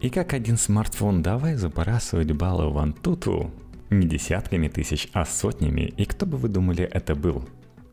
И 0.00 0.08
как 0.08 0.32
один 0.32 0.56
смартфон 0.56 1.20
давай 1.20 1.56
забрасывать 1.56 2.32
баллы 2.32 2.70
в 2.70 2.78
Antutu 2.78 3.50
не 3.90 4.06
десятками 4.06 4.68
тысяч, 4.68 5.08
а 5.12 5.26
сотнями. 5.26 5.82
И 5.82 6.06
кто 6.06 6.24
бы 6.24 6.38
вы 6.38 6.48
думали 6.48 6.84
это 6.84 7.14
был? 7.14 7.46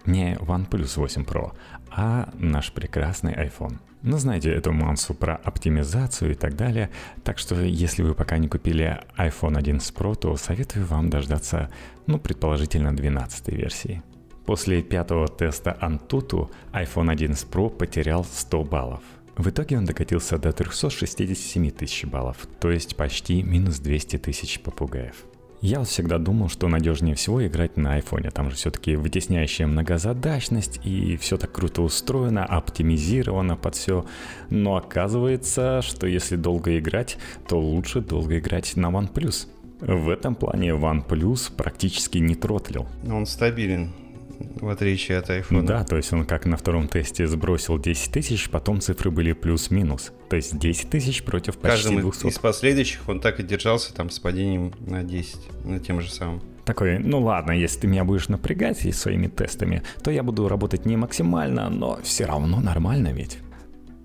Не 0.06 0.36
OnePlus 0.36 0.98
8 1.02 1.24
Pro, 1.26 1.52
а 1.92 2.30
наш 2.40 2.72
прекрасный 2.72 3.34
iPhone. 3.34 3.80
Ну, 4.04 4.18
знаете 4.20 4.52
эту 4.52 4.72
мансу 4.72 5.14
про 5.14 5.36
оптимизацию 5.36 6.32
и 6.32 6.36
так 6.36 6.56
далее, 6.56 6.92
так 7.26 7.40
что 7.40 7.60
если 7.60 8.04
вы 8.04 8.14
пока 8.14 8.38
не 8.38 8.48
купили 8.48 9.02
iPhone 9.18 9.58
11 9.58 9.94
Pro, 9.94 10.16
то 10.16 10.38
советую 10.38 10.86
вам 10.86 11.10
дождаться, 11.10 11.70
ну, 12.06 12.20
предположительно, 12.20 12.96
12 12.96 13.50
версии. 13.50 14.02
После 14.48 14.82
пятого 14.82 15.28
теста 15.28 15.78
Antutu 15.82 16.50
iPhone 16.72 17.12
11 17.12 17.50
Pro 17.52 17.70
потерял 17.70 18.24
100 18.24 18.64
баллов. 18.64 19.02
В 19.36 19.50
итоге 19.50 19.78
он 19.78 19.84
докатился 19.84 20.38
до 20.38 20.54
367 20.54 21.70
тысяч 21.72 22.06
баллов, 22.06 22.48
то 22.62 22.72
есть 22.72 22.96
почти 22.96 23.44
минус 23.44 23.80
200 23.80 24.20
тысяч 24.20 24.62
попугаев. 24.62 25.26
Я 25.60 25.80
вот 25.80 25.90
всегда 25.90 26.18
думал, 26.18 26.48
что 26.48 26.70
надежнее 26.70 27.16
всего 27.16 27.46
играть 27.46 27.76
на 27.76 27.96
айфоне. 27.96 28.32
Там 28.32 28.50
же 28.50 28.56
все-таки 28.56 28.96
вытесняющая 28.96 29.68
многозадачность 29.68 30.80
и 30.86 31.18
все 31.18 31.38
так 31.38 31.52
круто 31.52 31.82
устроено, 31.82 32.46
оптимизировано 32.46 33.58
под 33.58 33.76
все. 33.76 34.06
Но 34.50 34.78
оказывается, 34.78 35.82
что 35.82 36.08
если 36.08 36.38
долго 36.38 36.80
играть, 36.80 37.18
то 37.50 37.60
лучше 37.60 38.00
долго 38.00 38.40
играть 38.40 38.78
на 38.78 38.92
OnePlus. 38.92 39.48
В 39.82 40.10
этом 40.10 40.36
плане 40.36 40.70
OnePlus 40.70 41.52
практически 41.56 42.20
не 42.20 42.36
тротлил. 42.36 42.88
Он 43.12 43.26
стабилен, 43.26 43.94
в 44.40 44.70
отличие 44.70 45.18
от 45.18 45.30
iPhone. 45.30 45.64
Да, 45.64 45.84
то 45.84 45.98
есть 45.98 46.12
он 46.14 46.26
как 46.26 46.46
на 46.46 46.58
втором 46.58 46.88
тесте 46.88 47.28
сбросил 47.28 47.78
10 47.80 48.12
тысяч, 48.12 48.50
потом 48.50 48.82
цифры 48.82 49.12
были 49.12 49.34
плюс-минус. 49.34 50.12
То 50.30 50.36
есть 50.36 50.58
10 50.58 50.90
тысяч 50.90 51.24
против 51.24 51.58
почти 51.58 51.84
Каждым 51.84 52.02
200. 52.02 52.28
из 52.28 52.40
последующих 52.40 53.08
он 53.08 53.20
так 53.20 53.40
и 53.40 53.44
держался 53.44 53.94
там 53.94 54.10
с 54.10 54.20
падением 54.20 54.74
на 54.80 55.04
10, 55.04 55.66
на 55.66 55.80
тем 55.80 56.02
же 56.02 56.12
самым. 56.12 56.42
Такой, 56.66 57.00
ну 57.00 57.22
ладно, 57.22 57.54
если 57.54 57.82
ты 57.82 57.88
меня 57.88 58.04
будешь 58.04 58.28
напрягать 58.28 58.86
и 58.86 58.92
своими 58.92 59.28
тестами, 59.28 59.84
то 60.04 60.12
я 60.12 60.22
буду 60.22 60.48
работать 60.50 60.86
не 60.86 60.98
максимально, 60.98 61.70
но 61.70 62.00
все 62.04 62.26
равно 62.26 62.60
нормально 62.60 63.14
ведь. 63.14 63.38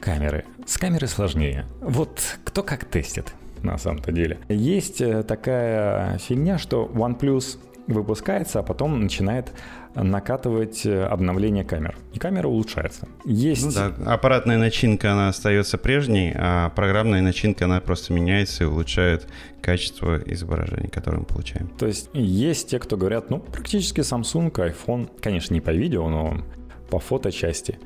Камеры. 0.00 0.44
С 0.66 0.78
камерой 0.78 1.08
сложнее. 1.08 1.66
Вот 1.80 2.38
кто 2.44 2.62
как 2.62 2.84
тестит 2.84 3.34
на 3.62 3.78
самом-то 3.78 4.12
деле. 4.12 4.38
Есть 4.48 5.00
э, 5.00 5.22
такая 5.22 6.18
фигня, 6.18 6.58
что 6.58 6.90
OnePlus 6.92 7.58
выпускается, 7.86 8.60
а 8.60 8.62
потом 8.62 9.00
начинает 9.00 9.52
накатывать 9.94 10.86
э, 10.86 11.04
обновление 11.04 11.64
камер. 11.64 11.96
И 12.12 12.18
камера 12.18 12.48
улучшается. 12.48 13.08
Есть... 13.24 13.64
Ну 13.64 13.72
да, 13.72 14.12
аппаратная 14.12 14.58
начинка, 14.58 15.12
она 15.12 15.28
остается 15.28 15.78
прежней, 15.78 16.32
а 16.34 16.70
программная 16.70 17.20
начинка, 17.20 17.66
она 17.66 17.80
просто 17.80 18.12
меняется 18.12 18.64
и 18.64 18.66
улучшает 18.66 19.28
качество 19.60 20.18
изображений, 20.26 20.88
которое 20.88 21.18
мы 21.18 21.24
получаем. 21.24 21.68
То 21.78 21.86
есть 21.86 22.08
есть 22.14 22.70
те, 22.70 22.78
кто 22.78 22.96
говорят, 22.96 23.30
ну, 23.30 23.38
практически 23.38 24.00
Samsung, 24.00 24.50
iPhone, 24.50 25.08
конечно, 25.20 25.54
не 25.54 25.60
по 25.60 25.70
видео, 25.70 26.08
но 26.08 26.38
по 26.90 26.98
фоточасти. 26.98 27.78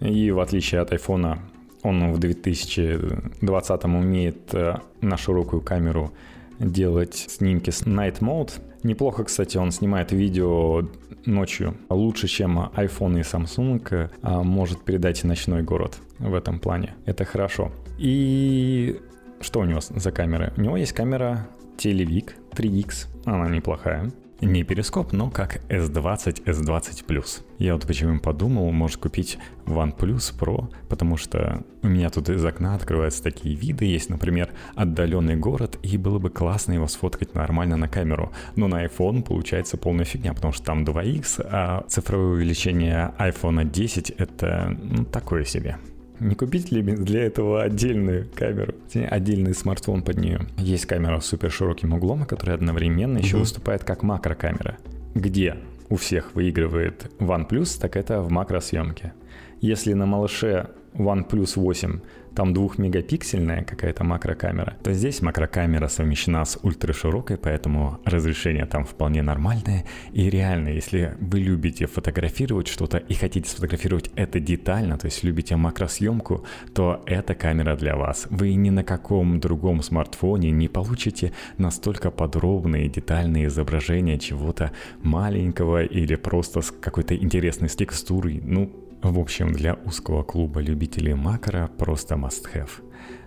И 0.00 0.30
в 0.30 0.40
отличие 0.40 0.80
от 0.80 0.92
iPhone, 0.92 1.38
он 1.82 2.12
в 2.12 2.18
2020 2.18 3.84
умеет 3.84 4.54
э, 4.54 4.76
на 5.00 5.16
широкую 5.16 5.62
камеру 5.62 6.12
делать 6.58 7.14
снимки 7.14 7.70
с 7.70 7.82
Night 7.82 8.20
Mode. 8.20 8.52
Неплохо, 8.82 9.24
кстати, 9.24 9.56
он 9.56 9.70
снимает 9.72 10.12
видео 10.12 10.82
ночью. 11.26 11.76
Лучше, 11.88 12.28
чем 12.28 12.58
iPhone 12.58 13.18
и 13.18 13.22
Samsung 13.22 14.10
а, 14.22 14.42
может 14.42 14.84
передать 14.84 15.24
ночной 15.24 15.62
город 15.62 15.98
в 16.18 16.34
этом 16.34 16.58
плане. 16.58 16.94
Это 17.06 17.24
хорошо. 17.24 17.72
И 17.98 19.00
что 19.40 19.60
у 19.60 19.64
него 19.64 19.80
за 19.80 20.12
камеры? 20.12 20.52
У 20.56 20.60
него 20.60 20.76
есть 20.76 20.92
камера 20.92 21.48
Телевик 21.76 22.36
3X. 22.52 23.06
Она 23.24 23.48
неплохая. 23.48 24.10
Не 24.42 24.64
перископ, 24.64 25.12
но 25.12 25.30
как 25.30 25.60
S20, 25.68 26.44
S20+. 26.44 27.42
Я 27.58 27.74
вот 27.74 27.86
почему 27.86 28.18
подумал, 28.18 28.72
может 28.72 28.96
купить 28.96 29.38
OnePlus 29.66 30.36
Pro, 30.36 30.68
потому 30.88 31.16
что 31.16 31.62
у 31.82 31.86
меня 31.86 32.10
тут 32.10 32.28
из 32.28 32.44
окна 32.44 32.74
открываются 32.74 33.22
такие 33.22 33.54
виды, 33.54 33.84
есть, 33.84 34.10
например, 34.10 34.50
отдаленный 34.74 35.36
город, 35.36 35.78
и 35.84 35.96
было 35.96 36.18
бы 36.18 36.28
классно 36.28 36.72
его 36.72 36.88
сфоткать 36.88 37.36
нормально 37.36 37.76
на 37.76 37.86
камеру. 37.86 38.32
Но 38.56 38.66
на 38.66 38.84
iPhone 38.84 39.22
получается 39.22 39.76
полная 39.76 40.04
фигня, 40.04 40.34
потому 40.34 40.52
что 40.52 40.64
там 40.64 40.82
2x, 40.82 41.46
а 41.48 41.84
цифровое 41.86 42.32
увеличение 42.32 43.14
iPhone 43.20 43.70
10 43.70 44.10
это 44.10 44.76
ну, 44.76 45.04
такое 45.04 45.44
себе. 45.44 45.78
Не 46.22 46.36
купить 46.36 46.70
ли 46.70 46.82
для 46.82 47.24
этого 47.24 47.64
отдельную 47.64 48.28
камеру, 48.32 48.74
отдельный 49.10 49.54
смартфон 49.54 50.02
под 50.02 50.18
нее? 50.18 50.46
Есть 50.56 50.86
камера 50.86 51.18
с 51.18 51.26
супер 51.26 51.50
широким 51.50 51.94
углом, 51.94 52.26
которая 52.26 52.56
одновременно 52.56 53.18
еще 53.18 53.38
выступает 53.38 53.82
как 53.82 54.04
макрокамера. 54.04 54.78
Где 55.16 55.56
у 55.88 55.96
всех 55.96 56.34
выигрывает 56.34 57.10
OnePlus, 57.18 57.80
так 57.80 57.96
это 57.96 58.22
в 58.22 58.30
макросъемке. 58.30 59.14
Если 59.60 59.94
на 59.94 60.06
малыше 60.06 60.68
OnePlus 60.94 61.54
8 61.56 62.00
там 62.34 62.54
двухмегапиксельная 62.54 63.64
какая-то 63.64 64.04
макрокамера, 64.04 64.76
то 64.82 64.92
здесь 64.92 65.22
макрокамера 65.22 65.88
совмещена 65.88 66.44
с 66.44 66.58
ультраширокой, 66.62 67.36
поэтому 67.36 67.98
разрешение 68.04 68.66
там 68.66 68.84
вполне 68.84 69.22
нормальное. 69.22 69.84
И 70.12 70.30
реально, 70.30 70.68
если 70.68 71.16
вы 71.20 71.40
любите 71.40 71.86
фотографировать 71.86 72.68
что-то 72.68 72.98
и 72.98 73.14
хотите 73.14 73.48
сфотографировать 73.48 74.10
это 74.16 74.40
детально, 74.40 74.98
то 74.98 75.06
есть 75.06 75.22
любите 75.24 75.56
макросъемку, 75.56 76.44
то 76.74 77.02
эта 77.06 77.34
камера 77.34 77.76
для 77.76 77.96
вас. 77.96 78.26
Вы 78.30 78.54
ни 78.54 78.70
на 78.70 78.84
каком 78.84 79.40
другом 79.40 79.82
смартфоне 79.82 80.50
не 80.50 80.68
получите 80.68 81.32
настолько 81.58 82.10
подробные 82.10 82.88
детальные 82.88 83.46
изображения 83.46 84.18
чего-то 84.18 84.72
маленького 85.02 85.84
или 85.84 86.14
просто 86.14 86.60
с 86.60 86.70
какой-то 86.70 87.16
интересной 87.16 87.68
текстурой. 87.68 88.40
Ну, 88.42 88.70
в 89.10 89.18
общем, 89.18 89.52
для 89.52 89.74
узкого 89.74 90.22
клуба 90.22 90.60
любителей 90.60 91.14
макро 91.14 91.70
просто 91.78 92.14
must 92.14 92.44
have. 92.54 92.70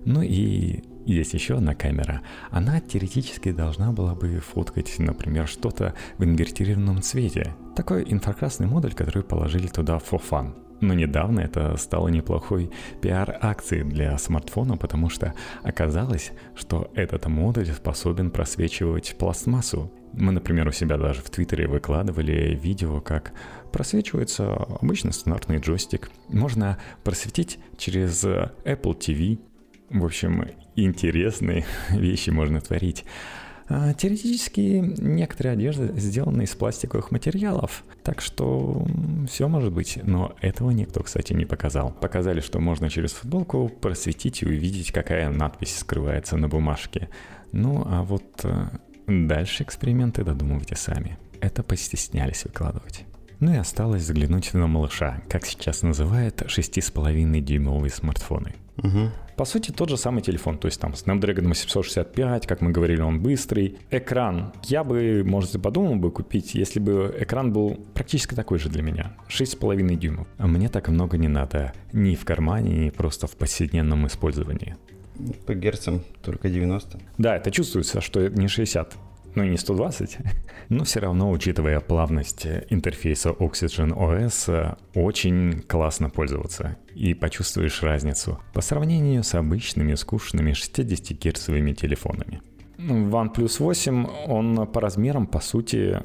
Ну 0.05 0.21
и 0.21 0.83
есть 1.05 1.33
еще 1.33 1.57
одна 1.57 1.75
камера. 1.75 2.21
Она 2.49 2.79
теоретически 2.79 3.51
должна 3.51 3.91
была 3.91 4.15
бы 4.15 4.39
фоткать, 4.39 4.95
например, 4.97 5.47
что-то 5.47 5.93
в 6.17 6.23
инвертированном 6.23 7.01
цвете. 7.01 7.55
Такой 7.75 8.05
инфракрасный 8.07 8.67
модуль, 8.67 8.93
который 8.93 9.23
положили 9.23 9.67
туда 9.67 9.97
for 9.97 10.21
fun. 10.21 10.55
Но 10.81 10.93
недавно 10.93 11.39
это 11.39 11.77
стало 11.77 12.09
неплохой 12.09 12.69
пиар-акцией 13.01 13.83
для 13.83 14.17
смартфона, 14.17 14.77
потому 14.77 15.09
что 15.09 15.33
оказалось, 15.63 16.31
что 16.55 16.91
этот 16.95 17.27
модуль 17.27 17.67
способен 17.67 18.29
просвечивать 18.29 19.15
пластмассу. 19.17 19.91
Мы, 20.13 20.31
например, 20.31 20.67
у 20.67 20.71
себя 20.71 20.97
даже 20.97 21.21
в 21.21 21.29
Твиттере 21.29 21.67
выкладывали 21.67 22.55
видео, 22.55 22.99
как 23.01 23.33
просвечивается 23.75 24.53
обычный 24.53 25.11
стандартный 25.11 25.57
джойстик. 25.57 26.09
Можно 26.29 26.77
просветить 27.03 27.59
через 27.77 28.23
Apple 28.23 28.97
TV. 28.97 29.37
В 29.89 30.05
общем, 30.05 30.47
интересные 30.77 31.65
вещи 31.89 32.29
можно 32.29 32.61
творить. 32.61 33.03
А, 33.67 33.93
теоретически 33.93 34.81
некоторые 34.97 35.53
одежды 35.53 35.91
сделаны 35.99 36.43
из 36.43 36.55
пластиковых 36.55 37.11
материалов, 37.11 37.83
так 38.01 38.21
что 38.21 38.87
все 39.29 39.49
может 39.49 39.73
быть, 39.73 39.99
но 40.03 40.37
этого 40.39 40.71
никто, 40.71 41.03
кстати, 41.03 41.33
не 41.33 41.45
показал. 41.45 41.91
Показали, 41.91 42.39
что 42.39 42.59
можно 42.59 42.89
через 42.89 43.11
футболку 43.11 43.67
просветить 43.67 44.41
и 44.41 44.45
увидеть, 44.45 44.93
какая 44.93 45.29
надпись 45.29 45.79
скрывается 45.79 46.37
на 46.37 46.47
бумажке. 46.47 47.09
Ну 47.51 47.83
а 47.85 48.03
вот 48.03 48.23
э, 48.43 48.67
дальше 49.05 49.63
эксперименты 49.63 50.23
додумывайте 50.23 50.77
сами. 50.77 51.17
Это 51.41 51.61
постеснялись 51.61 52.45
выкладывать. 52.45 53.03
Ну 53.39 53.53
и 53.53 53.57
осталось 53.57 54.03
взглянуть 54.03 54.53
на 54.53 54.67
малыша, 54.67 55.21
как 55.29 55.45
сейчас 55.45 55.81
называют 55.81 56.41
6,5-дюймовые 56.41 57.89
смартфоны. 57.89 58.55
Угу. 58.77 59.11
По 59.35 59.43
сути, 59.43 59.71
тот 59.71 59.89
же 59.89 59.97
самый 59.97 60.21
телефон, 60.21 60.57
то 60.57 60.67
есть 60.67 60.79
там 60.79 60.93
Snapdragon 60.93 61.47
865, 61.47 62.47
как 62.47 62.61
мы 62.61 62.71
говорили, 62.71 63.01
он 63.01 63.21
быстрый. 63.21 63.77
Экран. 63.91 64.53
Я 64.63 64.83
бы, 64.85 65.23
может, 65.25 65.61
подумал 65.61 65.95
бы 65.95 66.09
купить, 66.11 66.55
если 66.55 66.79
бы 66.79 67.13
экран 67.19 67.51
был 67.51 67.77
практически 67.93 68.33
такой 68.33 68.59
же 68.59 68.69
для 68.69 68.81
меня. 68.81 69.13
6,5 69.27 69.95
дюймов. 69.95 70.27
А 70.37 70.47
мне 70.47 70.69
так 70.69 70.87
много 70.87 71.17
не 71.17 71.27
надо. 71.27 71.73
Ни 71.91 72.15
в 72.15 72.23
кармане, 72.23 72.85
ни 72.85 72.89
просто 72.89 73.27
в 73.27 73.35
повседневном 73.35 74.07
использовании. 74.07 74.77
По 75.45 75.53
герцам 75.53 76.01
только 76.21 76.49
90. 76.49 76.99
Да, 77.17 77.35
это 77.35 77.51
чувствуется, 77.51 77.99
что 77.99 78.29
не 78.29 78.47
60 78.47 78.95
ну 79.35 79.43
и 79.43 79.49
не 79.49 79.57
120. 79.57 80.17
Но 80.69 80.83
все 80.83 80.99
равно, 80.99 81.31
учитывая 81.31 81.79
плавность 81.79 82.47
интерфейса 82.69 83.29
Oxygen 83.29 83.93
OS, 83.93 84.77
очень 84.95 85.61
классно 85.61 86.09
пользоваться. 86.09 86.77
И 86.93 87.13
почувствуешь 87.13 87.83
разницу 87.83 88.39
по 88.53 88.61
сравнению 88.61 89.23
с 89.23 89.35
обычными 89.35 89.95
скучными 89.95 90.51
60-герцовыми 90.51 91.73
телефонами. 91.73 92.41
OnePlus 92.77 93.59
8, 93.59 94.07
он 94.27 94.67
по 94.67 94.81
размерам, 94.81 95.27
по 95.27 95.39
сути, 95.39 96.01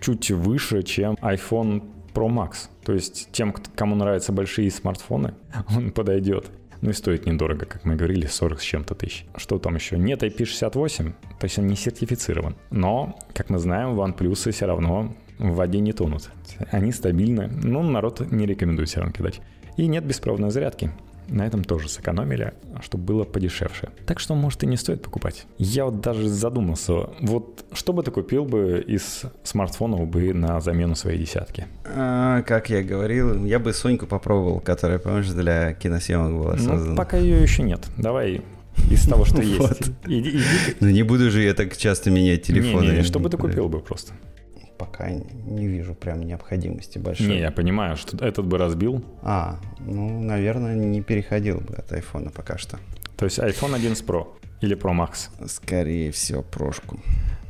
чуть 0.00 0.30
выше, 0.30 0.82
чем 0.82 1.14
iPhone 1.14 1.82
Pro 2.14 2.28
Max. 2.28 2.68
То 2.84 2.92
есть 2.92 3.28
тем, 3.32 3.52
кому 3.52 3.96
нравятся 3.96 4.32
большие 4.32 4.70
смартфоны, 4.70 5.34
он 5.76 5.90
подойдет. 5.90 6.50
Ну 6.84 6.90
и 6.90 6.92
стоит 6.92 7.24
недорого, 7.24 7.64
как 7.64 7.86
мы 7.86 7.96
говорили, 7.96 8.26
40 8.26 8.60
с 8.60 8.62
чем-то 8.62 8.94
тысяч. 8.94 9.24
Что 9.36 9.58
там 9.58 9.74
еще? 9.74 9.96
Нет 9.96 10.22
IP68, 10.22 11.14
то 11.40 11.44
есть 11.44 11.58
он 11.58 11.66
не 11.66 11.76
сертифицирован. 11.76 12.56
Но, 12.70 13.18
как 13.32 13.48
мы 13.48 13.58
знаем, 13.58 13.98
OnePlus 13.98 14.50
все 14.52 14.66
равно 14.66 15.16
в 15.38 15.54
воде 15.54 15.80
не 15.80 15.94
тонут. 15.94 16.30
Они 16.72 16.92
стабильны, 16.92 17.48
но 17.48 17.82
народ 17.82 18.30
не 18.30 18.44
рекомендует 18.44 18.90
все 18.90 19.00
равно 19.00 19.14
кидать. 19.14 19.40
И 19.78 19.86
нет 19.86 20.04
беспроводной 20.04 20.50
зарядки 20.50 20.90
на 21.28 21.46
этом 21.46 21.64
тоже 21.64 21.88
сэкономили, 21.88 22.54
чтобы 22.82 23.04
было 23.04 23.24
подешевше. 23.24 23.90
Так 24.06 24.20
что, 24.20 24.34
может, 24.34 24.62
и 24.62 24.66
не 24.66 24.76
стоит 24.76 25.02
покупать. 25.02 25.46
Я 25.58 25.86
вот 25.86 26.00
даже 26.00 26.28
задумался, 26.28 27.10
вот 27.20 27.64
что 27.72 27.92
бы 27.92 28.02
ты 28.02 28.10
купил 28.10 28.44
бы 28.44 28.84
из 28.86 29.22
смартфонов 29.42 30.06
бы 30.08 30.32
на 30.32 30.60
замену 30.60 30.94
своей 30.94 31.18
десятки? 31.18 31.66
А, 31.84 32.42
как 32.42 32.70
я 32.70 32.82
говорил, 32.82 33.44
я 33.44 33.58
бы 33.58 33.72
Соньку 33.72 34.06
попробовал, 34.06 34.60
которая, 34.60 34.98
помнишь, 34.98 35.28
для 35.28 35.74
киносъемок 35.74 36.32
была 36.32 36.52
ну, 36.52 36.58
создана. 36.58 36.90
Ну, 36.90 36.96
пока 36.96 37.16
ее 37.16 37.42
еще 37.42 37.62
нет. 37.62 37.80
Давай 37.96 38.42
из 38.90 39.06
того, 39.06 39.24
что 39.24 39.40
есть. 40.06 40.80
Ну 40.80 40.88
не 40.88 41.02
буду 41.02 41.30
же 41.30 41.42
я 41.42 41.54
так 41.54 41.76
часто 41.76 42.10
менять 42.10 42.42
телефоны. 42.42 42.90
Не, 42.90 43.02
что 43.02 43.18
бы 43.18 43.28
ты 43.30 43.36
купил 43.36 43.68
бы 43.68 43.80
просто? 43.80 44.12
Пока 44.84 45.10
не 45.10 45.66
вижу 45.66 45.94
прям 45.94 46.22
необходимости 46.22 46.98
большой. 46.98 47.28
Не, 47.28 47.40
я 47.40 47.50
понимаю, 47.50 47.96
что 47.96 48.16
этот 48.24 48.46
бы 48.46 48.58
разбил. 48.58 49.04
А, 49.22 49.58
ну, 49.80 50.20
наверное, 50.22 50.74
не 50.74 51.00
переходил 51.00 51.60
бы 51.60 51.74
от 51.74 51.92
айфона 51.92 52.30
пока 52.30 52.58
что. 52.58 52.78
То 53.16 53.24
есть 53.24 53.38
iPhone 53.38 53.74
11 53.74 54.04
Pro 54.04 54.26
или 54.60 54.76
Pro 54.76 54.92
Max? 54.92 55.30
Скорее 55.48 56.10
всего, 56.10 56.42
прошку. 56.42 57.00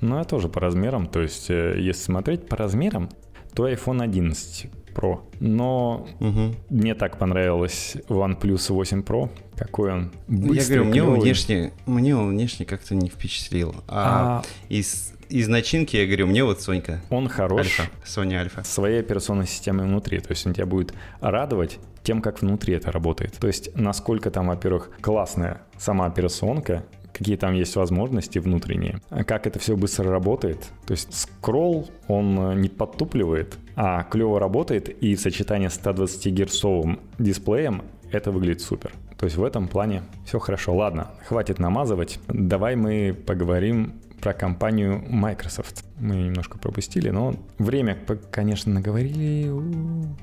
Ну, 0.01 0.19
я 0.19 0.25
тоже 0.25 0.49
по 0.49 0.61
размерам. 0.61 1.07
То 1.07 1.21
есть, 1.21 1.51
э, 1.51 1.75
если 1.79 2.03
смотреть 2.03 2.49
по 2.49 2.57
размерам, 2.57 3.09
то 3.55 3.69
iPhone 3.69 4.03
11 4.03 4.71
Pro. 4.95 5.21
Но 5.41 6.07
угу. 6.21 6.55
мне 6.71 6.95
так 6.95 7.19
понравилось 7.19 7.97
OnePlus 8.09 8.73
8 8.73 9.03
Pro. 9.03 9.31
Какой 9.57 9.93
он 9.93 10.13
быстрый, 10.29 10.57
Я 10.57 10.65
говорю, 10.67 10.85
мне 10.85 11.03
он 11.03 11.21
внешне, 11.21 11.73
мне 11.87 12.17
он 12.17 12.31
внешне 12.31 12.67
как-то 12.67 12.95
не 12.95 13.09
впечатлил. 13.09 13.75
А, 13.89 14.43
а... 14.43 14.45
из 14.69 15.15
из 15.35 15.49
начинки, 15.49 15.97
я 15.97 16.07
говорю, 16.07 16.29
мне 16.29 16.45
вот 16.45 16.61
Сонька. 16.61 17.01
Он 17.11 17.29
хорош. 17.29 17.81
Альфа. 17.81 17.83
Соня 18.05 18.37
Альфа. 18.37 18.63
Своей 18.63 19.01
операционной 19.01 19.49
системой 19.49 19.85
внутри. 19.85 20.21
То 20.21 20.31
есть 20.31 20.47
он 20.47 20.55
тебя 20.55 20.65
будет 20.65 20.95
радовать 21.21 21.81
тем, 22.05 22.23
как 22.23 22.41
внутри 22.41 22.75
это 22.75 22.93
работает. 22.93 23.33
То 23.41 23.49
есть 23.49 23.75
насколько 23.75 24.31
там, 24.31 24.47
во-первых, 24.47 24.91
классная 25.01 25.63
сама 25.77 26.07
операционка, 26.07 26.85
какие 27.13 27.37
там 27.37 27.55
есть 27.55 27.75
возможности 27.75 28.39
внутренние, 28.39 29.01
как 29.27 29.49
это 29.49 29.59
все 29.59 29.77
быстро 29.77 30.09
работает. 30.09 30.69
То 30.87 30.93
есть 30.93 31.13
скролл, 31.13 31.91
он 32.07 32.61
не 32.61 32.69
подтупливает, 32.69 33.57
а 33.75 34.05
клево 34.05 34.39
работает, 34.39 34.89
и 34.89 35.17
в 35.17 35.21
сочетании 35.21 35.67
с 35.67 35.75
120 35.75 36.27
герцовым 36.27 37.01
дисплеем 37.19 37.83
это 38.13 38.31
выглядит 38.31 38.61
супер. 38.61 38.93
То 39.19 39.27
есть 39.27 39.37
в 39.37 39.43
этом 39.43 39.67
плане 39.67 40.03
все 40.27 40.39
хорошо. 40.39 40.77
Ладно, 40.77 41.11
хватит 41.27 41.59
намазывать. 41.59 42.21
Давай 42.29 42.77
мы 42.77 43.17
поговорим 43.27 43.95
про 44.25 44.33
компанию 44.33 45.05
Microsoft. 45.07 45.85
Мы 45.99 46.17
немножко 46.17 46.57
пропустили, 46.57 47.11
но 47.11 47.35
время, 47.59 47.99
конечно, 48.31 48.73
наговорили. 48.73 49.51
Ну, 49.51 50.17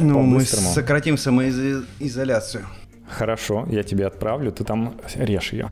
ну 0.00 0.22
мы 0.22 0.40
сократим 0.40 1.16
самоизоляцию. 1.16 2.66
Хорошо, 3.08 3.64
я 3.70 3.84
тебе 3.84 4.06
отправлю, 4.06 4.50
ты 4.50 4.64
там 4.64 4.96
режь 5.14 5.52
ее. 5.52 5.70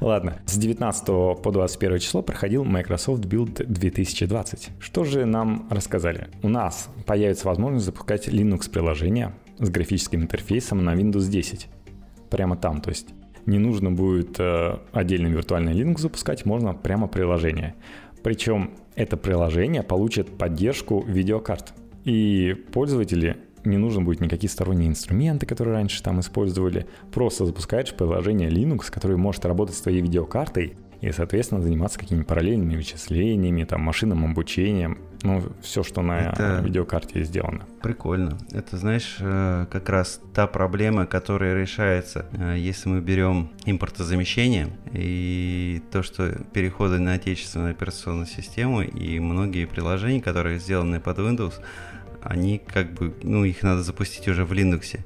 Ладно, 0.00 0.38
с 0.46 0.56
19 0.56 1.04
по 1.42 1.50
21 1.50 1.98
число 1.98 2.22
проходил 2.22 2.62
Microsoft 2.62 3.24
Build 3.24 3.66
2020. 3.66 4.68
Что 4.78 5.02
же 5.02 5.24
нам 5.24 5.66
рассказали? 5.68 6.28
У 6.42 6.48
нас 6.48 6.90
появится 7.06 7.48
возможность 7.48 7.86
запускать 7.86 8.28
Linux-приложения 8.28 9.32
с 9.58 9.68
графическим 9.68 10.22
интерфейсом 10.22 10.84
на 10.84 10.94
Windows 10.94 11.28
10. 11.28 11.66
Прямо 12.30 12.56
там, 12.56 12.82
то 12.82 12.90
есть 12.90 13.08
не 13.48 13.58
нужно 13.58 13.90
будет 13.90 14.38
э, 14.38 14.78
отдельный 14.92 15.30
виртуальный 15.30 15.72
Linux 15.72 16.00
запускать, 16.00 16.44
можно 16.44 16.74
прямо 16.74 17.08
приложение. 17.08 17.74
Причем 18.22 18.72
это 18.94 19.16
приложение 19.16 19.82
получит 19.82 20.36
поддержку 20.36 21.02
видеокарт. 21.06 21.72
И 22.04 22.54
пользователи 22.72 23.38
не 23.64 23.78
нужно 23.78 24.02
будет 24.02 24.20
никакие 24.20 24.50
сторонние 24.50 24.88
инструменты, 24.88 25.46
которые 25.46 25.74
раньше 25.74 26.02
там 26.02 26.20
использовали. 26.20 26.86
Просто 27.10 27.46
запускаешь 27.46 27.94
приложение 27.94 28.50
Linux, 28.50 28.90
которое 28.90 29.16
может 29.16 29.46
работать 29.46 29.76
с 29.76 29.80
твоей 29.80 30.02
видеокартой 30.02 30.76
и, 31.00 31.10
соответственно, 31.10 31.62
заниматься 31.62 31.98
какими-то 31.98 32.26
параллельными 32.26 32.76
вычислениями, 32.76 33.64
там, 33.64 33.80
машинным 33.80 34.24
обучением, 34.26 34.98
ну, 35.22 35.42
все, 35.62 35.82
что 35.82 36.02
на 36.02 36.30
это 36.30 36.60
видеокарте 36.64 37.24
сделано. 37.24 37.66
Прикольно. 37.82 38.38
Это, 38.52 38.76
знаешь, 38.76 39.16
э, 39.20 39.66
как 39.70 39.88
раз 39.88 40.20
та 40.34 40.46
проблема, 40.46 41.06
которая 41.06 41.60
решается, 41.60 42.26
э, 42.32 42.56
если 42.58 42.88
мы 42.88 43.00
берем 43.00 43.50
импортозамещение 43.64 44.68
и 44.92 45.82
то, 45.90 46.02
что 46.02 46.30
переходы 46.52 46.98
на 46.98 47.14
отечественную 47.14 47.72
операционную 47.72 48.26
систему 48.26 48.82
и 48.82 49.18
многие 49.18 49.66
приложения, 49.66 50.22
которые 50.22 50.60
сделаны 50.60 51.00
под 51.00 51.18
Windows, 51.18 51.54
они 52.22 52.58
как 52.58 52.92
бы, 52.92 53.14
ну, 53.22 53.44
их 53.44 53.62
надо 53.62 53.82
запустить 53.82 54.28
уже 54.28 54.44
в 54.44 54.52
Linux. 54.52 55.00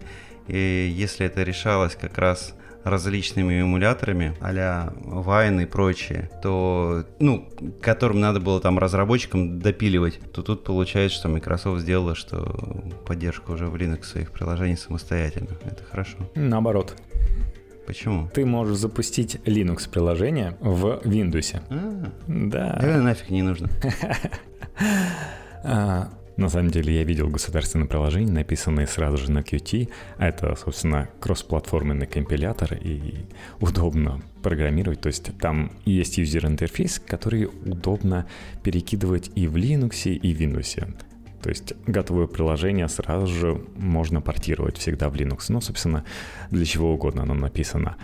И 0.48 0.92
если 0.94 1.26
это 1.26 1.42
решалось 1.42 1.96
как 1.96 2.18
раз 2.18 2.54
различными 2.84 3.60
эмуляторами, 3.60 4.34
а-ля 4.40 4.92
Wine 5.04 5.62
и 5.62 5.66
прочее, 5.66 6.30
то, 6.42 7.04
ну, 7.18 7.48
которым 7.80 8.20
надо 8.20 8.40
было 8.40 8.60
там 8.60 8.78
разработчикам 8.78 9.58
допиливать, 9.58 10.20
то 10.32 10.42
тут 10.42 10.64
получается, 10.64 11.18
что 11.18 11.28
Microsoft 11.28 11.82
сделала, 11.82 12.14
что 12.14 12.84
поддержка 13.06 13.50
уже 13.52 13.66
в 13.66 13.76
Linux 13.76 14.04
своих 14.04 14.32
приложений 14.32 14.76
самостоятельно. 14.76 15.50
Это 15.64 15.84
хорошо. 15.84 16.18
Наоборот. 16.34 16.96
Почему? 17.86 18.28
Ты 18.32 18.46
можешь 18.46 18.78
запустить 18.78 19.36
Linux 19.44 19.90
приложение 19.90 20.56
в 20.60 21.00
Windows. 21.04 21.60
А, 21.68 22.12
да. 22.26 22.78
Да 22.80 23.02
нафиг 23.02 23.30
не 23.30 23.42
нужно. 23.42 23.68
На 26.36 26.48
самом 26.48 26.70
деле 26.70 26.94
я 26.94 27.04
видел 27.04 27.28
государственные 27.28 27.88
приложения, 27.88 28.32
написанные 28.32 28.86
сразу 28.86 29.18
же 29.18 29.30
на 29.30 29.40
Qt. 29.40 29.88
А 30.18 30.28
это, 30.28 30.56
собственно, 30.56 31.08
кроссплатформенный 31.20 32.06
компилятор 32.06 32.74
и 32.74 33.26
удобно 33.60 34.22
программировать. 34.42 35.00
То 35.00 35.08
есть 35.08 35.30
там 35.38 35.72
есть 35.84 36.18
юзер-интерфейс, 36.18 37.00
который 37.00 37.46
удобно 37.46 38.26
перекидывать 38.62 39.30
и 39.34 39.46
в 39.46 39.56
Linux, 39.56 40.10
и 40.10 40.34
в 40.34 40.40
Windows. 40.40 40.94
То 41.42 41.48
есть 41.48 41.74
готовое 41.86 42.28
приложение 42.28 42.88
сразу 42.88 43.26
же 43.26 43.60
можно 43.76 44.20
портировать 44.20 44.78
всегда 44.78 45.10
в 45.10 45.14
Linux. 45.14 45.46
Ну, 45.48 45.60
собственно, 45.60 46.04
для 46.50 46.64
чего 46.64 46.94
угодно 46.94 47.22
оно 47.22 47.34
написано. 47.34 47.96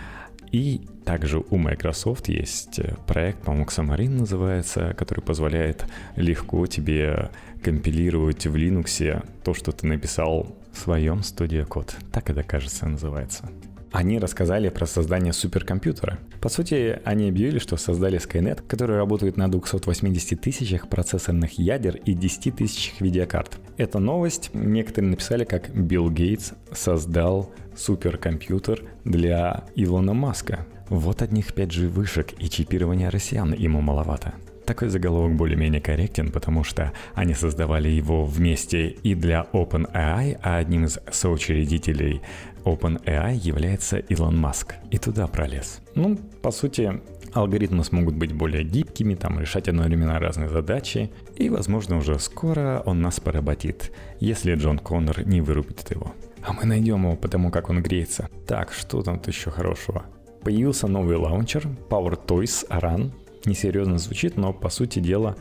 И 0.51 0.81
также 1.05 1.43
у 1.51 1.57
Microsoft 1.57 2.29
есть 2.29 2.79
э, 2.79 2.95
проект, 3.07 3.43
по-моему, 3.43 3.67
Xamarin 3.67 4.11
называется, 4.11 4.95
который 4.97 5.21
позволяет 5.21 5.85
легко 6.17 6.67
тебе 6.67 7.31
компилировать 7.63 8.47
в 8.47 8.55
Linux 8.55 9.25
то, 9.45 9.55
что 9.55 9.73
ты 9.73 9.87
написал 9.87 10.57
в 10.73 10.79
своем 10.79 11.21
Studio 11.21 11.67
Code. 11.67 11.93
Так 12.13 12.31
это, 12.31 12.43
кажется, 12.43 12.87
называется. 12.87 13.51
Они 13.91 14.19
рассказали 14.19 14.69
про 14.69 14.87
создание 14.87 15.33
суперкомпьютера. 15.33 16.19
По 16.41 16.51
сути, 16.51 17.01
они 17.05 17.29
объявили, 17.29 17.59
что 17.59 17.77
создали 17.77 18.21
Skynet, 18.21 18.63
который 18.69 18.97
работает 18.97 19.37
на 19.37 19.51
280 19.51 20.41
тысячах 20.41 20.89
процессорных 20.89 21.59
ядер 21.59 21.97
и 21.97 22.13
10 22.13 22.57
тысячах 22.57 23.01
видеокарт. 23.01 23.59
Эта 23.79 23.99
новость 23.99 24.51
некоторые 24.53 25.13
написали, 25.13 25.45
как 25.45 25.75
Билл 25.75 26.11
Гейтс 26.11 26.53
создал 26.71 27.51
суперкомпьютер 27.79 28.83
для 29.05 29.65
Илона 29.75 30.15
Маска. 30.15 30.67
Вот 30.89 31.23
одних 31.23 31.53
5G 31.53 31.89
вышек 31.89 32.35
и 32.39 32.49
чипирования 32.49 33.11
россиян 33.11 33.53
ему 33.53 33.81
маловато. 33.81 34.35
Такой 34.67 34.89
заголовок 34.89 35.35
более-менее 35.35 35.81
корректен, 35.81 36.31
потому 36.31 36.63
что 36.63 36.93
они 37.15 37.33
создавали 37.33 37.89
его 37.89 38.27
вместе 38.27 38.89
и 38.89 39.15
для 39.15 39.47
OpenAI, 39.55 40.39
а 40.43 40.59
одним 40.59 40.85
из 40.85 40.99
соучредителей 41.11 42.21
OpenAI 42.65 43.35
является 43.35 43.97
Илон 43.97 44.37
Маск. 44.39 44.75
И 44.91 44.99
туда 44.99 45.27
пролез. 45.27 45.81
Ну, 45.95 46.19
по 46.43 46.51
сути, 46.51 47.01
алгоритмы 47.33 47.83
смогут 47.83 48.15
быть 48.15 48.33
более 48.33 48.63
гибкими, 48.63 49.15
там, 49.15 49.41
решать 49.41 49.69
одновременно 49.69 50.19
разные 50.19 50.51
задачи, 50.51 51.11
и, 51.37 51.49
возможно, 51.49 51.97
уже 51.97 52.19
скоро 52.19 52.83
он 52.85 53.01
нас 53.01 53.21
поработит, 53.21 53.93
если 54.21 54.55
Джон 54.55 54.79
Коннор 54.79 55.27
не 55.27 55.41
вырубит 55.41 55.91
его. 55.91 56.13
А 56.43 56.53
мы 56.53 56.65
найдем 56.65 57.05
его 57.05 57.17
потому, 57.17 57.51
как 57.51 57.71
он 57.71 57.83
греется. 57.83 58.29
Так, 58.47 58.73
что 58.73 59.03
там 59.03 59.21
еще 59.27 59.51
хорошего? 59.51 60.05
Появился 60.43 60.87
новый 60.87 61.17
лаунчер 61.17 61.67
Power 61.89 62.19
Toys 62.27 62.67
Aran, 62.69 63.11
несерьезно 63.45 63.99
звучит, 63.99 64.37
но 64.37 64.53
по 64.53 64.69
сути 64.69 64.99
дела 64.99 65.37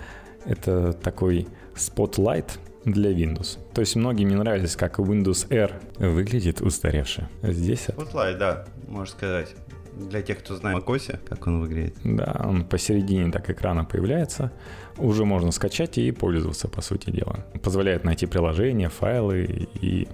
это 0.45 0.93
такой 0.93 1.47
Spotlight 1.75 2.59
для 2.85 3.11
Windows. 3.11 3.59
То 3.73 3.81
есть 3.81 3.95
многим 3.95 4.29
не 4.29 4.35
нравилось, 4.35 4.75
как 4.75 4.99
Windows 4.99 5.53
R 5.53 5.79
выглядит 5.97 6.61
устаревше. 6.61 7.29
Здесь... 7.43 7.87
Spotlight, 7.89 8.37
да, 8.37 8.65
можно 8.87 9.11
сказать. 9.13 9.55
Для 9.93 10.21
тех, 10.21 10.39
кто 10.39 10.55
знает 10.55 10.83
macOS, 10.83 11.17
как 11.27 11.47
он 11.47 11.61
выглядит. 11.61 11.95
Да, 12.03 12.45
он 12.45 12.63
посередине 12.65 13.31
так 13.31 13.49
экрана 13.49 13.83
появляется. 13.83 14.51
Уже 14.97 15.25
можно 15.25 15.51
скачать 15.51 15.97
и 15.97 16.11
пользоваться, 16.11 16.67
по 16.67 16.81
сути 16.81 17.09
дела. 17.09 17.45
Позволяет 17.63 18.03
найти 18.03 18.27
приложения, 18.27 18.89
файлы 18.89 19.67
и, 19.81 20.07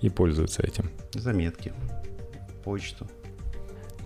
и 0.00 0.08
пользоваться 0.08 0.62
этим. 0.62 0.90
Заметки, 1.14 1.72
почту. 2.64 3.06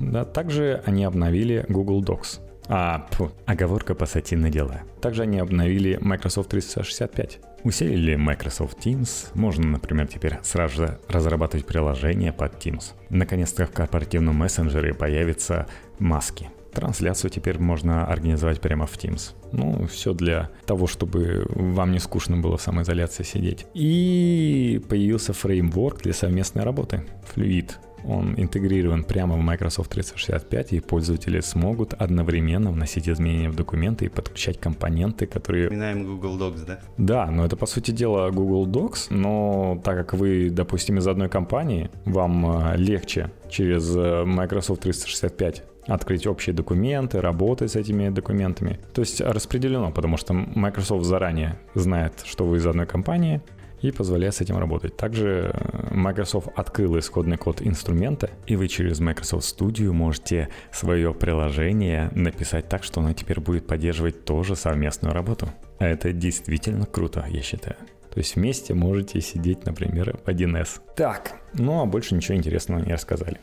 Да, 0.00 0.24
также 0.24 0.82
они 0.86 1.04
обновили 1.04 1.64
Google 1.68 2.02
Docs. 2.02 2.40
А, 2.66 3.06
фу, 3.10 3.30
оговорка 3.44 3.94
пассатин 3.94 4.50
дела. 4.50 4.82
Также 5.00 5.22
они 5.22 5.38
обновили 5.38 5.98
Microsoft 6.00 6.48
365. 6.50 7.40
Усилили 7.62 8.14
Microsoft 8.16 8.84
Teams. 8.84 9.28
Можно, 9.34 9.66
например, 9.68 10.06
теперь 10.06 10.38
сразу 10.42 10.76
же 10.76 10.98
разрабатывать 11.08 11.66
приложение 11.66 12.32
под 12.32 12.54
Teams. 12.54 12.92
Наконец-то 13.10 13.66
в 13.66 13.70
корпоративном 13.70 14.36
мессенджере 14.36 14.94
появятся 14.94 15.66
маски. 15.98 16.50
Трансляцию 16.74 17.30
теперь 17.30 17.58
можно 17.58 18.06
организовать 18.06 18.60
прямо 18.60 18.86
в 18.86 18.96
Teams. 18.96 19.32
Ну, 19.52 19.86
все 19.86 20.12
для 20.12 20.50
того, 20.66 20.86
чтобы 20.86 21.46
вам 21.48 21.92
не 21.92 21.98
скучно 21.98 22.36
было 22.36 22.56
в 22.56 22.62
самоизоляции 22.62 23.22
сидеть. 23.22 23.66
И 23.74 24.82
появился 24.88 25.32
фреймворк 25.32 26.02
для 26.02 26.12
совместной 26.12 26.64
работы. 26.64 27.04
Fluid 27.34 27.72
он 28.06 28.34
интегрирован 28.36 29.04
прямо 29.04 29.36
в 29.36 29.40
Microsoft 29.40 29.90
365, 29.90 30.72
и 30.72 30.80
пользователи 30.80 31.40
смогут 31.40 31.94
одновременно 31.94 32.70
вносить 32.70 33.08
изменения 33.08 33.48
в 33.48 33.56
документы 33.56 34.06
и 34.06 34.08
подключать 34.08 34.60
компоненты, 34.60 35.26
которые... 35.26 35.66
Вспоминаем 35.66 36.04
Google 36.04 36.38
Docs, 36.38 36.66
да? 36.66 36.80
Да, 36.98 37.30
но 37.30 37.44
это 37.44 37.56
по 37.56 37.66
сути 37.66 37.90
дела 37.90 38.30
Google 38.30 38.66
Docs, 38.66 39.06
но 39.10 39.80
так 39.82 39.96
как 39.96 40.14
вы, 40.14 40.50
допустим, 40.50 40.98
из 40.98 41.06
одной 41.06 41.28
компании, 41.28 41.90
вам 42.04 42.46
э, 42.46 42.76
легче 42.76 43.30
через 43.48 43.94
э, 43.96 44.24
Microsoft 44.24 44.82
365 44.82 45.62
открыть 45.86 46.26
общие 46.26 46.54
документы, 46.54 47.20
работать 47.20 47.72
с 47.72 47.76
этими 47.76 48.08
документами. 48.08 48.78
То 48.92 49.00
есть 49.02 49.20
распределено, 49.20 49.90
потому 49.90 50.16
что 50.16 50.32
Microsoft 50.32 51.04
заранее 51.04 51.58
знает, 51.74 52.22
что 52.24 52.46
вы 52.46 52.58
из 52.58 52.66
одной 52.66 52.86
компании, 52.86 53.40
и 53.88 53.90
позволяет 53.90 54.34
с 54.34 54.40
этим 54.40 54.56
работать. 54.56 54.96
Также 54.96 55.50
э, 55.52 55.94
Microsoft 55.94 56.48
открыл 56.56 56.98
исходный 56.98 57.36
код 57.36 57.60
инструмента, 57.60 58.30
и 58.46 58.56
вы 58.56 58.68
через 58.68 58.98
Microsoft 58.98 59.44
Studio 59.44 59.92
можете 59.92 60.48
свое 60.72 61.12
приложение 61.12 62.10
написать 62.14 62.66
так, 62.68 62.82
что 62.82 63.00
оно 63.00 63.12
теперь 63.12 63.40
будет 63.40 63.66
поддерживать 63.66 64.24
тоже 64.24 64.56
совместную 64.56 65.12
работу. 65.12 65.50
А 65.78 65.86
это 65.86 66.12
действительно 66.12 66.86
круто, 66.86 67.26
я 67.28 67.42
считаю. 67.42 67.76
То 68.14 68.20
есть 68.20 68.36
вместе 68.36 68.74
можете 68.74 69.20
сидеть, 69.20 69.66
например, 69.66 70.16
в 70.24 70.28
1С. 70.28 70.80
Так, 70.96 71.32
ну 71.52 71.82
а 71.82 71.84
больше 71.84 72.14
ничего 72.14 72.36
интересного 72.36 72.80
не 72.80 72.92
рассказали. 72.92 73.38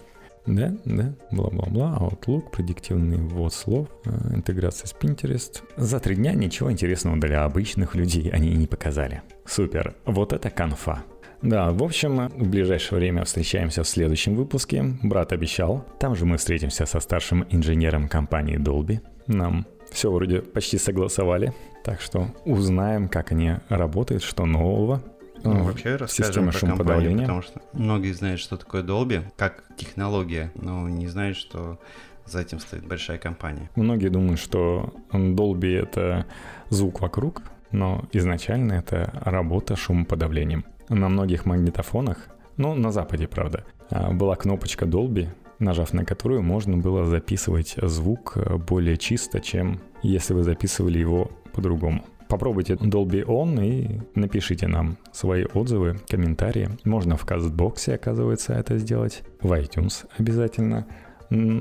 Да, 0.46 0.74
да, 0.86 1.14
бла-бла-бла, 1.32 1.98
Outlook, 2.00 2.50
предиктивный 2.52 3.18
ввод 3.18 3.54
слов, 3.54 3.88
э, 4.06 4.36
интеграция 4.36 4.88
с 4.88 4.96
Pinterest. 5.00 5.62
За 5.78 6.00
три 6.00 6.16
дня 6.16 6.34
ничего 6.34 6.72
интересного 6.72 7.18
для 7.18 7.44
обычных 7.44 7.96
людей 7.96 8.30
они 8.32 8.50
не 8.56 8.66
показали. 8.66 9.22
Супер, 9.46 9.96
вот 10.06 10.34
это 10.34 10.50
конфа. 10.50 11.04
Да, 11.42 11.72
в 11.72 11.84
общем, 11.84 12.30
в 12.30 12.50
ближайшее 12.50 13.00
время 13.00 13.24
встречаемся 13.24 13.84
в 13.84 13.88
следующем 13.88 14.36
выпуске. 14.36 14.84
Брат 15.02 15.32
обещал. 15.32 15.86
Там 16.00 16.16
же 16.16 16.26
мы 16.26 16.38
встретимся 16.38 16.86
со 16.86 17.00
старшим 17.00 17.46
инженером 17.50 18.08
компании 18.08 18.60
Dolby. 18.60 19.00
Нам 19.26 19.66
все 19.92 20.12
вроде 20.12 20.42
почти 20.42 20.78
согласовали. 20.78 21.54
Так 21.84 22.00
что 22.00 22.28
узнаем, 22.46 23.10
как 23.10 23.32
они 23.32 23.56
работают, 23.70 24.22
что 24.22 24.46
нового. 24.46 25.04
Ну, 25.44 25.64
вообще 25.64 25.96
расскажем 25.96 26.52
про 26.52 26.60
компанию, 26.60 27.20
потому 27.20 27.42
что 27.42 27.62
многие 27.74 28.12
знают, 28.14 28.40
что 28.40 28.58
такое 28.58 28.84
Dolby, 28.84 29.24
как 29.38 29.64
технология, 29.78 30.52
но 30.56 30.88
не 30.90 31.08
знают, 31.08 31.38
что 31.38 31.80
за 32.26 32.42
этим 32.42 32.60
стоит 32.60 32.86
большая 32.86 33.18
компания. 33.18 33.70
Многие 33.76 34.10
думают, 34.10 34.40
что 34.40 34.94
Dolby— 35.12 35.82
это 35.82 36.26
звук 36.70 37.02
вокруг, 37.02 37.42
но 37.72 38.06
изначально 38.12 38.74
это 38.74 39.12
работа 39.24 39.76
шумоподавлением. 39.76 40.66
На 40.90 41.10
многих 41.10 41.46
магнитофонах, 41.46 42.28
ну, 42.58 42.76
на 42.76 42.92
Западе, 42.92 43.28
правда, 43.28 43.66
а, 43.90 44.12
была 44.12 44.36
кнопочка 44.36 44.86
Dolby, 44.86 45.30
нажав 45.60 45.94
на 45.94 46.06
которую 46.06 46.42
можно 46.42 46.78
было 46.78 47.06
записывать 47.06 47.76
звук 47.82 48.38
более 48.68 48.98
чисто, 48.98 49.40
чем 49.40 49.80
если 50.04 50.34
вы 50.34 50.44
записывали 50.44 51.00
его 51.00 51.32
по-другому. 51.54 52.04
Попробуйте 52.32 52.76
Dolby 52.76 53.26
On 53.26 53.62
и 53.62 53.99
напишите 54.16 54.66
нам 54.66 54.98
свои 55.12 55.44
отзывы, 55.44 55.99
комментарии. 56.08 56.70
Можно 56.86 57.18
в 57.18 57.26
кастбоксе, 57.26 57.95
оказывается, 57.95 58.53
это 58.53 58.78
сделать. 58.78 59.24
В 59.41 59.52
iTunes 59.52 60.08
обязательно. 60.18 60.88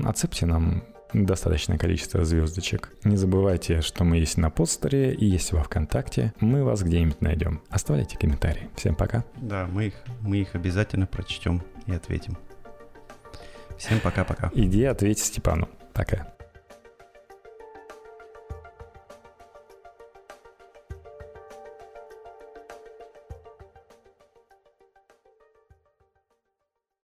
Отсыпьте 0.05 0.45
нам 0.45 0.85
достаточное 1.13 1.77
количество 1.77 2.23
звездочек. 2.23 2.93
Не 3.03 3.17
забывайте, 3.17 3.81
что 3.81 4.05
мы 4.05 4.19
есть 4.19 4.37
на 4.37 4.49
подстере 4.49 5.13
и 5.13 5.25
есть 5.25 5.51
во 5.51 5.61
ВКонтакте. 5.61 6.33
Мы 6.39 6.63
вас 6.63 6.83
где-нибудь 6.83 7.19
найдем. 7.19 7.61
Оставляйте 7.69 8.17
комментарии. 8.17 8.69
Всем 8.77 8.95
пока. 8.95 9.25
Да, 9.41 9.67
мы 9.69 9.87
их, 9.87 9.95
мы 10.21 10.37
их 10.37 10.55
обязательно 10.55 11.05
прочтем 11.05 11.63
и 11.85 11.91
ответим. 11.91 12.37
Всем 13.77 13.99
пока-пока. 13.99 14.51
Иди 14.53 14.85
ответь 14.85 15.19
Степану. 15.19 15.67
Пока. 15.91 16.33